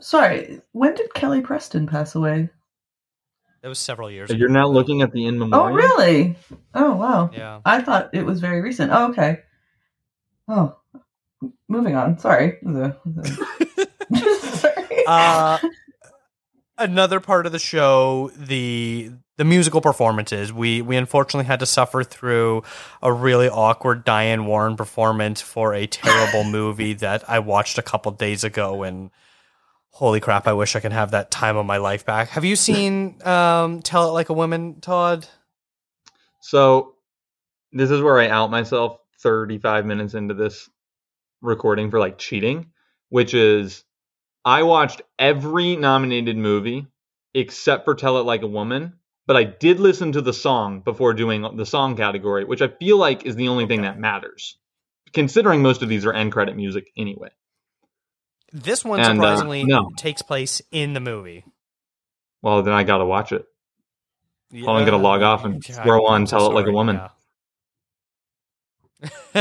Sorry, 0.00 0.60
when 0.72 0.94
did 0.94 1.12
Kelly 1.14 1.40
Preston 1.40 1.86
pass 1.86 2.14
away? 2.14 2.50
That 3.62 3.68
was 3.68 3.78
several 3.78 4.10
years. 4.10 4.30
you're 4.30 4.46
ago. 4.48 4.52
now 4.60 4.66
looking 4.68 5.02
at 5.02 5.10
the 5.12 5.26
in 5.26 5.42
Oh, 5.52 5.66
really? 5.72 6.36
Oh, 6.74 6.94
wow. 6.94 7.30
Yeah. 7.32 7.60
I 7.64 7.80
thought 7.82 8.10
it 8.12 8.24
was 8.24 8.40
very 8.40 8.60
recent. 8.60 8.92
Oh, 8.92 9.08
okay. 9.10 9.40
Oh, 10.46 10.76
moving 11.68 11.94
on. 11.96 12.18
Sorry. 12.18 12.58
It 12.62 12.66
was 12.66 12.76
a- 12.76 12.96
it 13.04 13.16
was 13.16 13.38
a- 13.38 14.56
Sorry. 14.56 15.04
Uh, 15.06 15.58
another 16.78 17.20
part 17.20 17.46
of 17.46 17.52
the 17.52 17.58
show, 17.58 18.30
the 18.36 19.10
the 19.36 19.44
musical 19.44 19.80
performances. 19.80 20.52
We 20.52 20.80
we 20.82 20.96
unfortunately 20.96 21.46
had 21.46 21.60
to 21.60 21.66
suffer 21.66 22.02
through 22.04 22.62
a 23.02 23.12
really 23.12 23.48
awkward 23.48 24.04
Diane 24.04 24.46
Warren 24.46 24.76
performance 24.76 25.40
for 25.40 25.74
a 25.74 25.86
terrible 25.86 26.44
movie 26.50 26.94
that 26.94 27.28
I 27.28 27.40
watched 27.40 27.78
a 27.78 27.82
couple 27.82 28.12
days 28.12 28.44
ago 28.44 28.82
and. 28.82 29.10
Holy 29.90 30.20
crap! 30.20 30.46
I 30.46 30.52
wish 30.52 30.76
I 30.76 30.80
could 30.80 30.92
have 30.92 31.12
that 31.12 31.30
time 31.30 31.56
of 31.56 31.64
my 31.64 31.78
life 31.78 32.04
back. 32.04 32.28
Have 32.28 32.44
you 32.44 32.54
seen 32.54 33.16
um, 33.26 33.80
"Tell 33.80 34.10
It 34.10 34.12
Like 34.12 34.28
a 34.28 34.34
Woman," 34.34 34.78
Todd? 34.82 35.26
So 36.42 36.96
this 37.72 37.90
is 37.90 38.02
where 38.02 38.20
I 38.20 38.28
out 38.28 38.50
myself. 38.50 38.98
Thirty-five 39.22 39.86
minutes 39.86 40.12
into 40.12 40.34
this 40.34 40.68
recording 41.42 41.90
for 41.90 41.98
like 41.98 42.18
cheating, 42.18 42.70
which 43.08 43.34
is 43.34 43.84
I 44.44 44.62
watched 44.62 45.02
every 45.18 45.76
nominated 45.76 46.36
movie 46.36 46.86
except 47.34 47.84
for 47.84 47.94
Tell 47.94 48.18
It 48.18 48.22
Like 48.24 48.42
a 48.42 48.46
Woman, 48.46 48.94
but 49.26 49.36
I 49.36 49.44
did 49.44 49.80
listen 49.80 50.12
to 50.12 50.22
the 50.22 50.32
song 50.32 50.80
before 50.80 51.12
doing 51.14 51.56
the 51.56 51.66
song 51.66 51.96
category, 51.96 52.44
which 52.44 52.62
I 52.62 52.68
feel 52.68 52.96
like 52.96 53.26
is 53.26 53.36
the 53.36 53.48
only 53.48 53.66
thing 53.66 53.82
that 53.82 53.98
matters, 53.98 54.56
considering 55.12 55.62
most 55.62 55.82
of 55.82 55.88
these 55.88 56.06
are 56.06 56.12
end 56.12 56.32
credit 56.32 56.56
music 56.56 56.90
anyway. 56.96 57.28
This 58.52 58.84
one 58.84 59.00
And, 59.00 59.08
uh, 59.08 59.12
surprisingly 59.12 59.64
no. 59.64 59.90
takes 59.96 60.22
place 60.22 60.62
in 60.70 60.94
the 60.94 61.00
movie. 61.00 61.44
Well, 62.40 62.62
then 62.62 62.72
I 62.72 62.84
got 62.84 62.98
to 62.98 63.04
watch 63.04 63.32
it. 63.32 63.44
Well, 64.52 64.70
I'm 64.76 64.86
gonna 64.86 65.02
log 65.02 65.22
off 65.22 65.44
and 65.44 65.62
throw 65.62 66.06
on 66.06 66.24
Tell 66.24 66.50
It 66.50 66.54
Like 66.54 66.66
a 66.66 66.72
Woman. 66.72 66.96
yeah. 66.96 67.08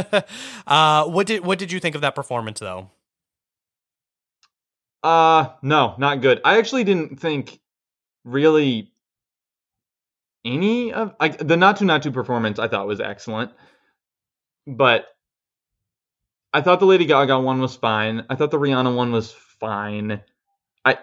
uh, 0.68 1.06
what 1.06 1.28
did 1.28 1.46
what 1.46 1.60
did 1.60 1.72
you 1.72 1.80
think 1.80 1.96
of 1.96 2.02
that 2.02 2.16
performance 2.16 2.60
though? 2.60 2.90
Uh 5.04 5.50
no, 5.62 5.96
not 5.98 6.22
good. 6.22 6.42
I 6.44 6.58
actually 6.58 6.84
didn't 6.84 7.20
think 7.20 7.60
really 8.24 8.92
any 10.44 10.94
of 10.94 11.16
I, 11.20 11.30
the 11.30 11.58
not 11.58 11.78
to 11.78 12.12
performance 12.12 12.60
I 12.60 12.68
thought 12.68 12.88
was 12.88 13.00
excellent. 13.00 13.52
But 14.68 15.06
I 16.54 16.62
thought 16.62 16.80
the 16.80 16.86
Lady 16.86 17.06
Gaga 17.06 17.40
one 17.40 17.60
was 17.62 17.76
fine. 17.76 18.26
I 18.30 18.36
thought 18.36 18.52
the 18.52 18.60
Rihanna 18.60 18.96
one 18.96 19.12
was 19.12 19.32
fine. 19.32 20.22
I 20.84 20.98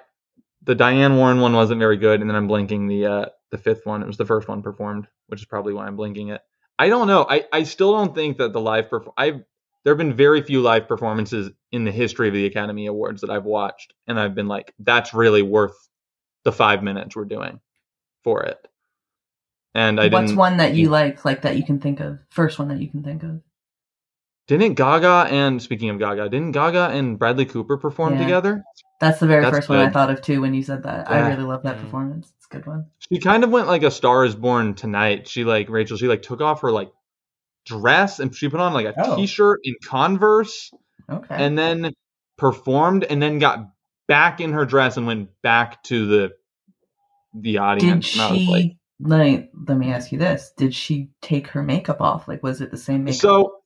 the 0.62 0.74
Diane 0.74 1.16
Warren 1.16 1.40
one 1.40 1.53
wasn't 1.53 1.78
very 1.78 1.96
good, 1.96 2.20
and 2.20 2.28
then 2.28 2.36
I'm 2.36 2.48
blinking 2.48 2.88
the 2.88 3.07
uh 3.07 3.26
the 3.50 3.59
fifth 3.59 3.86
one. 3.86 4.03
It 4.03 4.07
was 4.07 4.16
the 4.16 4.26
first 4.26 4.48
one 4.48 4.62
performed, 4.62 5.07
which 5.28 5.40
is 5.40 5.46
probably 5.46 5.74
why 5.74 5.86
I'm 5.86 5.96
blinking 5.96 6.28
it. 6.28 6.40
I 6.82 6.88
don't 6.88 7.06
know. 7.06 7.24
I, 7.30 7.44
I 7.52 7.62
still 7.62 7.92
don't 7.92 8.12
think 8.12 8.38
that 8.38 8.52
the 8.52 8.60
live 8.60 8.88
perf- 8.88 9.12
I've 9.16 9.44
there 9.84 9.92
have 9.92 9.98
been 9.98 10.14
very 10.14 10.42
few 10.42 10.62
live 10.62 10.88
performances 10.88 11.52
in 11.70 11.84
the 11.84 11.92
history 11.92 12.26
of 12.26 12.34
the 12.34 12.46
Academy 12.46 12.86
Awards 12.86 13.20
that 13.20 13.30
I've 13.30 13.44
watched, 13.44 13.94
and 14.08 14.18
I've 14.18 14.34
been 14.34 14.48
like, 14.48 14.74
that's 14.80 15.14
really 15.14 15.42
worth 15.42 15.76
the 16.42 16.50
five 16.50 16.82
minutes 16.82 17.14
we're 17.14 17.24
doing 17.24 17.60
for 18.24 18.42
it. 18.42 18.58
And 19.76 20.00
I 20.00 20.08
What's 20.08 20.32
one 20.32 20.56
that 20.56 20.74
you 20.74 20.88
like, 20.90 21.24
like 21.24 21.42
that 21.42 21.56
you 21.56 21.64
can 21.64 21.78
think 21.78 22.00
of? 22.00 22.18
First 22.30 22.58
one 22.58 22.66
that 22.68 22.80
you 22.80 22.88
can 22.88 23.04
think 23.04 23.22
of. 23.22 23.40
Didn't 24.48 24.74
Gaga 24.74 25.28
and 25.32 25.62
speaking 25.62 25.88
of 25.88 26.00
Gaga, 26.00 26.30
didn't 26.30 26.50
Gaga 26.50 26.88
and 26.90 27.16
Bradley 27.16 27.44
Cooper 27.46 27.76
perform 27.76 28.14
Yeah. 28.14 28.22
together? 28.22 28.64
That's 29.00 29.20
the 29.20 29.28
very 29.28 29.42
That's 29.42 29.56
first 29.56 29.68
one 29.68 29.78
I 29.78 29.90
thought 29.90 30.10
of 30.10 30.20
too 30.20 30.40
when 30.40 30.52
you 30.52 30.64
said 30.64 30.82
that. 30.82 31.08
I 31.08 31.28
really 31.28 31.44
love 31.44 31.62
that 31.62 31.76
Mm. 31.76 31.82
performance. 31.82 32.32
Good 32.53 32.66
one. 32.66 32.86
She 33.11 33.18
kind 33.18 33.44
of 33.44 33.50
went 33.50 33.66
like 33.66 33.82
a 33.82 33.90
Star 33.90 34.24
Is 34.24 34.34
Born 34.34 34.74
tonight. 34.74 35.26
She 35.26 35.42
like 35.44 35.68
Rachel. 35.70 35.96
She 35.96 36.07
like 36.07 36.22
took 36.22 36.40
off 36.42 36.61
her 36.61 36.70
like 36.70 36.92
dress 37.64 38.18
and 38.20 38.34
she 38.34 38.48
put 38.48 38.61
on 38.61 38.74
like 38.74 38.86
a 38.86 38.94
Oh. 38.98 39.24
shirt 39.26 39.61
and 39.64 39.74
Converse, 39.84 40.70
Okay. 41.11 41.34
and 41.34 41.59
then 41.59 41.94
performed, 42.36 43.05
and 43.05 43.22
then 43.22 43.38
got 43.38 43.70
back 44.07 44.40
in 44.40 44.53
her 44.53 44.66
dress 44.66 44.98
and 44.98 45.07
went 45.07 45.30
back 45.42 45.82
to 45.84 46.07
the 46.07 46.30
the 47.34 47.59
audience. 47.59 48.14
was 48.14 48.38
she? 48.38 48.46
like, 48.46 48.76
let 49.00 49.20
me 49.20 49.48
let 49.66 49.78
me 49.78 49.90
ask 49.90 50.12
you 50.12 50.18
this: 50.18 50.53
Did 50.57 50.74
she 50.74 51.09
take 51.22 51.48
her 51.48 51.62
makeup 51.62 52.00
off? 52.03 52.28
Like, 52.28 52.42
was 52.42 52.61
it 52.61 52.70
the 52.70 52.76
same 52.76 53.05
makeup? 53.05 53.20
So 53.20 53.57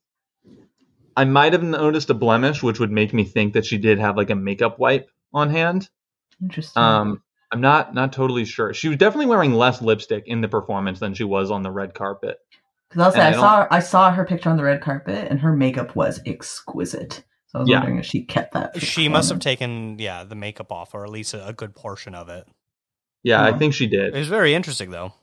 I 1.17 1.25
might 1.25 1.51
have 1.53 1.63
noticed 1.63 2.09
a 2.09 2.13
blemish, 2.13 2.63
which 2.63 2.79
would 2.79 2.91
make 2.91 3.13
me 3.13 3.25
think 3.25 3.53
that 3.53 3.65
she 3.65 3.77
did 3.77 3.99
have 3.99 4.15
like 4.15 4.29
a 4.29 4.35
makeup 4.35 4.79
wipe 4.79 5.09
on 5.33 5.49
hand. 5.49 5.89
Interesting. 6.41 6.81
Um, 6.81 7.23
I'm 7.51 7.61
not 7.61 7.93
not 7.93 8.11
totally 8.13 8.45
sure. 8.45 8.73
She 8.73 8.89
was 8.89 8.97
definitely 8.97 9.27
wearing 9.27 9.53
less 9.53 9.81
lipstick 9.81 10.23
in 10.27 10.41
the 10.41 10.47
performance 10.49 10.99
than 10.99 11.13
she 11.13 11.23
was 11.23 11.49
on 11.51 11.63
the 11.63 11.71
red 11.71 11.93
carpet. 11.93 12.37
Because 12.89 13.03
I'll 13.03 13.11
say 13.11 13.19
and 13.19 13.35
I 13.35 13.37
I 13.37 13.41
saw 13.41 13.67
I 13.71 13.79
saw 13.79 14.11
her 14.11 14.25
picture 14.25 14.49
on 14.49 14.57
the 14.57 14.63
red 14.63 14.81
carpet, 14.81 15.27
and 15.29 15.39
her 15.39 15.53
makeup 15.53 15.95
was 15.95 16.19
exquisite. 16.25 17.23
So 17.47 17.59
I 17.59 17.61
was 17.61 17.69
Yeah. 17.69 17.77
wondering 17.77 17.99
if 17.99 18.05
she 18.05 18.23
kept 18.25 18.53
that. 18.53 18.81
She 18.81 19.07
must 19.07 19.29
have 19.29 19.39
taken 19.39 19.97
yeah 19.99 20.23
the 20.23 20.35
makeup 20.35 20.71
off, 20.71 20.93
or 20.93 21.03
at 21.05 21.09
least 21.09 21.33
a, 21.33 21.47
a 21.47 21.53
good 21.53 21.73
portion 21.75 22.13
of 22.15 22.27
it. 22.29 22.45
Yeah, 23.23 23.43
I 23.43 23.49
Uh-huh. 23.49 23.59
think 23.59 23.73
she 23.73 23.87
did. 23.87 24.07
It 24.07 24.11
did. 24.11 24.19
was 24.19 24.27
very 24.27 24.53
interesting 24.53 24.91
though, 24.91 25.13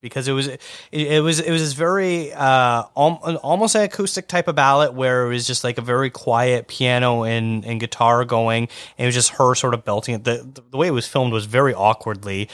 because 0.00 0.28
it 0.28 0.32
was 0.32 0.46
it, 0.46 0.60
it 0.92 1.22
was 1.22 1.40
it 1.40 1.50
was 1.50 1.62
this 1.62 1.72
very 1.72 2.32
uh 2.32 2.84
al- 2.96 3.40
almost 3.42 3.74
an 3.74 3.82
acoustic 3.82 4.28
type 4.28 4.48
of 4.48 4.54
ballad 4.54 4.94
where 4.94 5.26
it 5.26 5.28
was 5.28 5.46
just 5.46 5.64
like 5.64 5.78
a 5.78 5.82
very 5.82 6.10
quiet 6.10 6.68
piano 6.68 7.24
and, 7.24 7.64
and 7.64 7.80
guitar 7.80 8.24
going, 8.24 8.64
and 8.96 9.04
it 9.04 9.06
was 9.06 9.14
just 9.14 9.30
her 9.30 9.54
sort 9.54 9.74
of 9.74 9.84
belting 9.84 10.14
it. 10.14 10.24
The 10.24 10.62
the 10.70 10.76
way 10.76 10.86
it 10.88 10.92
was 10.92 11.06
filmed 11.06 11.32
was 11.32 11.46
very 11.46 11.74
awkwardly. 11.74 12.48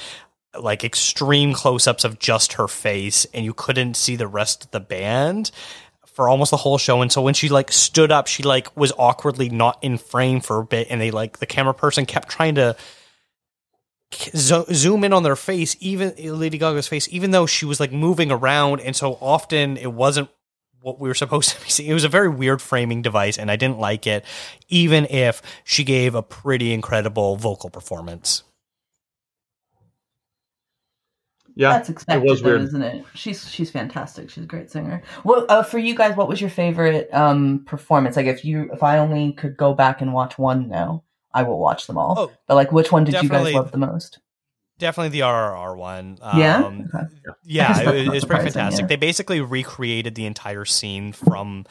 Like 0.58 0.84
extreme 0.84 1.52
close 1.52 1.88
ups 1.88 2.04
of 2.04 2.20
just 2.20 2.54
her 2.54 2.68
face, 2.68 3.26
and 3.34 3.44
you 3.44 3.52
couldn't 3.52 3.94
see 3.94 4.14
the 4.14 4.28
rest 4.28 4.64
of 4.64 4.70
the 4.70 4.80
band 4.80 5.50
for 6.06 6.28
almost 6.28 6.52
the 6.52 6.56
whole 6.56 6.78
show. 6.78 7.02
And 7.02 7.10
so 7.10 7.20
when 7.20 7.34
she 7.34 7.48
like 7.48 7.72
stood 7.72 8.12
up, 8.12 8.28
she 8.28 8.44
like 8.44 8.74
was 8.76 8.92
awkwardly 8.96 9.48
not 9.48 9.82
in 9.82 9.98
frame 9.98 10.40
for 10.40 10.60
a 10.60 10.64
bit, 10.64 10.86
and 10.90 11.00
they 11.00 11.10
like 11.10 11.38
the 11.38 11.46
camera 11.46 11.74
person 11.74 12.06
kept 12.06 12.28
trying 12.28 12.54
to 12.54 12.76
zo- 14.36 14.66
zoom 14.72 15.04
in 15.04 15.12
on 15.12 15.22
their 15.22 15.36
face, 15.36 15.76
even 15.80 16.14
Lady 16.18 16.58
Gaga's 16.58 16.88
face, 16.88 17.08
even 17.10 17.30
though 17.32 17.46
she 17.46 17.66
was 17.66 17.80
like 17.80 17.92
moving 17.92 18.30
around, 18.30 18.80
and 18.80 18.94
so 18.96 19.14
often 19.20 19.76
it 19.76 19.92
wasn't 19.92 20.28
what 20.80 21.00
we 21.00 21.08
were 21.08 21.14
supposed 21.14 21.50
to 21.56 21.62
be 21.62 21.70
seeing. 21.70 21.90
It 21.90 21.94
was 21.94 22.04
a 22.04 22.08
very 22.08 22.28
weird 22.28 22.62
framing 22.62 23.02
device, 23.02 23.38
and 23.38 23.50
I 23.50 23.56
didn't 23.56 23.78
like 23.78 24.06
it, 24.06 24.24
even 24.68 25.06
if 25.06 25.42
she 25.64 25.84
gave 25.84 26.14
a 26.14 26.22
pretty 26.22 26.72
incredible 26.72 27.36
vocal 27.36 27.70
performance. 27.70 28.42
Yeah, 31.56 31.74
That's 31.74 31.88
expected, 31.90 32.24
was 32.28 32.42
though, 32.42 32.56
weird. 32.56 32.62
isn't 32.62 32.82
it? 32.82 33.04
She's 33.14 33.48
she's 33.50 33.70
fantastic. 33.70 34.30
She's 34.30 34.44
a 34.44 34.46
great 34.48 34.70
singer. 34.70 35.02
Well, 35.24 35.46
uh, 35.48 35.62
for 35.62 35.78
you 35.78 35.94
guys, 35.94 36.16
what 36.16 36.28
was 36.28 36.40
your 36.40 36.50
favorite 36.50 37.08
um 37.12 37.64
performance? 37.66 38.16
Like, 38.16 38.26
if 38.26 38.44
you 38.44 38.70
if 38.72 38.82
I 38.82 38.98
only 38.98 39.32
could 39.34 39.56
go 39.56 39.74
back 39.74 40.00
and 40.00 40.12
watch 40.12 40.38
one 40.38 40.68
now, 40.68 41.04
I 41.34 41.42
will 41.42 41.58
watch 41.58 41.86
them 41.88 41.98
all. 41.98 42.14
Oh, 42.16 42.32
but 42.46 42.54
like, 42.54 42.72
which 42.72 42.90
one 42.92 43.04
did 43.04 43.20
you 43.22 43.28
guys 43.28 43.52
love 43.52 43.72
the 43.72 43.78
most? 43.78 44.20
Definitely 44.78 45.10
the 45.10 45.20
RRR 45.20 45.76
one. 45.76 46.18
Yeah? 46.36 46.64
Um, 46.64 46.88
Okay. 46.94 47.06
Yeah, 47.44 47.72
it, 47.72 47.74
that's 47.74 47.86
was- 47.86 47.86
not 47.86 47.96
it 48.06 48.10
was 48.14 48.24
pretty 48.24 48.42
fantastic. 48.44 48.80
yeah. 48.82 48.86
They 48.86 48.96
basically 48.96 49.40
recreated 49.40 50.14
the 50.14 50.26
entire 50.26 50.64
scene 50.64 51.12
from 51.12 51.64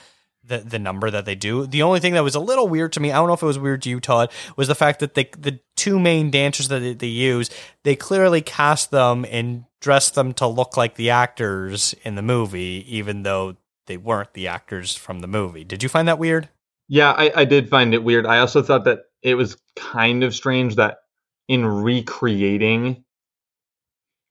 the 0.46 0.58
the 0.60 0.80
number 0.80 1.10
that 1.10 1.26
they 1.26 1.36
do. 1.36 1.66
The 1.66 1.82
only 1.84 2.00
thing 2.02 2.14
that 2.14 2.24
was 2.24 2.36
a 2.36 2.40
little 2.40 2.68
weird 2.68 2.92
to 2.94 3.00
me, 3.00 3.12
I 3.12 3.16
don't 3.16 3.28
know 3.28 3.34
if 3.34 3.42
it 3.42 3.46
was 3.46 3.58
weird 3.60 3.82
to 3.84 3.90
you, 3.90 4.00
Todd, 4.00 4.30
was 4.58 4.68
the 4.68 4.76
fact 4.76 5.00
that 5.00 5.14
they, 5.16 5.30
the 5.38 5.60
two 5.78 6.00
main 6.00 6.32
dancers 6.32 6.68
that 6.68 6.80
they, 6.80 6.94
they 6.94 7.08
use, 7.08 7.50
they 7.84 7.96
clearly 7.96 8.42
cast 8.42 8.92
them 8.92 9.26
and 9.30 9.64
dressed 9.80 10.16
them 10.16 10.34
to 10.36 10.48
look 10.48 10.76
like 10.78 10.96
the 10.96 11.10
actors 11.12 11.96
in 12.04 12.16
the 12.16 12.22
movie, 12.22 12.86
even 12.88 13.24
though 13.24 13.56
they 13.88 13.96
weren't 13.98 14.34
the 14.34 14.48
actors 14.48 14.96
from 14.96 15.20
the 15.20 15.28
movie. 15.28 15.64
Did 15.64 15.82
you 15.84 15.90
find 15.90 16.08
that 16.08 16.20
weird? 16.20 16.50
Yeah, 16.90 17.12
I, 17.12 17.32
I 17.36 17.46
did 17.46 17.70
find 17.70 17.94
it 17.94 18.04
weird. 18.04 18.26
I 18.26 18.40
also 18.40 18.62
thought 18.62 18.84
that 18.86 19.00
it 19.24 19.36
was 19.36 19.58
kind 19.76 20.24
of 20.24 20.36
strange 20.36 20.76
that 20.76 20.98
in 21.48 21.66
recreating, 21.66 23.04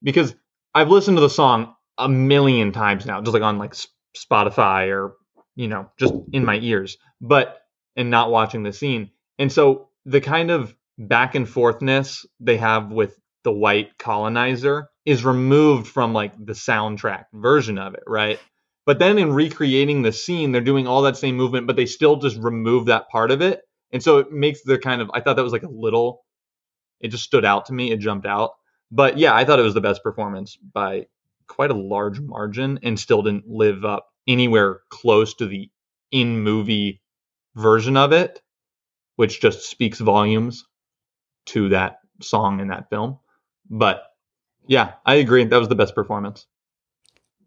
because 0.01 0.35
I've 0.73 0.89
listened 0.89 1.17
to 1.17 1.21
the 1.21 1.29
song 1.29 1.75
a 1.97 2.09
million 2.09 2.71
times 2.71 3.05
now, 3.05 3.21
just 3.21 3.33
like 3.33 3.43
on 3.43 3.57
like 3.57 3.75
Spotify 4.17 4.89
or 4.89 5.15
you 5.55 5.67
know 5.67 5.89
just 5.99 6.13
in 6.31 6.45
my 6.45 6.59
ears, 6.59 6.97
but 7.21 7.61
and 7.95 8.09
not 8.09 8.31
watching 8.31 8.63
the 8.63 8.73
scene, 8.73 9.11
and 9.39 9.51
so 9.51 9.89
the 10.05 10.21
kind 10.21 10.51
of 10.51 10.75
back 10.97 11.35
and 11.35 11.47
forthness 11.47 12.25
they 12.39 12.57
have 12.57 12.91
with 12.91 13.19
the 13.43 13.51
white 13.51 13.97
colonizer 13.97 14.89
is 15.05 15.25
removed 15.25 15.87
from 15.87 16.13
like 16.13 16.33
the 16.37 16.53
soundtrack 16.53 17.25
version 17.33 17.77
of 17.77 17.93
it, 17.93 18.03
right? 18.07 18.39
But 18.85 18.99
then 18.99 19.17
in 19.17 19.33
recreating 19.33 20.01
the 20.01 20.11
scene, 20.11 20.51
they're 20.51 20.61
doing 20.61 20.87
all 20.87 21.03
that 21.03 21.17
same 21.17 21.35
movement, 21.35 21.67
but 21.67 21.75
they 21.75 21.85
still 21.85 22.17
just 22.17 22.37
remove 22.37 22.85
that 22.85 23.09
part 23.09 23.31
of 23.31 23.41
it. 23.41 23.61
And 23.93 24.03
so 24.03 24.17
it 24.17 24.31
makes 24.31 24.63
the 24.63 24.77
kind 24.77 25.01
of 25.01 25.11
I 25.13 25.21
thought 25.21 25.37
that 25.37 25.43
was 25.43 25.53
like 25.53 25.63
a 25.63 25.69
little 25.69 26.25
it 26.99 27.09
just 27.09 27.23
stood 27.23 27.45
out 27.45 27.67
to 27.67 27.73
me. 27.73 27.91
It 27.91 27.99
jumped 27.99 28.25
out. 28.25 28.51
But 28.91 29.17
yeah, 29.17 29.35
I 29.35 29.45
thought 29.45 29.59
it 29.59 29.63
was 29.63 29.73
the 29.73 29.81
best 29.81 30.03
performance 30.03 30.57
by 30.57 31.07
quite 31.47 31.71
a 31.71 31.75
large 31.75 32.19
margin 32.19 32.79
and 32.83 32.99
still 32.99 33.21
didn't 33.21 33.47
live 33.47 33.85
up 33.85 34.07
anywhere 34.27 34.81
close 34.89 35.33
to 35.35 35.47
the 35.47 35.69
in 36.11 36.41
movie 36.41 37.01
version 37.55 37.97
of 37.97 38.13
it, 38.13 38.41
which 39.17 39.41
just 39.41 39.69
speaks 39.69 39.99
volumes 39.99 40.65
to 41.47 41.69
that 41.69 41.97
song 42.21 42.59
in 42.59 42.69
that 42.69 42.89
film. 42.89 43.19
But 43.69 44.03
yeah, 44.67 44.93
I 45.05 45.15
agree. 45.15 45.43
That 45.43 45.57
was 45.57 45.69
the 45.69 45.75
best 45.75 45.95
performance. 45.95 46.47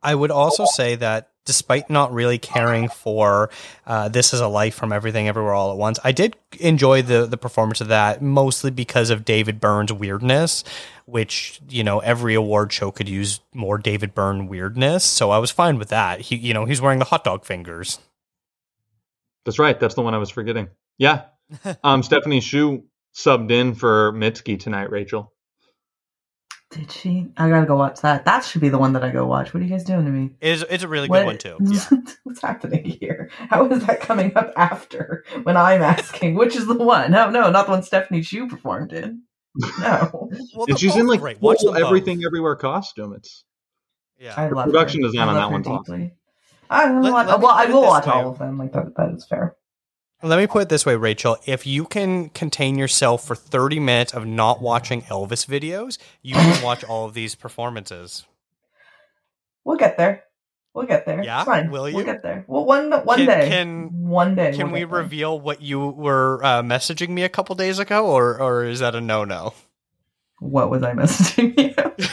I 0.06 0.14
would 0.14 0.30
also 0.30 0.66
say 0.66 0.94
that 0.94 1.30
despite 1.44 1.90
not 1.90 2.12
really 2.12 2.38
caring 2.38 2.88
for 2.88 3.50
uh, 3.86 4.08
"This 4.08 4.32
Is 4.32 4.40
a 4.40 4.46
Life" 4.46 4.74
from 4.76 4.92
Everything 4.92 5.26
Everywhere 5.26 5.52
All 5.52 5.72
at 5.72 5.76
Once, 5.76 5.98
I 6.04 6.12
did 6.12 6.36
enjoy 6.60 7.02
the 7.02 7.26
the 7.26 7.36
performance 7.36 7.80
of 7.80 7.88
that 7.88 8.22
mostly 8.22 8.70
because 8.70 9.10
of 9.10 9.24
David 9.24 9.60
Byrne's 9.60 9.92
weirdness, 9.92 10.62
which 11.06 11.60
you 11.68 11.82
know 11.82 11.98
every 11.98 12.34
award 12.34 12.72
show 12.72 12.92
could 12.92 13.08
use 13.08 13.40
more 13.52 13.78
David 13.78 14.14
Byrne 14.14 14.46
weirdness. 14.46 15.02
So 15.02 15.30
I 15.30 15.38
was 15.38 15.50
fine 15.50 15.76
with 15.76 15.88
that. 15.88 16.20
He, 16.20 16.36
you 16.36 16.54
know, 16.54 16.66
he's 16.66 16.80
wearing 16.80 17.00
the 17.00 17.06
hot 17.06 17.24
dog 17.24 17.44
fingers. 17.44 17.98
That's 19.44 19.58
right. 19.58 19.78
That's 19.78 19.96
the 19.96 20.02
one 20.02 20.14
I 20.14 20.18
was 20.18 20.30
forgetting. 20.30 20.68
Yeah. 20.98 21.24
Um, 21.84 22.02
Stephanie 22.02 22.40
Hsu 22.40 22.82
subbed 23.14 23.52
in 23.52 23.74
for 23.74 24.12
Mitski 24.12 24.58
tonight, 24.58 24.90
Rachel. 24.90 25.32
Did 26.72 26.90
she? 26.90 27.28
I 27.36 27.48
gotta 27.48 27.64
go 27.66 27.76
watch 27.76 28.00
that. 28.00 28.24
That 28.24 28.44
should 28.44 28.60
be 28.60 28.68
the 28.68 28.78
one 28.78 28.92
that 28.94 29.04
I 29.04 29.10
go 29.10 29.24
watch. 29.26 29.54
What 29.54 29.60
are 29.60 29.64
you 29.64 29.70
guys 29.70 29.84
doing 29.84 30.04
to 30.04 30.10
me? 30.10 30.30
It's, 30.40 30.64
it's 30.68 30.82
a 30.82 30.88
really 30.88 31.06
good 31.06 31.12
What- 31.12 31.26
one 31.26 31.38
too. 31.38 31.56
Yeah. 31.60 31.84
What's 32.24 32.42
happening 32.42 32.84
here? 32.84 33.30
How 33.50 33.66
is 33.70 33.86
that 33.86 34.00
coming 34.00 34.36
up 34.36 34.52
after 34.56 35.24
when 35.44 35.56
I'm 35.56 35.80
asking 35.80 36.34
which 36.34 36.56
is 36.56 36.66
the 36.66 36.74
one? 36.74 37.12
No, 37.12 37.30
no, 37.30 37.50
not 37.50 37.66
the 37.66 37.72
one 37.72 37.82
Stephanie 37.84 38.22
Hsu 38.22 38.48
performed 38.48 38.92
in. 38.92 39.22
No, 39.80 40.28
Well, 40.54 40.66
And 40.68 40.78
she's 40.78 40.96
in 40.96 41.06
like 41.06 41.20
great. 41.20 41.40
Watch 41.40 41.60
full 41.60 41.72
them 41.72 41.80
both. 41.80 41.86
everything 41.88 42.22
everywhere 42.26 42.56
costume. 42.56 43.14
It's 43.14 43.44
Yeah. 44.18 44.34
I 44.36 44.48
love 44.48 44.66
production 44.66 45.02
her. 45.02 45.08
design 45.08 45.28
I 45.28 45.30
on 45.30 45.34
that 45.36 45.46
her 45.46 45.50
one's 45.52 45.66
deeply. 45.86 46.12
I 46.68 46.86
don't 46.86 47.00
Let- 47.02 47.12
let 47.28 47.40
well, 47.40 47.52
I 47.52 47.66
will 47.66 47.82
watch 47.82 48.08
all 48.08 48.30
of 48.30 48.38
them. 48.40 48.58
Like 48.58 48.72
that. 48.72 48.94
That 48.96 49.14
is 49.14 49.24
fair. 49.24 49.54
Let 50.22 50.38
me 50.38 50.46
put 50.46 50.62
it 50.62 50.68
this 50.70 50.86
way, 50.86 50.96
Rachel. 50.96 51.36
If 51.46 51.66
you 51.66 51.84
can 51.84 52.30
contain 52.30 52.78
yourself 52.78 53.24
for 53.26 53.34
30 53.36 53.80
minutes 53.80 54.14
of 54.14 54.26
not 54.26 54.62
watching 54.62 55.02
Elvis 55.02 55.46
videos, 55.46 55.98
you 56.22 56.34
can 56.34 56.62
watch 56.64 56.82
all 56.84 57.04
of 57.06 57.14
these 57.14 57.34
performances. 57.34 58.24
We'll 59.64 59.76
get 59.76 59.98
there. 59.98 60.22
We'll 60.74 60.86
get 60.86 61.06
there. 61.06 61.22
Yeah? 61.22 61.40
It's 61.40 61.46
fine. 61.46 61.70
Will 61.70 61.88
you? 61.88 61.96
We'll 61.96 62.04
get 62.04 62.22
there. 62.22 62.44
Well, 62.48 62.64
one 62.64 62.90
one 63.04 63.18
Can- 63.18 63.26
day. 63.26 63.48
can- 63.48 63.88
one 64.08 64.34
day. 64.34 64.52
Can 64.52 64.70
we'll 64.72 64.80
we 64.80 64.84
reveal 64.84 65.38
what 65.38 65.60
you 65.62 65.80
were 65.80 66.42
uh, 66.44 66.62
messaging 66.62 67.10
me 67.10 67.22
a 67.22 67.28
couple 67.28 67.54
days 67.54 67.78
ago, 67.78 68.06
or 68.06 68.40
or 68.40 68.64
is 68.64 68.80
that 68.80 68.94
a 68.94 69.00
no 69.00 69.24
no? 69.24 69.54
What 70.38 70.70
was 70.70 70.82
I 70.82 70.92
messaging 70.92 71.58
you? 71.98 72.06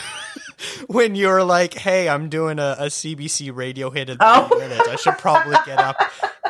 when 0.87 1.13
you 1.15 1.27
were 1.27 1.43
like, 1.43 1.73
"Hey, 1.73 2.07
I'm 2.07 2.29
doing 2.29 2.57
a, 2.57 2.75
a 2.79 2.85
CBC 2.85 3.53
radio 3.53 3.89
hit 3.89 4.09
in 4.09 4.17
30 4.19 4.31
Oh. 4.51 4.57
minutes. 4.59 4.87
I 4.87 4.95
should 4.95 5.17
probably 5.17 5.57
get 5.65 5.79
up 5.79 5.97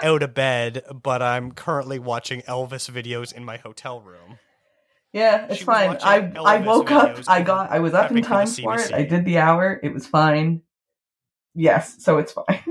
out 0.03 0.21
of 0.23 0.33
bed, 0.35 0.83
but 0.91 1.21
I'm 1.23 1.53
currently 1.53 1.99
watching 1.99 2.41
Elvis 2.43 2.91
videos 2.91 3.33
in 3.33 3.45
my 3.45 3.57
hotel 3.57 4.01
room." 4.01 4.39
Yeah, 5.13 5.45
it's 5.47 5.57
She 5.57 5.63
fine. 5.65 5.89
watching 5.89 6.07
I 6.07 6.33
I 6.43 6.57
woke 6.59 6.91
up. 6.91 7.19
I 7.27 7.41
got. 7.43 7.71
I 7.71 7.79
was 7.79 7.93
up 7.93 8.11
in 8.11 8.17
prepping 8.17 8.23
for 8.23 8.29
the 8.29 8.33
time 8.35 8.47
for 8.47 8.75
it. 8.79 8.93
I 8.93 9.03
did 9.03 9.25
the 9.25 9.37
hour. 9.39 9.79
It 9.83 9.93
was 9.93 10.05
fine. 10.07 10.61
Yes, 11.55 12.03
so 12.03 12.17
it's 12.17 12.31
fine. 12.31 12.63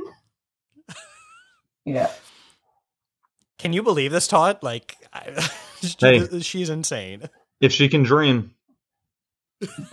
yeah. 1.85 2.11
Can 3.59 3.72
you 3.72 3.83
believe 3.83 4.11
this, 4.12 4.26
Todd? 4.28 4.59
Like, 4.62 4.97
I, 5.12 5.49
Hey. 6.01 6.26
she's 6.41 6.68
insane. 6.70 7.28
if 7.61 7.72
she 7.72 7.89
can 7.89 8.03
dream. 8.03 8.55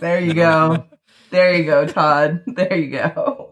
There 0.00 0.20
you 0.20 0.34
go. 0.34 0.86
there 1.30 1.54
you 1.54 1.64
go, 1.64 1.86
Todd. 1.86 2.42
There 2.46 2.76
you 2.76 2.90
go. 2.90 3.49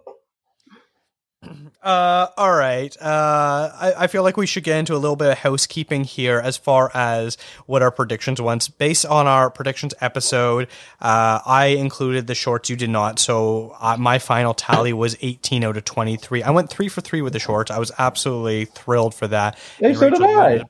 Uh, 1.83 2.27
all 2.37 2.55
right. 2.55 2.97
Uh, 3.01 3.71
I, 3.73 3.95
I 3.99 4.07
feel 4.09 4.23
like 4.25 4.37
we 4.37 4.47
should 4.47 4.65
get 4.65 4.79
into 4.79 4.95
a 4.95 4.99
little 4.99 5.17
bit 5.17 5.31
of 5.31 5.39
housekeeping 5.39 6.05
here 6.05 6.39
as 6.39 6.57
far 6.57 6.91
as 6.93 7.37
what 7.67 7.83
our 7.83 7.93
predictions 7.93 8.41
went. 8.41 8.77
Based 8.79 9.07
on 9.07 9.27
our 9.27 9.49
predictions 9.49 9.95
episode, 10.01 10.69
uh, 11.01 11.41
I 11.47 11.67
included 11.67 12.27
the 12.27 12.35
shorts. 12.35 12.69
You 12.69 12.77
did 12.77 12.91
not. 12.91 13.19
So 13.21 13.77
uh, 13.81 13.97
my 13.97 14.19
final 14.19 14.55
tally 14.55 14.93
was 14.93 15.17
18 15.21 15.63
out 15.63 15.77
of 15.77 15.85
23. 15.85 16.43
I 16.43 16.51
went 16.51 16.69
three 16.69 16.89
for 16.89 17.01
three 17.01 17.23
with 17.23 17.33
the 17.33 17.39
shorts. 17.39 17.71
I 17.71 17.79
was 17.79 17.93
absolutely 17.99 18.65
thrilled 18.65 19.15
for 19.15 19.29
that. 19.29 19.57
Hey, 19.79 19.87
And 19.87 19.97
so 19.97 20.11
did 20.11 20.21
Rachel, 20.21 20.39
I. 20.39 20.63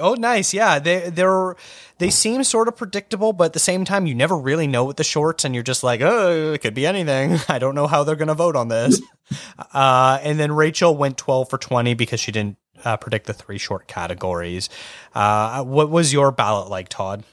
Oh, 0.00 0.14
nice. 0.14 0.52
Yeah, 0.52 0.78
they 0.78 1.08
they're 1.08 1.56
they 1.98 2.10
seem 2.10 2.44
sort 2.44 2.68
of 2.68 2.76
predictable, 2.76 3.32
but 3.32 3.44
at 3.44 3.52
the 3.54 3.58
same 3.58 3.84
time, 3.84 4.06
you 4.06 4.14
never 4.14 4.36
really 4.36 4.66
know 4.66 4.84
with 4.84 4.98
the 4.98 5.04
shorts, 5.04 5.44
and 5.44 5.54
you're 5.54 5.64
just 5.64 5.82
like, 5.82 6.00
oh, 6.02 6.52
it 6.52 6.60
could 6.60 6.74
be 6.74 6.86
anything. 6.86 7.38
I 7.48 7.58
don't 7.58 7.74
know 7.74 7.86
how 7.86 8.04
they're 8.04 8.16
going 8.16 8.28
to 8.28 8.34
vote 8.34 8.56
on 8.56 8.68
this. 8.68 9.00
uh, 9.72 10.18
and 10.22 10.38
then 10.38 10.52
Rachel 10.52 10.96
went 10.96 11.16
12 11.16 11.48
for 11.48 11.58
20 11.58 11.94
because 11.94 12.20
she 12.20 12.32
didn't 12.32 12.58
uh, 12.84 12.96
predict 12.98 13.26
the 13.26 13.32
three 13.32 13.58
short 13.58 13.88
categories. 13.88 14.68
Uh, 15.14 15.64
what 15.64 15.90
was 15.90 16.12
your 16.12 16.32
ballot 16.32 16.68
like, 16.68 16.88
Todd? 16.88 17.24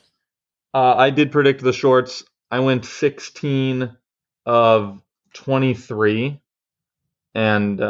Uh, 0.73 0.95
I 0.95 1.09
did 1.09 1.31
predict 1.31 1.61
the 1.61 1.73
shorts. 1.73 2.23
I 2.51 2.59
went 2.59 2.85
16 2.85 3.95
of 4.45 5.01
23. 5.33 6.41
And 7.33 7.81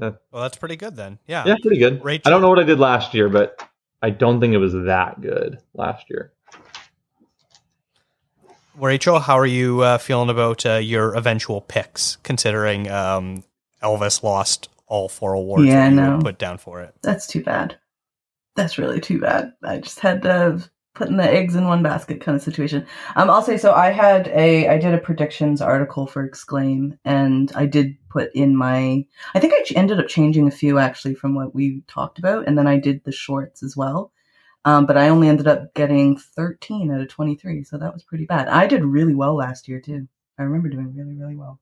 uh, 0.00 0.06
yeah. 0.06 0.12
Well, 0.30 0.42
that's 0.42 0.56
pretty 0.56 0.76
good 0.76 0.96
then. 0.96 1.18
Yeah. 1.26 1.44
Yeah, 1.46 1.54
pretty 1.60 1.78
good. 1.78 2.04
Rachel- 2.04 2.28
I 2.28 2.30
don't 2.30 2.42
know 2.42 2.48
what 2.48 2.58
I 2.58 2.64
did 2.64 2.78
last 2.78 3.14
year, 3.14 3.28
but 3.28 3.62
I 4.02 4.10
don't 4.10 4.40
think 4.40 4.54
it 4.54 4.58
was 4.58 4.72
that 4.72 5.20
good 5.20 5.58
last 5.74 6.06
year. 6.08 6.32
Rachel, 8.76 9.18
how 9.18 9.36
are 9.38 9.46
you 9.46 9.80
uh, 9.80 9.98
feeling 9.98 10.30
about 10.30 10.64
uh, 10.64 10.74
your 10.74 11.14
eventual 11.14 11.60
picks, 11.60 12.16
considering 12.22 12.88
um, 12.88 13.42
Elvis 13.82 14.22
lost 14.22 14.68
all 14.86 15.08
four 15.08 15.32
awards 15.32 15.66
Yeah, 15.66 15.84
that 15.88 15.90
you 15.90 15.96
no. 16.00 16.16
would 16.16 16.24
put 16.24 16.38
down 16.38 16.58
for 16.58 16.80
it? 16.82 16.94
That's 17.02 17.26
too 17.26 17.42
bad. 17.42 17.76
That's 18.54 18.78
really 18.78 19.00
too 19.00 19.20
bad. 19.20 19.52
I 19.64 19.78
just 19.78 19.98
had 20.00 20.22
to 20.22 20.62
put 20.62 20.70
in 21.06 21.16
the 21.16 21.30
eggs 21.30 21.54
in 21.54 21.68
one 21.68 21.82
basket 21.82 22.20
kind 22.20 22.34
of 22.34 22.42
situation. 22.42 22.84
Um, 23.14 23.30
I'll 23.30 23.42
say 23.42 23.56
so. 23.56 23.72
I 23.72 23.90
had 23.90 24.26
a 24.28 24.68
I 24.68 24.78
did 24.78 24.94
a 24.94 24.98
predictions 24.98 25.62
article 25.62 26.06
for 26.06 26.24
Exclaim, 26.24 26.98
and 27.04 27.52
I 27.54 27.66
did 27.66 27.96
put 28.08 28.34
in 28.34 28.56
my. 28.56 29.06
I 29.34 29.40
think 29.40 29.54
I 29.54 29.64
ended 29.78 30.00
up 30.00 30.08
changing 30.08 30.48
a 30.48 30.50
few 30.50 30.78
actually 30.78 31.14
from 31.14 31.34
what 31.34 31.54
we 31.54 31.82
talked 31.86 32.18
about, 32.18 32.48
and 32.48 32.58
then 32.58 32.66
I 32.66 32.78
did 32.78 33.04
the 33.04 33.12
shorts 33.12 33.62
as 33.62 33.76
well. 33.76 34.12
Um, 34.64 34.86
but 34.86 34.98
I 34.98 35.08
only 35.08 35.28
ended 35.28 35.46
up 35.46 35.72
getting 35.74 36.18
13 36.18 36.90
out 36.90 37.00
of 37.00 37.08
23, 37.08 37.64
so 37.64 37.78
that 37.78 37.94
was 37.94 38.02
pretty 38.02 38.26
bad. 38.26 38.48
I 38.48 38.66
did 38.66 38.84
really 38.84 39.14
well 39.14 39.36
last 39.36 39.68
year 39.68 39.80
too. 39.80 40.08
I 40.38 40.42
remember 40.42 40.68
doing 40.68 40.94
really, 40.94 41.14
really 41.14 41.36
well. 41.36 41.60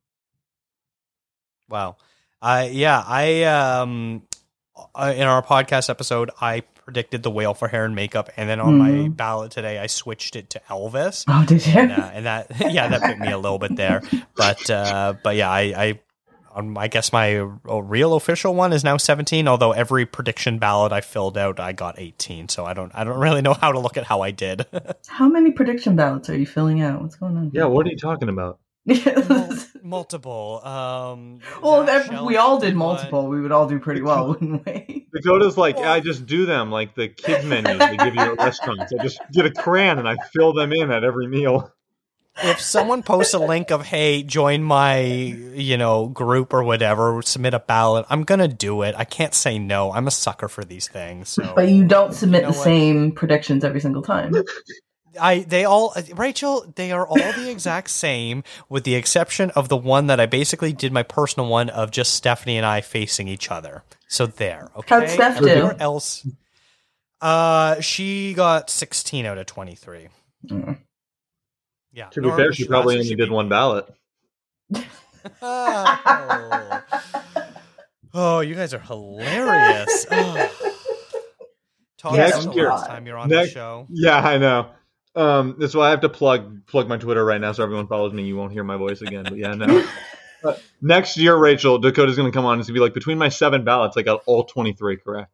Wow. 1.68 1.96
I 2.40 2.68
yeah, 2.68 3.02
I 3.06 3.44
um 3.44 4.22
uh, 4.94 5.12
in 5.16 5.22
our 5.22 5.42
podcast 5.42 5.88
episode 5.90 6.30
I 6.40 6.60
predicted 6.84 7.22
the 7.22 7.30
whale 7.30 7.54
for 7.54 7.68
hair 7.68 7.84
and 7.84 7.94
makeup 7.96 8.30
and 8.36 8.48
then 8.48 8.60
on 8.60 8.78
my 8.78 8.90
Mhm. 8.90 9.16
ballot 9.16 9.50
today 9.50 9.78
I 9.78 9.86
switched 9.88 10.36
it 10.36 10.50
to 10.50 10.60
Elvis. 10.70 11.24
Oh, 11.28 11.44
did 11.46 11.66
you? 11.66 11.72
And, 11.80 11.92
uh, 11.92 12.10
and 12.14 12.26
that 12.26 12.46
yeah, 12.72 12.88
that 12.88 13.02
bit 13.02 13.18
me 13.18 13.30
a 13.32 13.38
little 13.38 13.58
bit 13.58 13.74
there. 13.76 14.02
But 14.36 14.70
uh 14.70 15.14
but 15.22 15.36
yeah, 15.36 15.50
I 15.50 15.60
I 15.76 16.00
um, 16.54 16.78
I 16.78 16.88
guess 16.88 17.12
my 17.12 17.34
real 17.64 18.14
official 18.14 18.54
one 18.54 18.72
is 18.72 18.82
now 18.82 18.96
17, 18.96 19.46
although 19.46 19.72
every 19.72 20.06
prediction 20.06 20.58
ballot 20.58 20.90
I 20.90 21.02
filled 21.02 21.36
out 21.36 21.60
I 21.60 21.72
got 21.72 21.96
18. 21.98 22.48
So 22.48 22.64
I 22.64 22.72
don't 22.72 22.90
I 22.94 23.04
don't 23.04 23.18
really 23.18 23.42
know 23.42 23.52
how 23.52 23.72
to 23.72 23.78
look 23.78 23.98
at 23.98 24.04
how 24.04 24.22
I 24.22 24.30
did. 24.30 24.64
How 25.08 25.28
many 25.28 25.50
prediction 25.50 25.96
ballots 25.96 26.30
are 26.30 26.36
you 26.36 26.46
filling 26.46 26.80
out? 26.82 27.02
What's 27.02 27.16
going 27.16 27.36
on? 27.36 27.50
Yeah, 27.52 27.64
what 27.66 27.86
are 27.86 27.90
you 27.90 27.96
talking 27.98 28.28
about? 28.30 28.58
Mul- 28.86 29.56
multiple 29.82 30.60
um 30.64 31.40
well, 31.62 31.84
Zach 31.86 32.10
if 32.12 32.20
we 32.22 32.36
all 32.36 32.58
did 32.58 32.68
one. 32.76 32.76
multiple, 32.76 33.26
we 33.28 33.40
would 33.40 33.52
all 33.52 33.66
do 33.68 33.78
pretty 33.78 34.02
well, 34.02 34.28
wouldn't 34.28 34.64
we? 34.66 35.06
Dakota's 35.14 35.56
like, 35.56 35.76
yeah, 35.78 35.92
I 35.92 36.00
just 36.00 36.26
do 36.26 36.46
them 36.46 36.70
like 36.70 36.94
the 36.94 37.08
kids 37.08 37.44
menus 37.46 37.78
they 37.78 37.96
give 37.96 38.14
you 38.14 38.20
at 38.20 38.38
restaurants. 38.38 38.92
I 38.98 39.02
just 39.02 39.20
get 39.32 39.46
a 39.46 39.50
crayon 39.50 39.98
and 39.98 40.08
I 40.08 40.16
fill 40.32 40.52
them 40.52 40.72
in 40.72 40.90
at 40.90 41.04
every 41.04 41.26
meal. 41.26 41.72
if 42.42 42.60
someone 42.60 43.02
posts 43.02 43.32
a 43.34 43.38
link 43.38 43.70
of 43.70 43.86
hey 43.86 44.22
join 44.22 44.62
my 44.62 44.98
you 45.00 45.76
know 45.78 46.06
group 46.08 46.52
or 46.52 46.62
whatever 46.62 47.22
submit 47.22 47.54
a 47.54 47.58
ballot 47.58 48.04
i'm 48.10 48.24
gonna 48.24 48.46
do 48.46 48.82
it 48.82 48.94
i 48.98 49.04
can't 49.04 49.32
say 49.32 49.58
no 49.58 49.90
i'm 49.92 50.06
a 50.06 50.10
sucker 50.10 50.46
for 50.46 50.62
these 50.62 50.86
things 50.86 51.30
so 51.30 51.54
But 51.56 51.70
you 51.70 51.86
don't 51.86 52.12
submit 52.12 52.42
know 52.42 52.50
the 52.50 52.58
what? 52.58 52.62
same 52.64 53.12
predictions 53.12 53.64
every 53.64 53.80
single 53.80 54.02
time. 54.02 54.34
I 55.20 55.40
they 55.40 55.64
all 55.64 55.94
rachel 56.14 56.70
they 56.76 56.92
are 56.92 57.06
all 57.06 57.16
the 57.16 57.50
exact 57.56 57.90
same 57.90 58.42
with 58.68 58.84
the 58.84 58.94
exception 58.94 59.50
of 59.50 59.68
the 59.68 59.76
one 59.76 60.06
that 60.06 60.18
i 60.20 60.26
basically 60.26 60.72
did 60.72 60.92
my 60.92 61.02
personal 61.02 61.48
one 61.48 61.68
of 61.70 61.90
just 61.90 62.14
stephanie 62.14 62.56
and 62.56 62.66
i 62.66 62.80
facing 62.80 63.28
each 63.28 63.50
other 63.50 63.82
so 64.08 64.26
there 64.26 64.70
okay 64.76 64.94
How'd 64.94 65.08
Steph 65.10 65.38
do? 65.40 65.70
Else 65.78 66.26
uh 67.20 67.80
she 67.80 68.34
got 68.34 68.68
16 68.70 69.24
out 69.26 69.38
of 69.38 69.46
23 69.46 70.08
Mm. 70.48 70.78
yeah 71.92 72.08
To 72.10 72.20
be 72.22 72.28
fair, 72.30 72.52
she 72.52 72.66
probably 72.68 72.98
only 72.98 73.14
did 73.16 73.30
one 73.30 73.48
ballot. 73.48 73.86
oh. 75.42 76.82
Oh, 78.18 78.40
you 78.40 78.54
guys 78.54 78.72
are 78.72 78.78
hilarious. 78.78 80.06
Oh. 80.10 80.50
Todd, 81.98 82.14
Yes, 82.16 82.30
this 82.30 82.38
is 82.40 82.46
the 82.46 82.52
year. 82.54 82.68
last 82.70 82.86
time 82.86 83.06
you're 83.06 83.18
on 83.18 83.28
Next- 83.28 83.48
the 83.48 83.54
show. 83.54 83.86
Yeah, 83.90 84.16
I 84.18 84.38
know. 84.38 84.70
Um, 85.16 85.56
that's 85.58 85.74
why 85.74 85.86
I 85.86 85.90
have 85.90 86.02
to 86.02 86.08
plug 86.10 86.66
plug 86.66 86.88
my 86.88 86.98
Twitter 86.98 87.24
right 87.24 87.40
now, 87.40 87.52
so 87.52 87.62
everyone 87.62 87.86
follows 87.86 88.12
me. 88.12 88.24
You 88.24 88.36
won't 88.36 88.52
hear 88.52 88.62
my 88.62 88.76
voice 88.76 89.00
again. 89.00 89.24
But 89.24 89.38
yeah, 89.38 89.54
no. 89.54 89.86
But 90.42 90.62
next 90.82 91.16
year, 91.16 91.34
Rachel 91.36 91.78
Dakota's 91.78 92.16
going 92.16 92.30
to 92.30 92.36
come 92.36 92.44
on 92.44 92.54
and 92.54 92.60
it's 92.60 92.68
gonna 92.68 92.76
be 92.76 92.80
like 92.80 92.92
between 92.94 93.16
my 93.16 93.30
seven 93.30 93.64
ballots, 93.64 93.96
I 93.96 94.02
got 94.02 94.22
all 94.26 94.44
twenty 94.44 94.74
three 94.74 94.96
correct. 94.96 95.32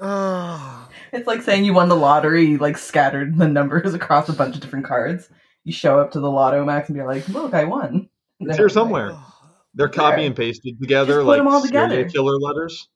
Oh. 0.00 0.84
It's 1.10 1.26
like 1.26 1.40
saying 1.40 1.64
you 1.64 1.72
won 1.72 1.88
the 1.88 1.96
lottery, 1.96 2.44
you 2.44 2.58
like 2.58 2.76
scattered 2.76 3.38
the 3.38 3.48
numbers 3.48 3.94
across 3.94 4.28
a 4.28 4.34
bunch 4.34 4.54
of 4.56 4.60
different 4.60 4.84
cards. 4.84 5.30
You 5.64 5.72
show 5.72 5.98
up 5.98 6.10
to 6.12 6.20
the 6.20 6.30
Lotto 6.30 6.66
Max 6.66 6.90
and 6.90 6.98
be 6.98 7.02
like, 7.02 7.26
"Look, 7.30 7.54
I 7.54 7.64
won." 7.64 8.10
It's 8.40 8.58
here 8.58 8.68
somewhere. 8.68 9.16
They're 9.74 9.88
copy 9.88 10.26
and 10.26 10.36
pasted 10.36 10.78
together 10.78 11.14
Just 11.14 11.24
put 11.24 11.26
like 11.28 11.38
them 11.38 11.48
all 11.48 11.62
serial 11.62 11.88
together. 11.88 12.08
killer 12.10 12.38
letters. 12.38 12.88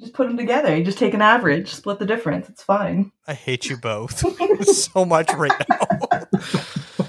Just 0.00 0.12
put 0.14 0.28
them 0.28 0.36
together. 0.36 0.76
You 0.76 0.84
just 0.84 0.98
take 0.98 1.14
an 1.14 1.22
average, 1.22 1.72
split 1.74 1.98
the 1.98 2.06
difference. 2.06 2.48
It's 2.48 2.62
fine. 2.62 3.10
I 3.26 3.34
hate 3.34 3.68
you 3.68 3.76
both 3.76 4.24
so 4.68 5.04
much 5.04 5.32
right 5.34 5.52
now. 5.68 7.06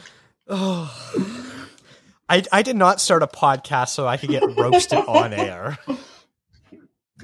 oh. 0.47 1.65
I, 2.31 2.43
I 2.51 2.61
did 2.61 2.75
not 2.75 3.01
start 3.01 3.23
a 3.23 3.27
podcast 3.27 3.89
so 3.89 4.07
I 4.07 4.17
could 4.17 4.29
get 4.29 4.43
roasted 4.55 4.99
on 4.99 5.33
air. 5.33 5.79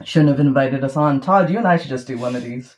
Shouldn't 0.03 0.29
have 0.29 0.39
invited 0.39 0.83
us 0.83 0.97
on. 0.97 1.21
Todd, 1.21 1.49
you 1.51 1.59
and 1.59 1.67
I 1.67 1.77
should 1.77 1.89
just 1.89 2.07
do 2.07 2.17
one 2.17 2.35
of 2.35 2.43
these. 2.43 2.75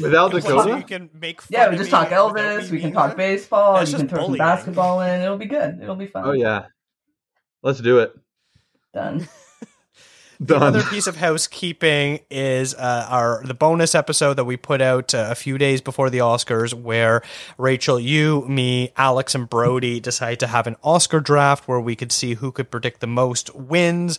Without 0.00 0.30
So 0.32 0.40
Dakota? 0.40 0.76
you 0.78 0.84
can 0.84 1.10
make 1.14 1.40
fun 1.42 1.48
Yeah, 1.50 1.68
we 1.68 1.74
of 1.74 1.78
just 1.80 1.88
me 1.88 1.90
talk 1.90 2.08
Elvis. 2.08 2.70
We 2.70 2.80
can 2.80 2.92
talk 2.92 3.08
there? 3.10 3.16
baseball. 3.16 3.74
That's 3.74 3.90
you 3.92 3.98
can 3.98 4.06
just 4.08 4.14
throw 4.16 4.26
some 4.26 4.36
basketball 4.38 5.00
in. 5.02 5.20
It'll 5.22 5.38
be 5.38 5.46
good. 5.46 5.80
It'll 5.82 5.96
be 5.96 6.06
fun. 6.06 6.24
Oh 6.26 6.32
yeah. 6.32 6.66
Let's 7.62 7.80
do 7.80 7.98
it. 8.00 8.12
Done. 8.94 9.26
Done. 10.44 10.62
other 10.62 10.82
piece 10.82 11.06
of 11.06 11.16
housekeeping 11.16 12.20
is 12.30 12.74
uh, 12.74 13.06
our 13.08 13.42
the 13.44 13.54
bonus 13.54 13.94
episode 13.94 14.34
that 14.34 14.44
we 14.44 14.56
put 14.56 14.80
out 14.80 15.14
uh, 15.14 15.28
a 15.30 15.34
few 15.34 15.56
days 15.58 15.80
before 15.80 16.10
the 16.10 16.18
Oscars, 16.18 16.74
where 16.74 17.22
Rachel, 17.56 17.98
you, 17.98 18.46
me, 18.46 18.92
Alex, 18.96 19.34
and 19.34 19.48
Brody 19.48 20.00
decided 20.00 20.40
to 20.40 20.46
have 20.48 20.66
an 20.66 20.76
Oscar 20.82 21.20
draft 21.20 21.66
where 21.66 21.80
we 21.80 21.96
could 21.96 22.12
see 22.12 22.34
who 22.34 22.52
could 22.52 22.70
predict 22.70 23.00
the 23.00 23.06
most 23.06 23.54
wins. 23.54 24.18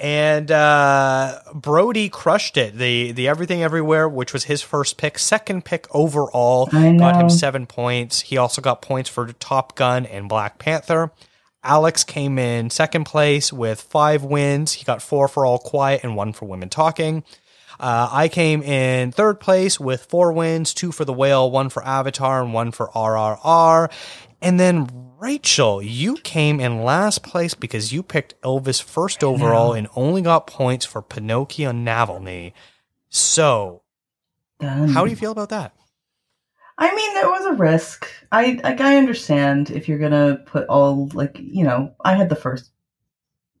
And 0.00 0.50
uh, 0.50 1.40
Brody 1.52 2.08
crushed 2.08 2.56
it. 2.56 2.76
The 2.76 3.12
the 3.12 3.26
Everything 3.28 3.62
Everywhere, 3.62 4.08
which 4.08 4.32
was 4.32 4.44
his 4.44 4.62
first 4.62 4.96
pick, 4.96 5.18
second 5.18 5.64
pick 5.64 5.86
overall, 5.94 6.66
got 6.66 7.20
him 7.20 7.28
seven 7.28 7.66
points. 7.66 8.20
He 8.22 8.36
also 8.36 8.62
got 8.62 8.80
points 8.80 9.10
for 9.10 9.32
Top 9.34 9.74
Gun 9.74 10.06
and 10.06 10.28
Black 10.28 10.58
Panther. 10.58 11.10
Alex 11.64 12.04
came 12.04 12.38
in 12.38 12.70
second 12.70 13.04
place 13.04 13.52
with 13.52 13.80
five 13.80 14.22
wins. 14.22 14.74
He 14.74 14.84
got 14.84 15.02
four 15.02 15.28
for 15.28 15.44
All 15.44 15.58
Quiet 15.58 16.02
and 16.04 16.16
one 16.16 16.32
for 16.32 16.46
Women 16.46 16.68
Talking. 16.68 17.24
Uh, 17.80 18.08
I 18.10 18.28
came 18.28 18.62
in 18.62 19.12
third 19.12 19.38
place 19.38 19.78
with 19.78 20.04
four 20.06 20.32
wins, 20.32 20.74
two 20.74 20.90
for 20.90 21.04
The 21.04 21.12
Whale, 21.12 21.50
one 21.50 21.68
for 21.68 21.84
Avatar, 21.84 22.42
and 22.42 22.52
one 22.52 22.72
for 22.72 22.88
RRR. 22.88 23.90
And 24.40 24.58
then 24.58 24.88
Rachel, 25.18 25.82
you 25.82 26.16
came 26.16 26.60
in 26.60 26.82
last 26.82 27.22
place 27.22 27.54
because 27.54 27.92
you 27.92 28.02
picked 28.02 28.40
Elvis 28.42 28.82
first 28.82 29.24
overall 29.24 29.72
and 29.72 29.88
only 29.96 30.22
got 30.22 30.46
points 30.46 30.86
for 30.86 31.02
Pinocchio 31.02 31.70
and 31.70 31.86
Navalny. 31.86 32.52
So, 33.08 33.82
Done. 34.60 34.88
how 34.88 35.04
do 35.04 35.10
you 35.10 35.16
feel 35.16 35.32
about 35.32 35.48
that? 35.50 35.72
I 36.78 36.94
mean, 36.94 37.14
there 37.14 37.28
was 37.28 37.44
a 37.44 37.54
risk. 37.54 38.08
I 38.30 38.60
like 38.62 38.80
I 38.80 38.96
understand 38.96 39.70
if 39.70 39.88
you're 39.88 39.98
gonna 39.98 40.36
put 40.46 40.66
all 40.68 41.08
like 41.12 41.36
you 41.40 41.64
know. 41.64 41.92
I 42.04 42.14
had 42.14 42.28
the 42.28 42.36
first 42.36 42.70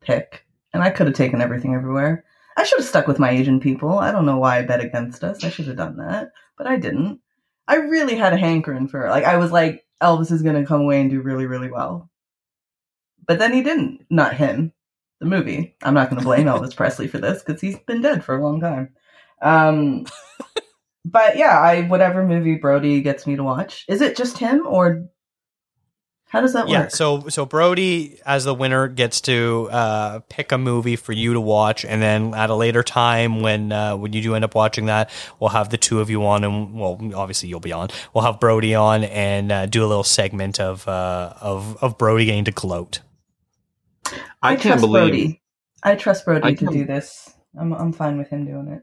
pick, 0.00 0.46
and 0.72 0.82
I 0.82 0.90
could 0.90 1.08
have 1.08 1.16
taken 1.16 1.40
everything 1.40 1.74
everywhere. 1.74 2.24
I 2.56 2.62
should 2.62 2.78
have 2.78 2.88
stuck 2.88 3.08
with 3.08 3.18
my 3.18 3.30
Asian 3.30 3.58
people. 3.58 3.98
I 3.98 4.12
don't 4.12 4.26
know 4.26 4.38
why 4.38 4.58
I 4.58 4.62
bet 4.62 4.80
against 4.80 5.24
us. 5.24 5.42
I 5.44 5.50
should 5.50 5.66
have 5.66 5.76
done 5.76 5.96
that, 5.96 6.30
but 6.56 6.68
I 6.68 6.76
didn't. 6.76 7.20
I 7.66 7.76
really 7.76 8.14
had 8.14 8.32
a 8.32 8.38
hankering 8.38 8.86
for 8.86 9.08
like 9.10 9.24
I 9.24 9.36
was 9.36 9.50
like 9.50 9.84
Elvis 10.00 10.30
is 10.30 10.42
gonna 10.42 10.64
come 10.64 10.82
away 10.82 11.00
and 11.00 11.10
do 11.10 11.20
really 11.20 11.46
really 11.46 11.70
well, 11.70 12.08
but 13.26 13.40
then 13.40 13.52
he 13.52 13.62
didn't. 13.62 14.06
Not 14.10 14.34
him, 14.34 14.72
the 15.18 15.26
movie. 15.26 15.76
I'm 15.82 15.94
not 15.94 16.08
gonna 16.08 16.22
blame 16.22 16.46
Elvis 16.46 16.76
Presley 16.76 17.08
for 17.08 17.18
this 17.18 17.42
because 17.42 17.60
he's 17.60 17.78
been 17.80 18.00
dead 18.00 18.24
for 18.24 18.36
a 18.36 18.44
long 18.44 18.60
time. 18.60 18.94
Um, 19.42 20.06
but 21.10 21.36
yeah, 21.36 21.58
I 21.58 21.82
whatever 21.82 22.24
movie 22.26 22.56
Brody 22.56 23.00
gets 23.02 23.26
me 23.26 23.36
to 23.36 23.44
watch. 23.44 23.84
Is 23.88 24.00
it 24.00 24.16
just 24.16 24.38
him 24.38 24.66
or 24.66 25.06
how 26.28 26.42
does 26.42 26.52
that 26.52 26.68
Yeah, 26.68 26.82
work? 26.82 26.90
so 26.90 27.28
so 27.28 27.46
Brody 27.46 28.20
as 28.26 28.44
the 28.44 28.54
winner 28.54 28.88
gets 28.88 29.20
to 29.22 29.68
uh, 29.72 30.20
pick 30.28 30.52
a 30.52 30.58
movie 30.58 30.96
for 30.96 31.12
you 31.12 31.32
to 31.32 31.40
watch, 31.40 31.84
and 31.84 32.02
then 32.02 32.34
at 32.34 32.50
a 32.50 32.54
later 32.54 32.82
time 32.82 33.40
when 33.40 33.72
uh, 33.72 33.96
when 33.96 34.12
you 34.12 34.22
do 34.22 34.34
end 34.34 34.44
up 34.44 34.54
watching 34.54 34.86
that, 34.86 35.10
we'll 35.40 35.50
have 35.50 35.70
the 35.70 35.78
two 35.78 36.00
of 36.00 36.10
you 36.10 36.26
on, 36.26 36.44
and 36.44 36.74
well, 36.78 36.98
obviously 37.14 37.48
you'll 37.48 37.60
be 37.60 37.72
on. 37.72 37.88
We'll 38.12 38.24
have 38.24 38.40
Brody 38.40 38.74
on 38.74 39.04
and 39.04 39.50
uh, 39.50 39.66
do 39.66 39.84
a 39.84 39.88
little 39.88 40.04
segment 40.04 40.60
of 40.60 40.86
uh, 40.86 41.32
of 41.40 41.82
of 41.82 41.96
Brody 41.96 42.26
getting 42.26 42.44
to 42.44 42.52
gloat. 42.52 43.00
I, 44.42 44.56
can't 44.56 44.80
trust 44.80 44.82
believe 44.82 45.10
Brody. 45.10 45.42
I 45.82 45.94
trust 45.96 46.24
Brody 46.26 46.48
I 46.48 46.54
to 46.54 46.66
do 46.66 46.84
this. 46.86 47.30
I'm 47.58 47.72
I'm 47.72 47.92
fine 47.92 48.18
with 48.18 48.28
him 48.28 48.44
doing 48.44 48.68
it. 48.68 48.82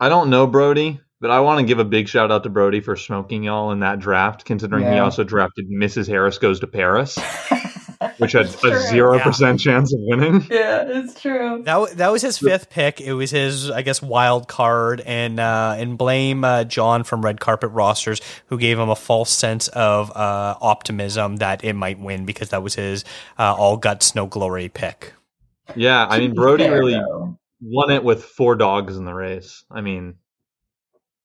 I 0.00 0.08
don't 0.08 0.30
know 0.30 0.46
Brody, 0.46 1.00
but 1.20 1.30
I 1.30 1.40
want 1.40 1.60
to 1.60 1.66
give 1.66 1.78
a 1.78 1.84
big 1.84 2.08
shout 2.08 2.30
out 2.32 2.42
to 2.44 2.48
Brody 2.50 2.80
for 2.80 2.96
smoking 2.96 3.42
y'all 3.44 3.70
in 3.72 3.80
that 3.80 3.98
draft, 3.98 4.44
considering 4.44 4.90
he 4.90 4.98
also 4.98 5.24
drafted 5.24 5.70
Mrs. 5.70 6.08
Harris 6.08 6.38
Goes 6.38 6.60
to 6.60 6.66
Paris, 6.66 7.18
which 8.18 8.32
had 8.32 8.46
It's 8.46 8.56
a 8.64 8.70
true. 8.70 8.78
zero 8.78 9.18
percent 9.18 9.60
chance 9.60 9.92
of 9.92 10.00
winning. 10.02 10.46
Yeah, 10.50 10.84
it's 10.86 11.20
true. 11.20 11.62
That 11.64 11.96
that 11.98 12.10
was 12.10 12.22
his 12.22 12.38
fifth 12.38 12.70
pick. 12.70 13.00
It 13.00 13.12
was 13.12 13.30
his, 13.30 13.70
I 13.70 13.82
guess, 13.82 14.00
wild 14.02 14.48
card, 14.48 15.00
and 15.04 15.38
uh, 15.38 15.74
and 15.78 15.98
blame 15.98 16.44
uh, 16.44 16.64
John 16.64 17.04
from 17.04 17.22
Red 17.22 17.40
Carpet 17.40 17.70
Rosters 17.70 18.20
who 18.46 18.58
gave 18.58 18.78
him 18.78 18.88
a 18.88 18.96
false 18.96 19.30
sense 19.30 19.68
of 19.68 20.10
uh, 20.16 20.56
optimism 20.60 21.36
that 21.36 21.62
it 21.64 21.74
might 21.74 21.98
win 22.00 22.24
because 22.24 22.48
that 22.50 22.62
was 22.62 22.74
his 22.74 23.04
uh, 23.38 23.54
all 23.54 23.76
guts 23.76 24.14
no 24.14 24.26
glory 24.26 24.68
pick. 24.68 25.12
Yeah, 25.76 26.06
I 26.08 26.18
mean 26.18 26.34
Brody 26.34 26.64
fair, 26.64 26.78
really 26.78 26.94
though, 26.94 27.38
won 27.62 27.90
it 27.90 28.02
with 28.02 28.24
four 28.24 28.56
dogs 28.56 28.96
in 28.96 29.04
the 29.04 29.14
race. 29.14 29.64
I 29.70 29.82
mean, 29.82 30.16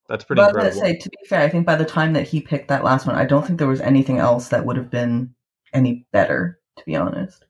that's 0.07 0.23
pretty 0.23 0.41
But 0.41 0.55
I 0.55 0.65
was 0.65 0.75
gonna 0.75 0.87
say, 0.87 0.97
to 0.97 1.09
be 1.09 1.17
fair, 1.27 1.41
I 1.41 1.49
think 1.49 1.65
by 1.65 1.75
the 1.75 1.85
time 1.85 2.13
that 2.13 2.27
he 2.27 2.41
picked 2.41 2.67
that 2.67 2.83
last 2.83 3.05
one, 3.07 3.15
I 3.15 3.25
don't 3.25 3.45
think 3.45 3.59
there 3.59 3.67
was 3.67 3.81
anything 3.81 4.17
else 4.19 4.49
that 4.49 4.65
would 4.65 4.77
have 4.77 4.89
been 4.89 5.33
any 5.73 6.05
better. 6.11 6.59
To 6.77 6.83
be 6.85 6.95
honest, 6.97 7.45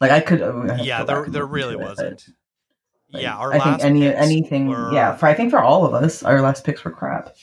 like 0.00 0.10
I 0.10 0.20
could. 0.20 0.42
I 0.42 0.82
Yeah, 0.82 1.04
there 1.04 1.24
there 1.26 1.46
really 1.46 1.72
into 1.74 1.84
it, 1.86 1.88
wasn't. 1.88 2.24
but, 2.26 3.14
like, 3.14 3.22
yeah, 3.22 3.36
our 3.36 3.52
I 3.54 3.58
think 3.58 3.82
any 3.82 4.00
picks 4.02 4.20
anything. 4.20 4.68
were- 4.68 4.92
Yeah, 4.92 5.16
for 5.16 5.26
I 5.26 5.32
think 5.34 5.50
for 5.50 5.60
all 5.60 5.86
of 5.86 5.94
us, 5.94 6.22
our 6.22 6.42
last 6.42 6.64
picks 6.64 6.84
were 6.84 6.90
crap. 6.90 7.34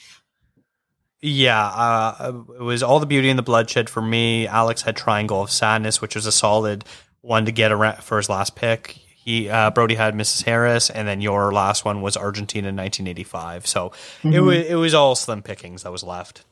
Yeah, 1.20 1.66
uh, 1.66 2.44
it 2.60 2.62
was 2.62 2.84
all 2.84 3.00
the 3.00 3.08
beauty 3.08 3.30
and 3.30 3.40
the 3.40 3.44
bloodshed 3.44 3.90
for 3.90 4.02
me. 4.04 4.46
Alex 4.48 4.84
had 4.84 4.96
Triangle 4.96 5.42
of 5.42 5.50
Sadness, 5.50 6.00
which 6.00 6.14
was 6.16 6.28
a 6.28 6.32
solid 6.32 6.86
one 7.22 7.46
to 7.46 7.52
get 7.52 7.72
around 7.72 8.04
for 8.04 8.18
his 8.18 8.30
last 8.30 8.56
pick. 8.56 9.00
He 9.28 9.50
uh, 9.50 9.72
Brody 9.72 9.96
had 9.96 10.14
Mrs. 10.14 10.46
Harris, 10.46 10.90
and 10.90 11.06
then 11.06 11.20
your 11.20 11.52
last 11.52 11.84
one 11.84 12.02
was 12.02 12.16
Argentina 12.16 12.70
in 12.70 12.78
1985. 12.78 13.68
So 13.68 13.88
it 14.24 14.28
Mhm. 14.28 14.46
was 14.46 14.66
it 14.68 14.76
was 14.76 14.94
all 14.94 15.16
slim 15.16 15.42
pickings 15.42 15.84
that 15.84 15.92
was 15.92 16.02
left. 16.02 16.46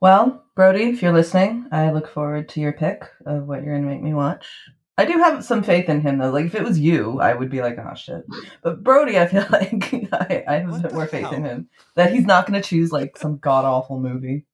Well, 0.00 0.42
Brody, 0.56 0.84
if 0.90 1.00
you're 1.00 1.12
listening, 1.12 1.66
I 1.70 1.92
look 1.92 2.08
forward 2.08 2.48
to 2.48 2.60
your 2.60 2.72
pick 2.72 3.04
of 3.24 3.46
what 3.46 3.62
you're 3.62 3.74
going 3.74 3.84
to 3.84 3.88
make 3.94 4.02
me 4.02 4.12
watch. 4.12 4.46
I 4.96 5.04
do 5.04 5.18
have 5.18 5.44
some 5.44 5.62
faith 5.62 5.88
in 5.88 6.00
him, 6.00 6.18
though. 6.18 6.30
Like, 6.30 6.46
if 6.46 6.56
it 6.56 6.64
was 6.64 6.80
you, 6.80 7.20
I 7.20 7.32
would 7.32 7.50
be 7.50 7.62
like, 7.62 7.78
oh, 7.78 7.94
shit. 7.94 8.24
But 8.64 8.82
Brody, 8.82 9.20
I 9.20 9.26
feel 9.28 9.46
like 9.52 9.92
I, 10.12 10.44
I 10.48 10.54
have 10.58 10.74
a 10.74 10.78
bit 10.80 10.94
more 10.94 11.06
faith 11.06 11.32
in 11.32 11.44
him. 11.44 11.68
That 11.94 12.12
he's 12.12 12.26
not 12.26 12.48
going 12.48 12.60
to 12.60 12.68
choose, 12.68 12.90
like, 12.90 13.16
some 13.16 13.38
god 13.38 13.64
awful 13.64 14.00
movie. 14.00 14.46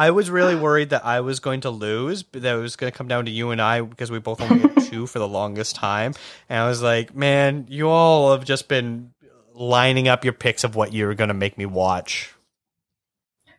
I 0.00 0.12
was 0.12 0.30
really 0.30 0.56
worried 0.56 0.88
that 0.90 1.04
I 1.04 1.20
was 1.20 1.40
going 1.40 1.60
to 1.60 1.68
lose, 1.68 2.22
but 2.22 2.40
that 2.40 2.56
it 2.56 2.58
was 2.58 2.74
going 2.74 2.90
to 2.90 2.96
come 2.96 3.06
down 3.06 3.26
to 3.26 3.30
you 3.30 3.50
and 3.50 3.60
I 3.60 3.82
because 3.82 4.10
we 4.10 4.18
both 4.18 4.40
only 4.40 4.60
had 4.60 4.82
two 4.84 5.06
for 5.06 5.18
the 5.18 5.28
longest 5.28 5.76
time. 5.76 6.14
And 6.48 6.58
I 6.58 6.66
was 6.66 6.80
like, 6.80 7.14
man, 7.14 7.66
you 7.68 7.90
all 7.90 8.32
have 8.32 8.46
just 8.46 8.66
been 8.66 9.12
lining 9.52 10.08
up 10.08 10.24
your 10.24 10.32
picks 10.32 10.64
of 10.64 10.74
what 10.74 10.94
you're 10.94 11.14
going 11.14 11.28
to 11.28 11.34
make 11.34 11.58
me 11.58 11.66
watch. 11.66 12.32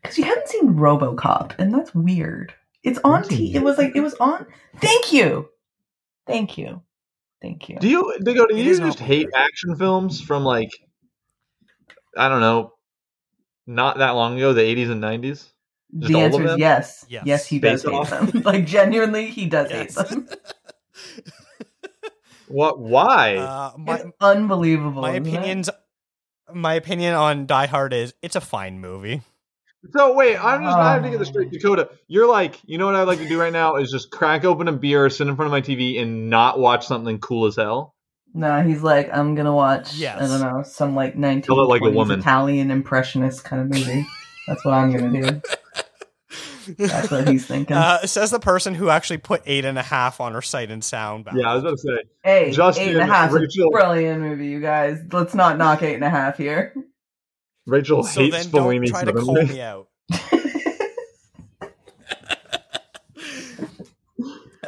Because 0.02 0.18
you 0.18 0.24
haven't 0.24 0.48
seen 0.48 0.74
Robocop, 0.74 1.54
and 1.60 1.72
that's 1.72 1.94
weird. 1.94 2.56
It's 2.82 2.98
on 3.04 3.22
T. 3.22 3.54
It 3.54 3.62
was 3.62 3.78
like, 3.78 3.96
it 3.96 4.02
was 4.02 4.16
on. 4.16 4.48
Thank 4.78 5.14
you. 5.14 5.48
Thank 6.26 6.58
you. 6.58 6.82
Thank 7.40 7.70
you. 7.70 7.78
Do 7.78 7.88
you, 7.88 8.18
Dakota, 8.20 8.56
do 8.56 8.60
you 8.60 8.76
just 8.78 8.98
hate 8.98 9.28
weird. 9.28 9.36
action 9.36 9.76
films 9.76 10.20
from 10.20 10.44
like, 10.44 10.72
I 12.18 12.30
don't 12.30 12.42
know, 12.42 12.74
not 13.68 14.00
that 14.00 14.16
long 14.16 14.38
ago, 14.38 14.54
the 14.54 14.62
80s 14.62 14.90
and 14.90 15.04
90s? 15.04 15.51
Just 16.00 16.14
the 16.14 16.20
answer 16.20 16.46
is 16.46 16.58
yes. 16.58 17.06
Yes. 17.10 17.24
Yes, 17.26 17.46
he 17.48 17.60
does 17.60 17.84
Face 17.84 17.92
hate 18.10 18.32
them. 18.32 18.42
like, 18.46 18.66
genuinely, 18.66 19.28
he 19.28 19.46
does 19.48 19.70
Yes. 19.70 19.98
hate 19.98 20.10
them. 20.10 20.28
What? 22.48 22.80
Why? 22.80 23.38
Uh, 23.38 23.72
my, 23.78 23.96
it's 23.96 24.06
unbelievable. 24.20 25.02
my 25.02 25.12
isn't 25.12 25.26
it? 25.26 25.30
opinions 25.30 25.70
my 26.54 26.74
opinion 26.74 27.14
on 27.14 27.46
Die 27.46 27.66
Hard 27.68 27.94
is 27.94 28.14
it's 28.22 28.36
a 28.36 28.42
fine 28.42 28.80
movie. 28.82 29.22
so 29.96 30.14
wait, 30.14 30.36
I'm 30.38 30.62
just 30.62 30.78
I 30.78 30.94
have 30.96 31.04
to 31.04 31.10
get 31.10 31.20
this 31.20 31.30
Oh. 31.30 31.32
straight. 31.32 31.52
Dakota, 31.52 31.90
you're 32.08 32.28
like, 32.28 32.60
you 32.66 32.78
know 32.78 32.88
what 32.88 32.96
I'd 32.96 33.08
like 33.08 33.20
to 33.20 33.28
do 33.28 33.40
right 33.40 33.54
now 33.54 33.78
is 33.78 33.90
just 33.90 34.12
crack 34.12 34.44
open 34.44 34.68
a 34.68 34.74
beer, 34.74 35.10
sit 35.10 35.28
in 35.28 35.36
front 35.38 35.48
of 35.48 35.52
my 35.52 35.62
TV, 35.62 36.02
and 36.02 36.30
not 36.30 36.60
watch 36.60 36.86
something 36.86 37.20
cool 37.20 37.46
as 37.46 37.56
hell. 37.56 37.96
No, 38.34 38.62
he's 38.64 38.82
like, 38.84 39.10
I'm 39.14 39.34
gonna 39.36 39.54
watch. 39.56 39.94
Yes. 39.96 40.22
I 40.22 40.28
don't 40.28 40.42
know, 40.42 40.64
some 40.64 40.94
like 40.94 41.16
1920s 41.16 41.68
like 41.70 41.82
a 41.84 41.90
woman. 41.92 42.20
Italian 42.20 42.70
impressionist 42.70 43.46
kind 43.46 43.62
of 43.62 43.70
movie. 43.70 44.06
That's 44.48 44.64
what 44.66 44.74
I'm 44.74 44.92
gonna 44.92 45.22
do. 45.22 45.42
That's 46.78 47.10
what 47.12 47.28
he's 47.28 47.46
thinking. 47.46 47.76
Uh, 47.76 48.06
says 48.06 48.32
the 48.32 48.40
person 48.40 48.76
who 48.76 48.90
actually 48.90 49.18
put 49.18 49.42
eight 49.46 49.66
and 49.66 49.78
a 49.78 49.84
half 49.84 50.22
on 50.22 50.34
her 50.34 50.42
sight 50.42 50.72
and 50.72 50.84
sound. 50.84 51.28
Yeah, 51.36 51.52
I 51.52 51.56
was 51.56 51.64
about 51.64 51.72
to 51.72 51.78
say. 51.78 52.04
hey, 52.24 52.52
Justin, 52.52 52.90
eight 52.90 52.96
and 52.96 53.02
a 53.02 53.06
half, 53.06 53.30
is 53.30 53.36
a 53.36 53.40
Rachel- 53.40 53.72
brilliant 53.72 54.22
movie, 54.22 54.48
you 54.48 54.62
guys. 54.62 55.00
Let's 55.12 55.34
not 55.34 55.58
knock 55.58 55.82
eight 55.82 55.96
and 55.96 56.04
a 56.04 56.10
half 56.10 56.38
here. 56.38 56.74
Rachel 57.66 58.04
So 58.04 58.22
hates 58.22 58.36
then 58.36 58.52
don't 58.52 58.86
try 58.88 59.04
to 59.04 59.14
call 59.14 59.44
me 59.44 59.62
out. 59.62 59.88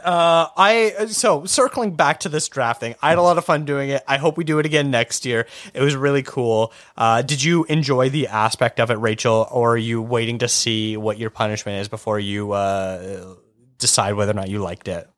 Uh, 0.04 0.48
I 0.58 1.06
so 1.08 1.46
circling 1.46 1.96
back 1.96 2.22
to 2.22 2.30
this 2.30 2.48
drafting, 2.50 2.96
I 3.02 3.10
had 3.10 3.18
a 3.18 3.22
lot 3.22 3.38
of 3.38 3.46
fun 3.46 3.66
doing 3.66 3.90
it. 3.90 4.04
I 4.08 4.18
hope 4.18 4.38
we 4.38 4.44
do 4.44 4.60
it 4.60 4.66
again 4.66 4.92
next 4.92 5.26
year. 5.26 5.48
It 5.74 5.82
was 5.82 5.96
really 5.96 6.24
cool. 6.24 6.74
Uh, 6.98 7.22
did 7.22 7.44
you 7.44 7.64
enjoy 7.66 8.10
the 8.10 8.28
aspect 8.28 8.80
of 8.80 8.92
it, 8.92 8.96
Rachel, 8.96 9.48
or 9.52 9.74
are 9.74 9.78
you 9.78 10.02
waiting 10.02 10.40
to 10.40 10.48
see 10.48 10.98
what 10.98 11.18
your 11.18 11.30
punishment 11.30 11.80
is 11.80 11.88
before 11.88 12.20
you 12.20 12.52
uh, 12.52 13.36
decide 13.78 14.14
whether 14.14 14.32
or 14.32 14.36
not 14.36 14.50
you 14.50 14.60
liked 14.60 14.88
it? 14.88 15.10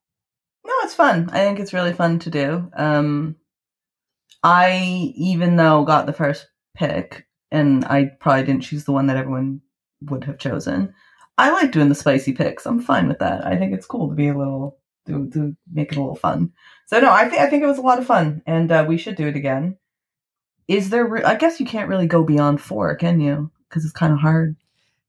No, 0.66 0.74
it's 0.84 0.96
fun. 0.96 1.30
I 1.32 1.40
think 1.40 1.60
it's 1.60 1.74
really 1.74 1.94
fun 1.94 2.20
to 2.20 2.30
do. 2.30 2.70
Um, 2.76 3.36
I, 4.44 5.14
even 5.16 5.56
though 5.56 5.84
got 5.84 6.06
the 6.06 6.14
first 6.14 6.48
pick, 6.76 7.26
and 7.52 7.86
I 7.86 8.12
probably 8.20 8.46
didn't 8.46 8.64
choose 8.64 8.86
the 8.86 8.92
one 8.92 9.08
that 9.08 9.18
everyone 9.18 9.62
would 10.02 10.26
have 10.26 10.38
chosen, 10.38 10.94
I 11.38 11.52
like 11.52 11.72
doing 11.72 11.90
the 11.90 11.96
spicy 11.96 12.34
picks. 12.34 12.66
I'm 12.66 12.80
fine 12.80 13.08
with 13.08 13.20
that. 13.20 13.46
I 13.46 13.58
think 13.58 13.74
it's 13.74 13.86
cool 13.86 14.10
to 14.10 14.16
be 14.16 14.30
a 14.30 14.38
little 14.38 14.78
to, 15.08 15.30
to 15.32 15.56
make 15.72 15.92
it 15.92 15.98
a 15.98 16.02
little 16.02 16.16
fun. 16.16 16.54
So 16.88 17.00
no, 17.00 17.12
I 17.12 17.28
think 17.28 17.42
I 17.42 17.50
think 17.50 17.64
it 17.64 17.68
was 17.68 17.78
a 17.78 17.82
lot 17.82 18.00
of 18.00 18.06
fun, 18.06 18.42
and 18.46 18.72
uh, 18.72 18.86
we 18.88 18.98
should 18.98 19.16
do 19.16 19.28
it 19.28 19.36
again. 19.36 19.78
Is 20.68 20.90
there? 20.90 21.06
Re- 21.06 21.24
I 21.24 21.36
guess 21.36 21.60
you 21.60 21.66
can't 21.66 21.90
really 21.90 22.08
go 22.08 22.24
beyond 22.24 22.62
four, 22.62 22.96
can 22.96 23.20
you? 23.20 23.52
Because 23.70 23.84
it's 23.84 23.94
kind 23.94 24.14
of 24.14 24.20
hard 24.20 24.56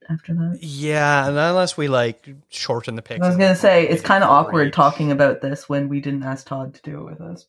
after 0.09 0.35
that. 0.35 0.59
Yeah, 0.61 1.29
and 1.29 1.37
unless 1.37 1.77
we 1.77 1.89
like 1.89 2.29
shorten 2.49 2.97
the 2.97 3.03
picks. 3.03 3.25
I 3.25 3.29
was 3.29 3.37
gonna 3.37 3.57
say 3.57 3.87
it's 3.87 4.03
kind 4.03 4.25
of 4.25 4.31
awkward 4.31 4.73
talking 4.73 5.13
about 5.13 5.41
this 5.41 5.69
when 5.69 5.89
we 5.89 6.01
didn't 6.01 6.23
ask 6.23 6.47
Todd 6.47 6.75
to 6.75 6.83
do 6.83 7.01
it 7.01 7.05
with 7.05 7.21
us. 7.21 7.47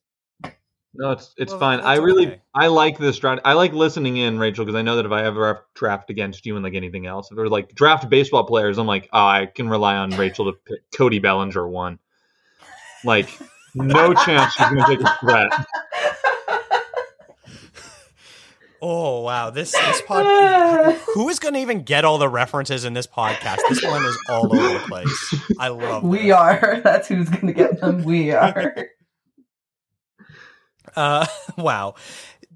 No, 0.97 1.11
it's 1.11 1.33
it's 1.37 1.51
Well, 1.51 1.59
fine. 1.59 1.79
I 1.81 1.97
really 1.97 2.27
okay. 2.27 2.41
I 2.55 2.67
like 2.67 2.97
this 2.97 3.17
draft. 3.19 3.41
I 3.45 3.53
like 3.53 3.71
listening 3.73 4.17
in, 4.17 4.39
Rachel, 4.39 4.65
because 4.65 4.77
I 4.77 4.81
know 4.81 4.95
that 4.95 5.05
if 5.05 5.11
I 5.11 5.23
ever 5.23 5.47
have 5.47 5.57
draft 5.75 6.09
against 6.09 6.45
you 6.45 6.55
and 6.55 6.63
like 6.63 6.73
anything 6.73 7.05
else, 7.05 7.31
if 7.31 7.37
it 7.37 7.41
was 7.41 7.51
like 7.51 7.73
draft 7.75 8.09
baseball 8.09 8.45
players, 8.45 8.77
I'm 8.79 8.87
like, 8.87 9.07
oh, 9.13 9.19
I 9.25 9.45
can 9.45 9.69
rely 9.69 9.95
on 9.95 10.09
Rachel 10.11 10.45
to 10.51 10.57
pick 10.65 10.79
Cody 10.95 11.19
Bellinger 11.19 11.67
one. 11.67 11.99
Like, 13.05 13.29
no 13.75 14.13
chance 14.25 14.53
she's 14.53 14.65
gonna 14.67 14.85
take 14.87 15.01
a 15.01 15.17
threat. 15.19 15.51
Oh 18.79 19.21
wow, 19.21 19.49
this 19.49 19.71
this 19.71 20.01
pod. 20.03 20.95
who 21.15 21.29
is 21.29 21.39
going 21.39 21.55
to 21.55 21.59
even 21.59 21.81
get 21.81 22.05
all 22.05 22.19
the 22.19 22.29
references 22.29 22.85
in 22.85 22.93
this 22.93 23.07
podcast? 23.07 23.57
This 23.69 23.83
one 23.83 24.05
is 24.05 24.17
all 24.29 24.55
over 24.55 24.73
the 24.73 24.79
place. 24.87 25.33
I 25.59 25.69
love. 25.69 26.03
we 26.03 26.27
this. 26.27 26.31
are. 26.33 26.79
That's 26.83 27.07
who's 27.07 27.27
gonna 27.27 27.53
get 27.53 27.81
them. 27.81 28.03
We 28.03 28.31
are. 28.33 28.87
Uh, 30.97 31.25
wow. 31.57 31.95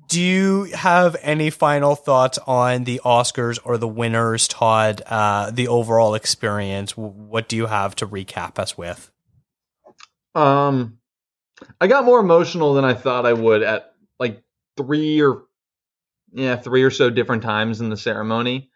Do 0.09 0.19
you 0.19 0.63
have 0.73 1.15
any 1.21 1.49
final 1.49 1.95
thoughts 1.95 2.37
on 2.45 2.83
the 2.83 2.99
Oscars 3.05 3.59
or 3.63 3.77
the 3.77 3.87
winners, 3.87 4.49
Todd? 4.49 5.01
Uh, 5.05 5.51
the 5.51 5.69
overall 5.69 6.15
experience. 6.15 6.97
What 6.97 7.47
do 7.47 7.55
you 7.55 7.67
have 7.67 7.95
to 7.97 8.07
recap 8.07 8.59
us 8.59 8.77
with? 8.77 9.09
Um, 10.35 10.97
I 11.79 11.87
got 11.87 12.03
more 12.03 12.19
emotional 12.19 12.73
than 12.73 12.83
I 12.83 12.93
thought 12.93 13.25
I 13.25 13.33
would 13.33 13.63
at 13.63 13.93
like 14.19 14.43
three 14.75 15.21
or 15.21 15.43
yeah, 16.33 16.55
three 16.55 16.83
or 16.83 16.91
so 16.91 17.09
different 17.09 17.43
times 17.43 17.81
in 17.81 17.89
the 17.89 17.97
ceremony, 17.97 18.69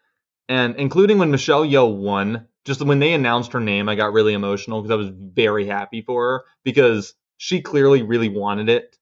and 0.47 0.75
including 0.75 1.17
when 1.17 1.31
Michelle 1.31 1.65
Yeoh 1.65 1.95
won. 1.95 2.47
Just 2.65 2.81
when 2.81 2.99
they 2.99 3.13
announced 3.13 3.53
her 3.53 3.59
name, 3.59 3.87
I 3.89 3.95
got 3.95 4.13
really 4.13 4.33
emotional 4.33 4.81
because 4.81 4.91
I 4.91 4.97
was 4.97 5.11
very 5.13 5.67
happy 5.67 6.01
for 6.01 6.23
her 6.23 6.43
because 6.63 7.13
she 7.37 7.61
clearly 7.61 8.01
really 8.01 8.29
wanted 8.29 8.69
it, 8.69 8.97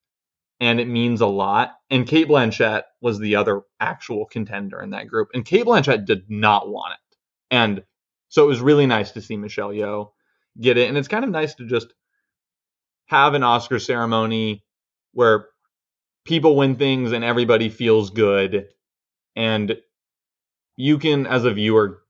and 0.63 0.79
it 0.79 0.87
means 0.87 1.21
a 1.21 1.27
lot. 1.27 1.73
And 1.89 2.07
Cate 2.07 2.27
Blanchett 2.27 2.83
was 3.01 3.19
the 3.19 3.35
other 3.35 3.61
actual 3.79 4.25
contender 4.25 4.81
in 4.81 4.91
that 4.91 5.07
group, 5.07 5.29
and 5.33 5.45
Cate 5.45 5.65
Blanchett 5.65 6.05
did 6.05 6.29
not 6.29 6.69
want 6.69 6.93
it, 6.93 7.17
and 7.51 7.83
so 8.29 8.43
it 8.43 8.47
was 8.47 8.61
really 8.61 8.87
nice 8.87 9.11
to 9.11 9.21
see 9.21 9.37
Michelle 9.37 9.69
Yeoh 9.69 10.11
get 10.59 10.77
it, 10.77 10.87
and 10.89 10.97
it's 10.97 11.07
kind 11.07 11.23
of 11.23 11.31
nice 11.31 11.55
to 11.55 11.65
just 11.65 11.93
have 13.07 13.33
an 13.33 13.43
Oscar 13.43 13.79
ceremony 13.79 14.63
where 15.13 15.47
people 16.25 16.55
win 16.55 16.75
things 16.75 17.11
and 17.11 17.23
everybody 17.23 17.69
feels 17.69 18.09
good. 18.09 18.67
And 19.35 19.77
you 20.75 20.97
can 20.97 21.27
as 21.27 21.45
a 21.45 21.53
viewer 21.53 22.01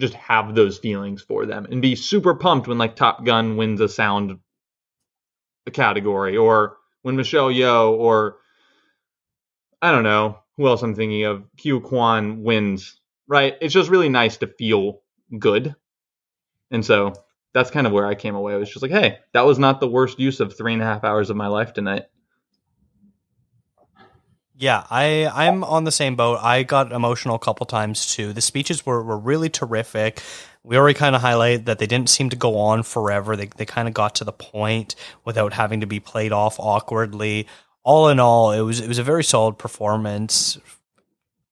just 0.00 0.14
have 0.14 0.54
those 0.54 0.78
feelings 0.78 1.22
for 1.22 1.46
them 1.46 1.66
and 1.70 1.80
be 1.80 1.94
super 1.94 2.34
pumped 2.34 2.66
when 2.66 2.78
like 2.78 2.96
Top 2.96 3.24
Gun 3.24 3.56
wins 3.56 3.80
a 3.80 3.88
sound 3.88 4.38
category 5.72 6.36
or 6.36 6.76
when 7.04 7.16
Michelle 7.16 7.50
Yeoh 7.50 7.92
or 7.92 8.38
I 9.80 9.92
don't 9.92 10.02
know 10.02 10.38
who 10.56 10.66
else 10.66 10.82
I'm 10.82 10.94
thinking 10.94 11.24
of 11.24 11.44
Ke 11.56 11.82
Quan 11.82 12.42
wins 12.42 12.98
right 13.28 13.54
it's 13.60 13.74
just 13.74 13.90
really 13.90 14.08
nice 14.08 14.38
to 14.38 14.46
feel 14.46 15.00
good 15.38 15.74
and 16.70 16.84
so 16.84 17.14
that's 17.54 17.70
kind 17.70 17.86
of 17.86 17.92
where 17.92 18.04
I 18.04 18.16
came 18.16 18.34
away. 18.34 18.52
I 18.52 18.56
was 18.56 18.68
just 18.68 18.82
like, 18.82 18.90
hey, 18.90 19.18
that 19.32 19.46
was 19.46 19.58
not 19.58 19.78
the 19.78 19.88
worst 19.88 20.18
use 20.18 20.40
of 20.40 20.56
three 20.56 20.72
and 20.72 20.82
a 20.82 20.84
half 20.84 21.04
hours 21.04 21.30
of 21.30 21.36
my 21.36 21.46
life 21.46 21.72
tonight. 21.72 22.06
Yeah, 24.56 24.84
I 24.90 25.30
I'm 25.32 25.64
on 25.64 25.84
the 25.84 25.92
same 25.92 26.16
boat. 26.16 26.38
I 26.42 26.62
got 26.64 26.92
emotional 26.92 27.36
a 27.36 27.40
couple 27.40 27.66
times 27.66 28.14
too. 28.14 28.32
The 28.32 28.40
speeches 28.40 28.84
were, 28.84 29.02
were 29.02 29.18
really 29.18 29.48
terrific. 29.48 30.20
We 30.64 30.76
already 30.78 30.98
kind 30.98 31.14
of 31.14 31.20
highlight 31.20 31.66
that 31.66 31.78
they 31.78 31.86
didn't 31.86 32.08
seem 32.08 32.30
to 32.30 32.36
go 32.36 32.58
on 32.58 32.82
forever. 32.82 33.36
They 33.36 33.46
they 33.54 33.66
kind 33.66 33.86
of 33.86 33.94
got 33.94 34.14
to 34.16 34.24
the 34.24 34.32
point 34.32 34.94
without 35.24 35.52
having 35.52 35.80
to 35.80 35.86
be 35.86 36.00
played 36.00 36.32
off 36.32 36.58
awkwardly. 36.58 37.46
All 37.82 38.08
in 38.08 38.18
all, 38.18 38.50
it 38.50 38.62
was 38.62 38.80
it 38.80 38.88
was 38.88 38.98
a 38.98 39.02
very 39.02 39.22
solid 39.22 39.58
performance 39.58 40.58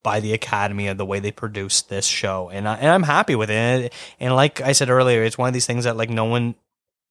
by 0.03 0.21
the 0.21 0.33
Academy 0.33 0.89
of 0.89 0.97
the 0.97 1.05
way 1.07 1.21
they 1.21 1.31
produced 1.31 1.89
this 1.89 2.07
show, 2.07 2.49
and 2.49 2.67
I, 2.67 2.75
and 2.77 2.89
I'm 2.89 3.03
happy 3.03 3.35
with 3.35 3.51
it. 3.51 3.93
And 4.19 4.35
like 4.35 4.61
I 4.61 4.73
said 4.73 4.89
earlier, 4.91 5.23
it's 5.23 5.39
one 5.39 5.49
of 5.49 5.55
these 5.55 5.67
things 5.67 5.85
that 5.85 5.97
like 5.97 6.11
no 6.11 6.25
one 6.25 6.55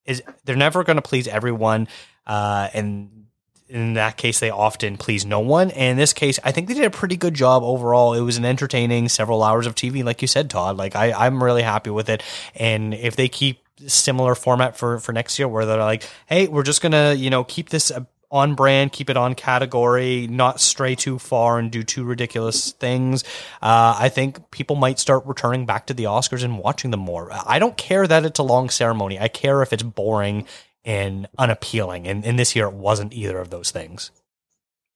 is 0.05 0.23
they're 0.43 0.55
never 0.55 0.83
going 0.83 0.97
to 0.97 1.01
please 1.03 1.27
everyone, 1.27 1.87
uh, 2.25 2.69
and 2.73 3.27
in 3.71 3.93
that 3.93 4.17
case, 4.17 4.39
they 4.39 4.49
often 4.49 4.97
please 4.97 5.25
no 5.25 5.39
one. 5.39 5.71
And 5.71 5.91
in 5.91 5.97
this 5.97 6.13
case, 6.13 6.39
I 6.43 6.51
think 6.51 6.67
they 6.67 6.73
did 6.73 6.83
a 6.83 6.89
pretty 6.89 7.15
good 7.15 7.33
job 7.33 7.63
overall. 7.63 8.13
It 8.13 8.21
was 8.21 8.37
an 8.37 8.45
entertaining 8.45 9.07
several 9.09 9.43
hours 9.43 9.65
of 9.65 9.75
TV, 9.75 10.03
like 10.03 10.21
you 10.21 10.27
said, 10.27 10.49
Todd. 10.49 10.77
Like 10.77 10.95
I, 10.95 11.11
I'm 11.13 11.41
really 11.41 11.63
happy 11.63 11.89
with 11.89 12.09
it. 12.09 12.21
And 12.55 12.93
if 12.93 13.15
they 13.15 13.29
keep 13.29 13.63
similar 13.87 14.35
format 14.35 14.77
for 14.77 14.99
for 14.99 15.13
next 15.13 15.39
year, 15.39 15.47
where 15.47 15.65
they're 15.65 15.77
like, 15.77 16.03
hey, 16.27 16.47
we're 16.47 16.63
just 16.63 16.81
gonna 16.81 17.13
you 17.13 17.29
know 17.29 17.43
keep 17.43 17.69
this. 17.69 17.91
Uh, 17.91 18.05
on 18.33 18.55
brand, 18.55 18.93
keep 18.93 19.09
it 19.09 19.17
on 19.17 19.35
category, 19.35 20.25
not 20.27 20.61
stray 20.61 20.95
too 20.95 21.19
far 21.19 21.59
and 21.59 21.69
do 21.69 21.83
too 21.83 22.05
ridiculous 22.05 22.71
things. 22.71 23.25
Uh, 23.61 23.93
I 23.99 24.07
think 24.07 24.51
people 24.51 24.77
might 24.77 24.99
start 24.99 25.25
returning 25.25 25.65
back 25.65 25.87
to 25.87 25.93
the 25.93 26.05
Oscars 26.05 26.41
and 26.41 26.57
watching 26.57 26.91
them 26.91 27.01
more. 27.01 27.29
I 27.45 27.59
don't 27.59 27.75
care 27.75 28.07
that 28.07 28.23
it's 28.23 28.39
a 28.39 28.43
long 28.43 28.69
ceremony. 28.69 29.19
I 29.19 29.27
care 29.27 29.61
if 29.61 29.73
it's 29.73 29.83
boring 29.83 30.47
and 30.83 31.27
unappealing. 31.37 32.07
And, 32.07 32.25
and 32.25 32.39
this 32.39 32.55
year 32.55 32.67
it 32.67 32.73
wasn't 32.73 33.13
either 33.13 33.39
of 33.39 33.49
those 33.49 33.71
things. 33.71 34.11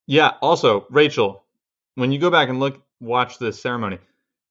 Yeah. 0.08 0.34
Also, 0.42 0.86
Rachel, 0.90 1.44
when 1.96 2.12
you 2.12 2.20
go 2.20 2.30
back 2.30 2.50
and 2.50 2.60
look, 2.60 2.82
watch 3.00 3.40
this 3.40 3.62
ceremony, 3.62 4.00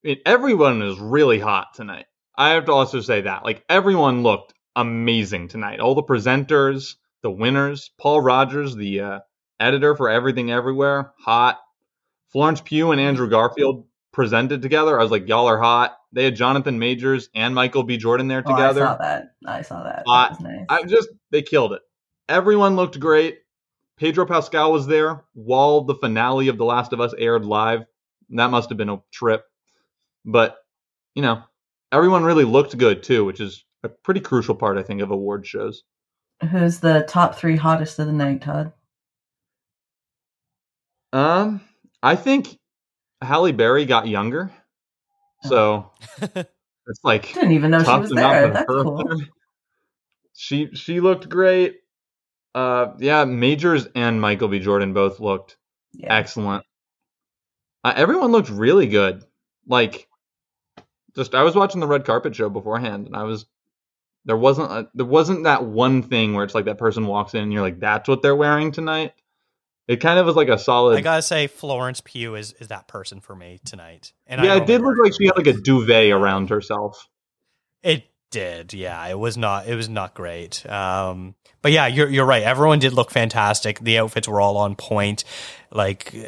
it, 0.02 0.20
everyone 0.26 0.82
is 0.82 0.98
really 0.98 1.38
hot 1.38 1.74
tonight. 1.74 2.06
I 2.36 2.50
have 2.50 2.64
to 2.66 2.72
also 2.72 3.00
say 3.00 3.22
that, 3.22 3.44
like, 3.44 3.64
everyone 3.68 4.22
looked 4.22 4.54
amazing 4.74 5.48
tonight. 5.48 5.80
All 5.80 5.94
the 5.94 6.02
presenters, 6.02 6.96
the 7.22 7.30
winners, 7.30 7.90
Paul 7.98 8.20
Rogers, 8.20 8.74
the 8.74 9.00
uh, 9.00 9.20
editor 9.60 9.94
for 9.96 10.10
Everything 10.10 10.50
Everywhere, 10.50 11.12
hot. 11.18 11.60
Florence 12.28 12.60
Pugh 12.60 12.90
and 12.90 13.00
Andrew 13.00 13.30
Garfield 13.30 13.86
presented 14.14 14.62
together. 14.62 14.98
I 14.98 15.02
was 15.02 15.10
like, 15.10 15.28
y'all 15.28 15.46
are 15.46 15.60
hot. 15.60 15.98
They 16.12 16.24
had 16.24 16.36
Jonathan 16.36 16.78
Majors 16.78 17.28
and 17.34 17.54
Michael 17.54 17.82
B. 17.82 17.98
Jordan 17.98 18.28
there 18.28 18.40
together. 18.40 18.86
Oh, 18.86 18.86
I 18.86 18.92
saw 18.92 18.96
that. 18.96 19.24
I 19.46 19.62
saw 19.62 19.82
that. 19.82 20.04
Uh, 20.06 20.22
That 20.22 20.30
was 20.30 20.40
nice. 20.40 20.66
I 20.70 20.82
just 20.84 21.08
they 21.30 21.42
killed 21.42 21.72
it. 21.74 21.82
Everyone 22.28 22.76
looked 22.76 22.98
great. 22.98 23.40
Pedro 23.98 24.24
Pascal 24.24 24.72
was 24.72 24.86
there 24.86 25.24
while 25.34 25.82
the 25.82 25.94
finale 25.94 26.48
of 26.48 26.56
The 26.56 26.64
Last 26.64 26.92
of 26.92 27.00
Us 27.00 27.14
aired 27.18 27.44
live. 27.44 27.84
That 28.30 28.50
must 28.50 28.70
have 28.70 28.78
been 28.78 28.88
a 28.88 29.02
trip. 29.12 29.44
But, 30.24 30.56
you 31.14 31.22
know, 31.22 31.42
everyone 31.92 32.24
really 32.24 32.44
looked 32.44 32.76
good 32.78 33.02
too, 33.02 33.24
which 33.24 33.40
is 33.40 33.64
a 33.82 33.88
pretty 33.88 34.20
crucial 34.20 34.54
part, 34.54 34.78
I 34.78 34.82
think, 34.82 35.02
of 35.02 35.10
award 35.10 35.46
shows. 35.46 35.84
Who's 36.50 36.80
the 36.80 37.04
top 37.08 37.34
three 37.36 37.56
hottest 37.56 37.98
of 37.98 38.06
the 38.06 38.12
night, 38.12 38.40
Todd? 38.40 38.72
Um, 41.12 41.60
I 42.02 42.16
think 42.16 42.58
Halle 43.24 43.52
Berry 43.52 43.84
got 43.86 44.06
younger. 44.08 44.52
So 45.44 45.90
it's 46.22 47.04
like 47.04 47.32
Didn't 47.34 47.52
even 47.52 47.70
know 47.70 47.82
she 47.82 47.90
was 47.90 48.10
there. 48.10 48.48
That's 48.52 48.70
her 48.70 48.82
cool. 48.84 49.04
She 50.34 50.70
she 50.74 51.00
looked 51.00 51.28
great. 51.28 51.80
Uh 52.54 52.92
yeah, 52.98 53.24
Majors 53.24 53.86
and 53.94 54.20
Michael 54.20 54.48
B. 54.48 54.58
Jordan 54.58 54.92
both 54.92 55.20
looked 55.20 55.56
Yeah. 55.92 56.14
excellent. 56.14 56.64
Uh, 57.82 57.92
everyone 57.96 58.32
looked 58.32 58.48
really 58.48 58.86
good. 58.86 59.22
Like, 59.66 60.08
just 61.14 61.34
I 61.34 61.42
was 61.42 61.54
watching 61.54 61.80
the 61.80 61.86
red 61.86 62.04
carpet 62.06 62.34
show 62.34 62.48
beforehand, 62.48 63.06
and 63.06 63.14
I 63.16 63.24
was 63.24 63.46
there 64.24 64.36
wasn't 64.36 64.70
a, 64.72 64.88
there 64.94 65.04
wasn't 65.06 65.44
that 65.44 65.64
one 65.64 66.02
thing 66.02 66.32
where 66.34 66.44
it's 66.44 66.54
like 66.54 66.64
that 66.64 66.78
person 66.78 67.06
walks 67.06 67.34
in 67.34 67.42
and 67.42 67.52
you're 67.52 67.60
like, 67.62 67.80
that's 67.80 68.08
what 68.08 68.22
they're 68.22 68.34
wearing 68.36 68.72
tonight. 68.72 69.12
It 69.86 69.96
kind 69.96 70.18
of 70.18 70.24
was 70.26 70.34
like 70.36 70.48
a 70.48 70.58
solid. 70.58 70.96
I 70.96 71.00
gotta 71.02 71.22
say, 71.22 71.46
Florence 71.46 72.00
Pugh 72.00 72.34
is, 72.36 72.52
is 72.54 72.68
that 72.68 72.88
person 72.88 73.20
for 73.20 73.36
me 73.36 73.60
tonight. 73.64 74.12
And 74.26 74.40
I 74.40 74.44
yeah, 74.44 74.56
it 74.56 74.66
did 74.66 74.80
look 74.80 74.96
like 75.02 75.12
she 75.14 75.26
had 75.26 75.36
like 75.36 75.46
a 75.46 75.52
duvet 75.52 76.10
around 76.10 76.48
herself. 76.48 77.08
It 77.82 78.04
did, 78.30 78.72
yeah. 78.72 79.06
It 79.06 79.18
was 79.18 79.36
not. 79.36 79.68
It 79.68 79.74
was 79.74 79.88
not 79.88 80.14
great. 80.14 80.64
Um, 80.66 81.34
but 81.60 81.72
yeah, 81.72 81.86
you're 81.86 82.08
you're 82.08 82.24
right. 82.24 82.42
Everyone 82.42 82.78
did 82.78 82.94
look 82.94 83.10
fantastic. 83.10 83.78
The 83.78 83.98
outfits 83.98 84.26
were 84.26 84.40
all 84.40 84.56
on 84.56 84.74
point. 84.74 85.24
Like 85.70 86.14
uh, 86.14 86.20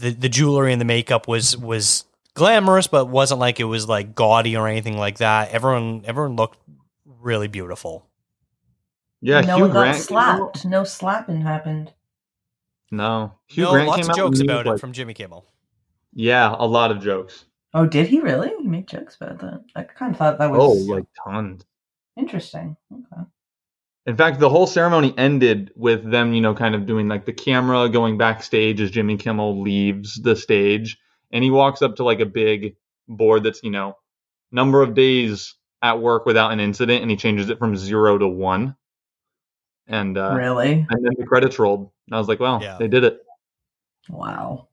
the 0.00 0.16
the 0.18 0.28
jewelry 0.28 0.72
and 0.72 0.80
the 0.80 0.86
makeup 0.86 1.28
was 1.28 1.56
was 1.56 2.04
glamorous, 2.34 2.86
but 2.86 3.06
wasn't 3.06 3.40
like 3.40 3.60
it 3.60 3.64
was 3.64 3.88
like 3.88 4.14
gaudy 4.14 4.56
or 4.56 4.66
anything 4.66 4.96
like 4.96 5.18
that. 5.18 5.50
Everyone 5.50 6.02
everyone 6.06 6.36
looked 6.36 6.58
really 7.04 7.48
beautiful. 7.48 8.06
Yeah, 9.20 9.42
no 9.42 9.56
Hugh 9.56 9.64
one 9.64 9.72
got 9.72 9.80
Grant. 9.82 9.98
slapped. 9.98 10.64
No 10.64 10.84
slapping 10.84 11.42
happened. 11.42 11.92
No, 12.90 13.32
Hugh 13.46 13.64
no, 13.64 13.70
Grant 13.72 13.88
lots 13.88 14.00
came 14.00 14.04
of 14.06 14.10
out 14.10 14.16
jokes 14.16 14.38
he 14.38 14.42
was 14.46 14.50
about 14.52 14.66
it 14.66 14.70
like- 14.70 14.80
from 14.80 14.92
Jimmy 14.92 15.14
Kimmel. 15.14 15.44
Yeah, 16.12 16.54
a 16.58 16.66
lot 16.66 16.90
of 16.90 17.00
jokes. 17.00 17.44
Oh, 17.72 17.86
did 17.86 18.08
he 18.08 18.20
really? 18.20 18.50
He 18.58 18.66
made 18.66 18.88
jokes 18.88 19.14
about 19.20 19.38
that. 19.38 19.62
I 19.76 19.84
kind 19.84 20.10
of 20.12 20.18
thought 20.18 20.38
that 20.38 20.50
was 20.50 20.58
Oh, 20.60 20.92
like 20.92 21.04
tons. 21.24 21.64
interesting. 22.16 22.76
Okay. 22.92 23.22
In 24.06 24.16
fact, 24.16 24.40
the 24.40 24.48
whole 24.48 24.66
ceremony 24.66 25.14
ended 25.16 25.70
with 25.76 26.10
them, 26.10 26.32
you 26.34 26.40
know, 26.40 26.52
kind 26.54 26.74
of 26.74 26.84
doing 26.86 27.06
like 27.06 27.26
the 27.26 27.32
camera 27.32 27.88
going 27.88 28.18
backstage 28.18 28.80
as 28.80 28.90
Jimmy 28.90 29.16
Kimmel 29.18 29.62
leaves 29.62 30.20
the 30.20 30.34
stage, 30.34 30.98
and 31.30 31.44
he 31.44 31.50
walks 31.52 31.80
up 31.80 31.94
to 31.96 32.04
like 32.04 32.18
a 32.18 32.26
big 32.26 32.74
board 33.06 33.44
that's, 33.44 33.62
you 33.62 33.70
know, 33.70 33.94
number 34.50 34.82
of 34.82 34.94
days 34.94 35.54
at 35.80 36.00
work 36.00 36.26
without 36.26 36.50
an 36.52 36.58
incident, 36.58 37.02
and 37.02 37.10
he 37.10 37.16
changes 37.16 37.50
it 37.50 37.58
from 37.60 37.76
zero 37.76 38.18
to 38.18 38.26
one. 38.26 38.74
And 39.90 40.16
uh, 40.16 40.34
really? 40.36 40.86
and 40.88 41.04
then 41.04 41.12
the 41.18 41.26
credits 41.26 41.58
rolled. 41.58 41.90
And 42.06 42.14
I 42.14 42.18
was 42.18 42.28
like, 42.28 42.40
well, 42.40 42.60
Yeah. 42.62 42.76
they 42.78 42.88
did 42.88 43.04
it. 43.04 43.20
Wow. 44.08 44.68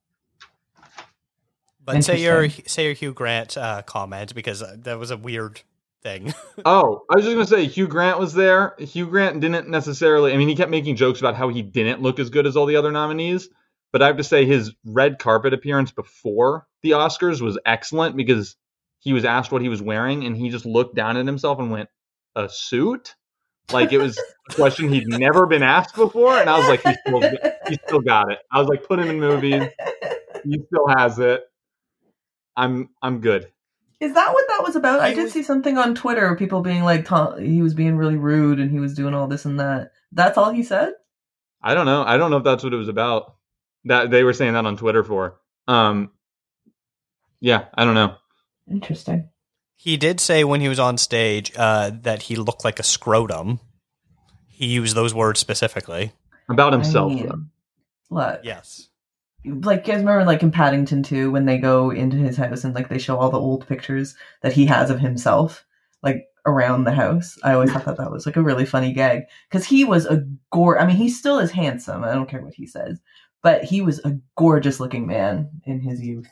But 1.84 2.04
say 2.04 2.22
your 2.22 2.50
say 2.50 2.86
your 2.86 2.94
Hugh 2.94 3.14
Grant 3.14 3.58
uh, 3.58 3.82
comment 3.82 4.36
because 4.36 4.62
uh, 4.62 4.76
that 4.80 5.00
was 5.00 5.10
a 5.12 5.18
weird 5.18 5.62
thing. 6.04 6.34
Oh, 6.66 7.04
I 7.10 7.16
was 7.16 7.24
just 7.26 7.36
gonna 7.36 7.48
say 7.48 7.66
Hugh 7.68 7.88
Grant 7.88 8.20
was 8.20 8.34
there. 8.34 8.76
Hugh 8.80 9.08
Grant 9.08 9.40
didn't 9.40 9.70
necessarily. 9.70 10.34
I 10.34 10.38
mean, 10.38 10.50
he 10.50 10.56
kept 10.56 10.72
making 10.72 10.96
jokes 10.98 11.20
about 11.20 11.36
how 11.36 11.50
he 11.50 11.62
didn't 11.62 12.02
look 12.02 12.20
as 12.20 12.30
good 12.30 12.46
as 12.46 12.58
all 12.58 12.66
the 12.66 12.76
other 12.76 12.92
nominees. 12.92 13.48
But 13.94 14.02
I 14.02 14.08
have 14.08 14.18
to 14.18 14.24
say 14.24 14.46
his 14.46 14.74
red 14.86 15.18
carpet 15.18 15.54
appearance 15.54 15.92
before 15.92 16.68
the 16.84 16.92
Oscars 16.92 17.42
was 17.42 17.58
excellent 17.66 18.18
because 18.18 18.56
he 19.00 19.14
was 19.14 19.24
asked 19.24 19.52
what 19.52 19.62
he 19.62 19.70
was 19.70 19.82
wearing 19.82 20.26
and 20.26 20.36
he 20.36 20.50
just 20.50 20.66
looked 20.66 20.96
down 20.96 21.16
at 21.16 21.26
himself 21.26 21.60
and 21.60 21.72
went, 21.72 21.90
"A 22.36 22.50
suit." 22.50 23.16
Like 23.72 23.92
it 23.92 23.98
was 23.98 24.18
a 24.50 24.54
question 24.54 24.90
he'd 24.92 25.08
never 25.08 25.46
been 25.46 25.64
asked 25.64 25.96
before, 25.96 26.38
and 26.38 26.50
I 26.50 26.58
was 26.58 26.68
like, 26.70 26.82
he 26.84 26.94
still, 27.06 27.22
he 27.68 27.76
still 27.86 28.02
got 28.02 28.32
it. 28.32 28.40
I 28.52 28.60
was 28.60 28.70
like, 28.70 28.84
put 28.88 29.00
him 29.00 29.10
in 29.10 29.20
movies. 29.20 29.64
He 30.46 30.60
still 30.68 30.88
has 30.88 31.20
it. 31.20 31.44
I'm 32.56 32.90
I'm 33.02 33.20
good. 33.20 33.52
Is 34.00 34.14
that 34.14 34.32
what 34.34 34.46
that 34.48 34.64
was 34.64 34.76
about? 34.76 35.02
I 35.02 35.10
He 35.10 35.16
did 35.16 35.24
was- 35.26 35.34
see 35.34 35.44
something 35.44 35.78
on 35.78 35.96
Twitter, 35.96 36.36
people 36.36 36.62
being 36.62 36.84
like, 36.84 37.08
he 37.40 37.62
was 37.62 37.74
being 37.74 37.98
really 37.98 38.16
rude 38.16 38.60
and 38.60 38.72
he 38.72 38.80
was 38.80 38.94
doing 38.94 39.14
all 39.14 39.28
this 39.28 39.46
and 39.46 39.60
that. 39.60 39.92
That's 40.12 40.38
all 40.38 40.52
he 40.52 40.64
said. 40.64 40.94
I 41.62 41.74
don't 41.74 41.88
know. 41.88 42.04
I 42.04 42.18
don't 42.18 42.30
know 42.32 42.38
if 42.38 42.44
that's 42.44 42.64
what 42.64 42.74
it 42.74 42.78
was 42.78 42.88
about. 42.90 43.36
That 43.86 44.12
they 44.12 44.24
were 44.24 44.34
saying 44.34 44.54
that 44.54 44.66
on 44.66 44.78
Twitter 44.78 45.04
for. 45.04 45.40
Um 45.68 46.12
Yeah, 47.42 47.66
I 47.74 47.84
don't 47.86 47.96
know. 47.96 48.16
Interesting. 48.70 49.30
He 49.78 49.96
did 49.96 50.20
say 50.20 50.44
when 50.44 50.60
he 50.60 50.68
was 50.68 50.80
on 50.80 50.98
stage 50.98 51.54
uh, 51.56 51.92
that 52.02 52.24
he 52.24 52.36
looked 52.36 52.66
like 52.66 52.80
a 52.80 52.84
scrotum. 52.84 53.60
He 54.48 54.66
used 54.68 54.96
those 54.96 55.14
words 55.14 55.40
specifically. 55.40 56.12
About 56.50 56.74
I 56.74 56.78
himself 56.78 57.14
mean. 57.14 57.50
Look, 58.10 58.40
Yes. 58.44 58.90
like 59.46 59.86
you 59.86 59.94
guys 59.94 60.00
remember, 60.00 60.26
like 60.26 60.42
in 60.42 60.52
Paddington 60.52 61.04
2, 61.04 61.30
when 61.32 61.46
they 61.46 61.58
go 61.58 61.92
into 61.92 62.18
his 62.18 62.38
house 62.38 62.64
and 62.64 62.74
like 62.74 62.90
they 62.90 62.98
show 62.98 63.18
all 63.18 63.30
the 63.30 63.40
old 63.40 63.68
pictures 63.68 64.16
that 64.42 64.54
he 64.54 64.66
has 64.66 64.90
of 64.90 65.00
himself, 65.00 65.64
like 66.02 66.26
around 66.46 66.86
the 66.86 66.92
house. 66.94 67.38
I 67.44 67.54
always 67.54 67.72
thought 67.72 67.86
that 67.86 67.98
that 67.98 68.12
was 68.12 68.26
like 68.26 68.38
a 68.38 68.42
really 68.42 68.66
funny 68.66 68.94
gag 68.94 69.24
because 69.50 69.66
he 69.66 69.84
was 69.84 70.06
a 70.06 70.26
gore. 70.52 70.80
I 70.80 70.88
mean, 70.88 70.96
he 70.96 71.10
still 71.10 71.38
is 71.40 71.52
handsome. 71.52 72.04
I 72.04 72.14
don't 72.14 72.30
care 72.30 72.42
what 72.42 72.54
he 72.56 72.66
says, 72.66 73.00
but 73.44 73.64
he 73.64 73.82
was 73.82 74.00
a 74.00 74.18
gorgeous 74.38 74.80
looking 74.80 75.06
man 75.06 75.50
in 75.66 75.82
his 75.82 76.02
youth. 76.02 76.32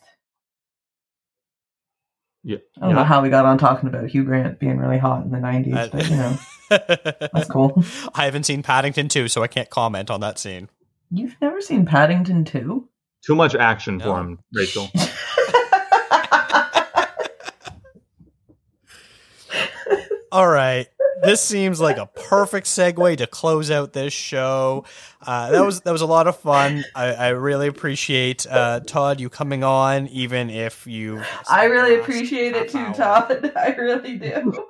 Yeah. 2.48 2.58
I 2.80 2.86
don't 2.86 2.94
know 2.96 3.04
how 3.04 3.24
we 3.24 3.30
got 3.30 3.46
on 3.46 3.58
talking 3.58 3.90
about 3.90 4.08
Hugh 4.08 4.24
Grant 4.24 4.60
being 4.60 4.78
really 4.78 5.00
hot 5.00 5.26
in 5.26 5.32
the 5.32 5.40
'90s, 5.40 5.76
Uh, 5.76 5.90
but 5.92 6.08
you 6.10 6.16
know, 6.16 6.38
that's 7.34 7.50
cool. 7.50 7.84
I 8.14 8.26
haven't 8.26 8.44
seen 8.44 8.62
Paddington 8.62 9.08
2, 9.10 9.30
so 9.30 9.42
I 9.42 9.48
can't 9.48 9.70
comment 9.72 10.12
on 10.12 10.20
that 10.22 10.38
scene. 10.38 10.70
You've 11.10 11.36
never 11.42 11.60
seen 11.60 11.88
Paddington 11.88 12.46
2? 12.46 12.88
Too 13.26 13.36
much 13.36 13.56
action 13.56 13.98
No. 13.98 14.06
for 14.06 14.20
him, 14.22 14.40
Rachel. 14.54 14.90
All 20.32 20.48
right. 20.48 20.88
This 21.24 21.42
seems 21.42 21.80
like 21.80 21.98
a 21.98 22.06
perfect 22.06 22.68
segue 22.68 23.18
to 23.18 23.28
close 23.28 23.72
out 23.72 23.94
this 23.94 24.14
show. 24.14 24.86
Uh, 25.26 25.52
that 25.52 25.66
was 25.66 25.82
that 25.82 25.92
was 25.92 26.02
a 26.02 26.06
lot 26.06 26.28
of 26.28 26.38
fun. 26.38 26.84
I, 26.94 27.14
I 27.14 27.28
really 27.30 27.68
appreciate 27.68 28.46
uh, 28.50 28.82
Todd 28.82 29.20
you 29.20 29.30
coming 29.30 29.64
on, 29.64 30.08
even 30.08 30.50
if 30.50 30.86
you. 30.88 31.22
I 31.50 31.66
really 31.66 32.00
appreciate 32.00 32.56
it 32.56 32.70
too, 32.70 32.80
hour. 32.80 32.94
Todd. 32.94 33.52
I 33.58 33.70
really 33.76 34.18
do. 34.18 34.66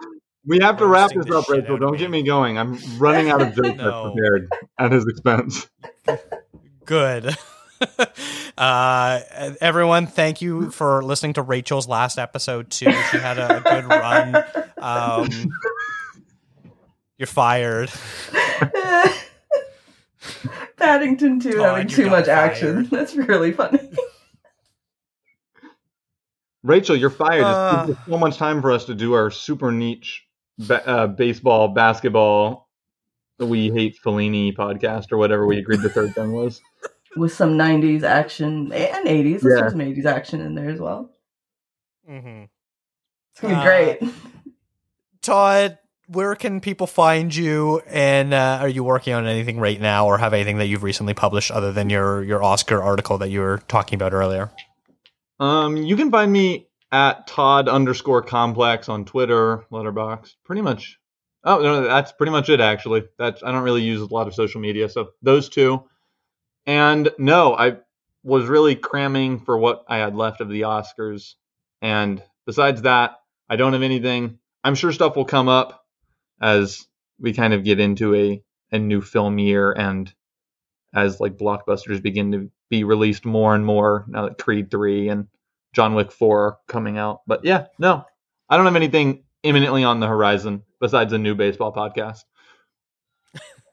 We 0.45 0.59
have 0.61 0.77
to 0.77 0.85
wrap 0.85 1.11
this 1.11 1.29
up, 1.31 1.49
Rachel. 1.49 1.77
Don't 1.77 1.97
get 1.97 2.11
me 2.11 2.21
going. 2.21 2.57
I'm 2.57 2.77
running 2.97 3.29
out 3.29 3.41
of 3.41 3.55
jokes 3.55 3.77
No. 3.77 4.13
Prepared 4.13 4.49
at 4.79 4.91
his 4.91 5.05
expense. 5.07 5.67
Good. 6.85 7.35
uh, 8.57 9.19
everyone, 9.59 10.07
thank 10.07 10.41
you 10.41 10.69
for 10.71 11.03
listening 11.03 11.33
to 11.33 11.41
Rachel's 11.41 11.87
last 11.87 12.19
episode 12.19 12.69
too. 12.69 12.91
She 13.11 13.17
had 13.17 13.39
a, 13.39 13.57
a 13.57 13.61
good 13.61 13.85
run. 13.89 14.43
Um, 14.77 15.29
you're 17.18 17.28
fired. 17.28 17.89
Paddington 20.78 21.39
2 21.39 21.51
Todd, 21.53 21.61
having 21.66 21.88
too 21.88 22.09
much 22.09 22.26
fired. 22.26 22.51
action. 22.51 22.84
That's 22.91 23.16
really 23.16 23.51
funny. 23.53 23.80
Rachel, 26.63 26.95
you're 26.95 27.09
fired. 27.09 27.43
Uh. 27.43 27.86
it's 27.89 27.99
so 28.07 28.18
much 28.18 28.38
time 28.38 28.61
for 28.61 28.72
us 28.72 28.86
to 28.86 28.95
do 28.95 29.13
our 29.13 29.30
super 29.32 29.72
niche 29.72 30.26
ba- 30.57 30.88
uh, 30.88 31.07
baseball, 31.07 31.68
basketball, 31.70 32.70
we 33.39 33.70
hate 33.70 33.97
Fellini 34.03 34.55
podcast 34.55 35.11
or 35.11 35.18
whatever 35.18 35.45
we 35.45 35.57
agreed 35.59 35.82
the 35.82 35.89
third 35.89 36.16
thing 36.16 36.32
was. 36.32 36.61
With 37.18 37.34
some 37.34 37.57
90s 37.57 38.03
action 38.03 38.72
and 38.74 39.07
80s. 39.07 39.43
Let's 39.43 39.45
Yeah. 39.45 39.61
put 39.63 39.72
some 39.72 39.80
80s 39.80 40.05
action 40.05 40.41
in 40.41 40.55
there 40.55 40.70
as 40.70 40.80
well. 40.80 41.11
Mm-hmm. 42.09 42.43
It's 43.32 43.41
going 43.41 43.53
to 43.55 43.59
be 43.59 43.61
Uh, 43.61 43.63
great. 43.63 44.13
Todd, 45.22 45.78
where 46.08 46.36
can 46.36 46.62
people 46.62 46.88
find 46.88 47.36
you? 47.36 47.82
And 47.88 48.34
uh, 48.34 48.60
are 48.62 48.70
you 48.70 48.84
working 48.84 49.14
on 49.14 49.26
anything 49.26 49.60
right 49.60 49.80
now, 49.80 50.06
or 50.06 50.18
have 50.18 50.34
anything 50.34 50.58
that 50.58 50.68
you've 50.68 50.84
recently 50.84 51.14
published 51.14 51.51
other 51.51 51.72
than 51.72 51.89
your 51.89 52.24
your 52.24 52.43
Oscar 52.43 52.82
article 52.82 53.18
that 53.20 53.30
you 53.30 53.39
were 53.41 53.62
talking 53.68 53.95
about 53.97 54.14
earlier? 54.14 54.51
Um, 55.39 55.78
you 55.78 55.95
can 55.95 56.12
find 56.12 56.32
me 56.32 56.68
at 56.91 57.28
Todd 57.28 57.68
underscore 57.68 58.22
complex 58.22 58.88
on 58.88 59.06
Twitter, 59.06 59.66
Letterboxd. 59.72 60.36
Pretty 60.45 60.62
much. 60.62 60.97
Oh 61.43 61.62
no, 61.62 61.84
that's 61.84 62.12
pretty 62.12 62.32
much 62.32 62.49
it. 62.49 62.60
Actually, 62.60 63.03
that's 63.18 63.43
I 63.43 63.51
don't 63.51 63.64
really 63.64 63.84
use 63.84 64.01
a 64.01 64.06
lot 64.06 64.28
of 64.28 64.36
social 64.36 64.62
media, 64.62 64.89
so 64.89 65.10
those 65.22 65.49
two. 65.49 65.84
And 66.66 67.10
no, 67.18 67.56
I 67.56 67.78
was 68.24 68.47
really 68.47 68.76
cramming 68.76 69.39
for 69.39 69.58
what 69.58 69.86
I 69.88 69.97
had 69.97 70.16
left 70.16 70.41
of 70.41 70.49
the 70.49 70.62
Oscars. 70.62 71.34
And 71.82 72.24
besides 72.47 72.82
that, 72.82 73.20
I 73.47 73.56
don't 73.56 73.74
have 73.74 73.84
anything. 73.84 74.39
I'm 74.64 74.74
sure 74.74 74.91
stuff 74.91 75.16
will 75.16 75.26
come 75.26 75.47
up 75.47 75.84
as 76.41 76.86
we 77.19 77.33
kind 77.33 77.53
of 77.53 77.63
get 77.63 77.79
into 77.79 78.15
a 78.15 78.41
a 78.71 78.79
new 78.79 79.01
film 79.01 79.38
year 79.39 79.71
and 79.71 80.13
as 80.93 81.19
like 81.19 81.38
blockbusters 81.38 82.01
begin 82.01 82.31
to 82.31 82.51
be 82.69 82.83
released 82.83 83.25
more 83.25 83.53
and 83.55 83.65
more 83.65 84.05
now 84.07 84.27
that 84.27 84.38
Creed 84.39 84.71
3 84.71 85.09
and 85.09 85.27
John 85.73 85.93
Wick 85.93 86.11
4 86.11 86.41
are 86.41 86.57
coming 86.67 86.97
out. 86.97 87.21
But 87.27 87.45
yeah, 87.45 87.67
no, 87.77 88.05
I 88.49 88.57
don't 88.57 88.65
have 88.65 88.75
anything 88.75 89.23
imminently 89.43 89.83
on 89.83 89.99
the 89.99 90.07
horizon 90.07 90.63
besides 90.81 91.13
a 91.13 91.17
new 91.17 91.36
baseball 91.36 91.73
podcast. 91.73 92.21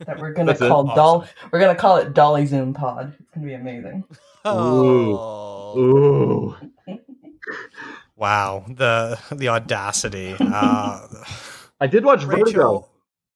that 0.00 0.18
we're 0.18 0.32
going 0.32 0.46
to 0.46 0.52
That's 0.52 0.62
it. 0.62 0.68
call 0.68 0.84
Awesome. 0.90 0.96
Doll. 0.96 1.26
We're 1.52 1.60
going 1.60 1.74
to 1.74 1.80
call 1.80 1.96
it 1.98 2.12
Dolly 2.12 2.44
Zoom 2.46 2.74
Pod. 2.74 3.14
It's 3.18 3.30
going 3.30 3.46
to 3.46 3.48
be 3.48 3.54
amazing. 3.54 4.04
Oh, 4.44 5.78
Ooh. 5.78 6.56
wow 8.16 8.64
the 8.68 9.16
the 9.30 9.48
audacity. 9.48 10.34
Uh, 10.40 11.06
I 11.82 11.88
did 11.88 12.04
watch 12.04 12.22
Vertigo 12.22 12.88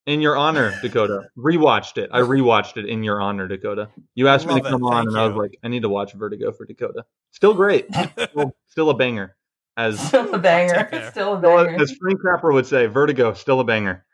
in 0.06 0.20
your 0.20 0.36
honor, 0.36 0.72
Dakota. 0.82 1.24
Rewatched 1.36 1.98
it. 1.98 2.10
I 2.12 2.20
rewatched 2.20 2.76
it 2.76 2.86
in 2.86 3.02
your 3.02 3.20
honor, 3.20 3.48
Dakota. 3.48 3.88
You 4.14 4.28
asked 4.28 4.46
me 4.46 4.54
Love 4.54 4.62
to 4.62 4.68
it. 4.68 4.70
come 4.70 4.84
on, 4.84 4.92
Thank 4.92 5.08
and 5.08 5.18
I 5.18 5.26
was 5.26 5.36
like, 5.36 5.58
I 5.64 5.68
need 5.68 5.82
to 5.82 5.88
watch 5.88 6.12
Vertigo 6.12 6.52
for 6.52 6.64
Dakota. 6.64 7.04
Still 7.32 7.54
great. 7.54 7.86
still, 8.30 8.54
still 8.68 8.90
a 8.90 8.94
banger. 8.94 9.34
As 9.76 9.98
Still 9.98 10.32
a 10.32 10.38
banger. 10.38 10.88
take. 10.90 11.04
Still 11.10 11.34
a 11.34 11.38
still 11.40 11.58
a- 11.58 11.64
banger. 11.64 11.82
as 11.82 11.90
Frank 12.00 12.20
Capra 12.22 12.54
would 12.54 12.66
say, 12.66 12.86
Vertigo, 12.86 13.32
still 13.34 13.58
a 13.58 13.64
banger. 13.64 14.04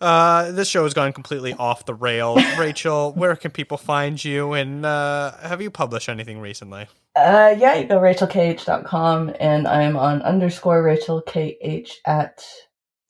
Uh, 0.00 0.52
this 0.52 0.68
show 0.68 0.84
has 0.84 0.94
gone 0.94 1.12
completely 1.12 1.52
off 1.54 1.84
the 1.86 1.94
rails. 1.94 2.42
Rachel, 2.58 3.12
where 3.12 3.36
can 3.36 3.50
people 3.50 3.76
find 3.76 4.22
you? 4.22 4.52
And 4.52 4.86
uh, 4.86 5.36
have 5.38 5.60
you 5.60 5.70
published 5.70 6.08
anything 6.08 6.40
recently? 6.40 6.86
Uh, 7.16 7.54
yeah, 7.58 7.74
you 7.74 7.86
go 7.86 7.98
rachelkh.com 7.98 9.34
and 9.40 9.66
I'm 9.66 9.96
on 9.96 10.22
underscore 10.22 10.82
rachelkh 10.82 11.96
at, 12.06 12.44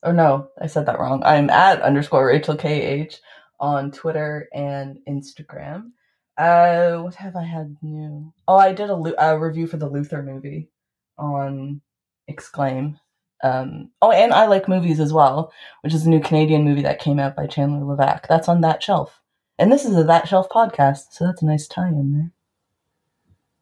or 0.03 0.13
no, 0.13 0.47
I 0.59 0.67
said 0.67 0.87
that 0.87 0.99
wrong. 0.99 1.21
I'm 1.23 1.49
at 1.49 1.81
underscore 1.81 2.25
rachelkh 2.27 3.19
on 3.59 3.91
Twitter 3.91 4.49
and 4.53 4.97
Instagram. 5.07 5.91
Uh, 6.37 6.97
what 7.03 7.15
have 7.15 7.35
I 7.35 7.43
had 7.43 7.75
new? 7.83 8.33
Oh, 8.47 8.57
I 8.57 8.73
did 8.73 8.89
a, 8.89 8.95
a 9.23 9.37
review 9.37 9.67
for 9.67 9.77
the 9.77 9.89
Luther 9.89 10.23
movie 10.23 10.69
on 11.17 11.81
Exclaim. 12.27 12.97
Um, 13.43 13.89
oh, 14.01 14.11
and 14.11 14.33
I 14.33 14.45
like 14.45 14.67
movies 14.69 14.99
as 14.99 15.11
well, 15.11 15.51
which 15.81 15.93
is 15.93 16.05
a 16.05 16.09
new 16.09 16.19
Canadian 16.19 16.63
movie 16.63 16.83
that 16.83 16.99
came 16.99 17.19
out 17.19 17.35
by 17.35 17.47
Chandler 17.47 17.79
Levack. 17.79 18.27
That's 18.27 18.47
on 18.47 18.61
that 18.61 18.83
shelf. 18.83 19.19
And 19.57 19.71
this 19.71 19.85
is 19.85 19.95
a 19.95 20.03
That 20.03 20.27
Shelf 20.27 20.49
podcast, 20.49 21.11
so 21.11 21.25
that's 21.25 21.43
a 21.43 21.45
nice 21.45 21.67
tie 21.67 21.89
in 21.89 22.13
there. 22.13 22.31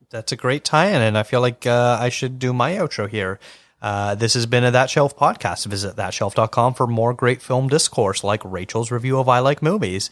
That's 0.09 0.32
a 0.32 0.38
great 0.38 0.63
tie-in, 0.63 1.01
and 1.01 1.17
I 1.17 1.23
feel 1.23 1.41
like 1.41 1.67
uh, 1.67 1.97
I 1.99 2.07
should 2.09 2.39
do 2.39 2.53
my 2.53 2.71
outro 2.73 3.07
here. 3.09 3.38
Uh, 3.82 4.15
this 4.15 4.34
has 4.34 4.45
been 4.45 4.63
a 4.63 4.71
That 4.71 4.89
Shelf 4.89 5.17
podcast. 5.17 5.65
Visit 5.65 5.97
thatshelf.com 5.97 6.73
for 6.73 6.88
more 6.88 7.13
great 7.13 7.41
film 7.41 7.67
discourse 7.67 8.23
like 8.23 8.41
Rachel's 8.45 8.91
review 8.91 9.19
of 9.19 9.27
I 9.27 9.39
Like 9.39 9.61
Movies. 9.61 10.09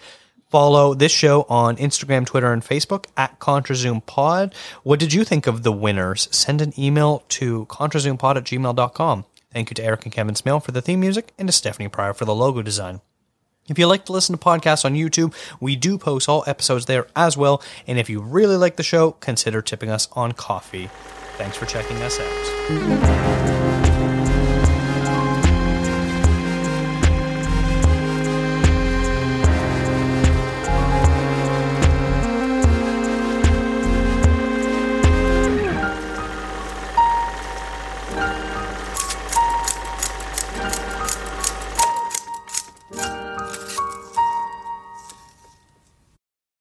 Follow 0.49 0.93
this 0.93 1.11
show 1.11 1.45
on 1.49 1.75
Instagram, 1.77 2.25
Twitter, 2.25 2.53
and 2.53 2.63
Facebook 2.63 3.05
at 3.17 3.39
ContraZoomPod. 3.39 4.53
What 4.83 4.99
did 4.99 5.13
you 5.13 5.23
think 5.23 5.47
of 5.47 5.63
the 5.63 5.73
winners? 5.73 6.29
Send 6.31 6.61
an 6.61 6.73
email 6.77 7.23
to 7.29 7.65
ContraZoomPod 7.65 8.35
at 8.37 8.43
gmail.com. 8.43 9.25
Thank 9.57 9.71
you 9.71 9.73
to 9.73 9.83
Eric 9.83 10.05
and 10.05 10.13
Kevin 10.13 10.35
Smale 10.35 10.59
for 10.59 10.71
the 10.71 10.83
theme 10.83 10.99
music 10.99 11.33
and 11.39 11.47
to 11.47 11.51
Stephanie 11.51 11.87
Pryor 11.87 12.13
for 12.13 12.25
the 12.25 12.35
logo 12.35 12.61
design. 12.61 13.01
If 13.67 13.79
you 13.79 13.87
like 13.87 14.05
to 14.05 14.11
listen 14.11 14.37
to 14.37 14.39
podcasts 14.39 14.85
on 14.85 14.93
YouTube, 14.93 15.33
we 15.59 15.75
do 15.75 15.97
post 15.97 16.29
all 16.29 16.43
episodes 16.45 16.85
there 16.85 17.07
as 17.15 17.35
well. 17.35 17.63
And 17.87 17.97
if 17.97 18.07
you 18.07 18.21
really 18.21 18.55
like 18.55 18.75
the 18.75 18.83
show, 18.83 19.13
consider 19.13 19.63
tipping 19.63 19.89
us 19.89 20.09
on 20.11 20.33
Ko-fi. 20.33 20.85
Thanks 21.37 21.57
for 21.57 21.65
checking 21.65 21.97
us 22.03 22.19
out. 22.19 23.86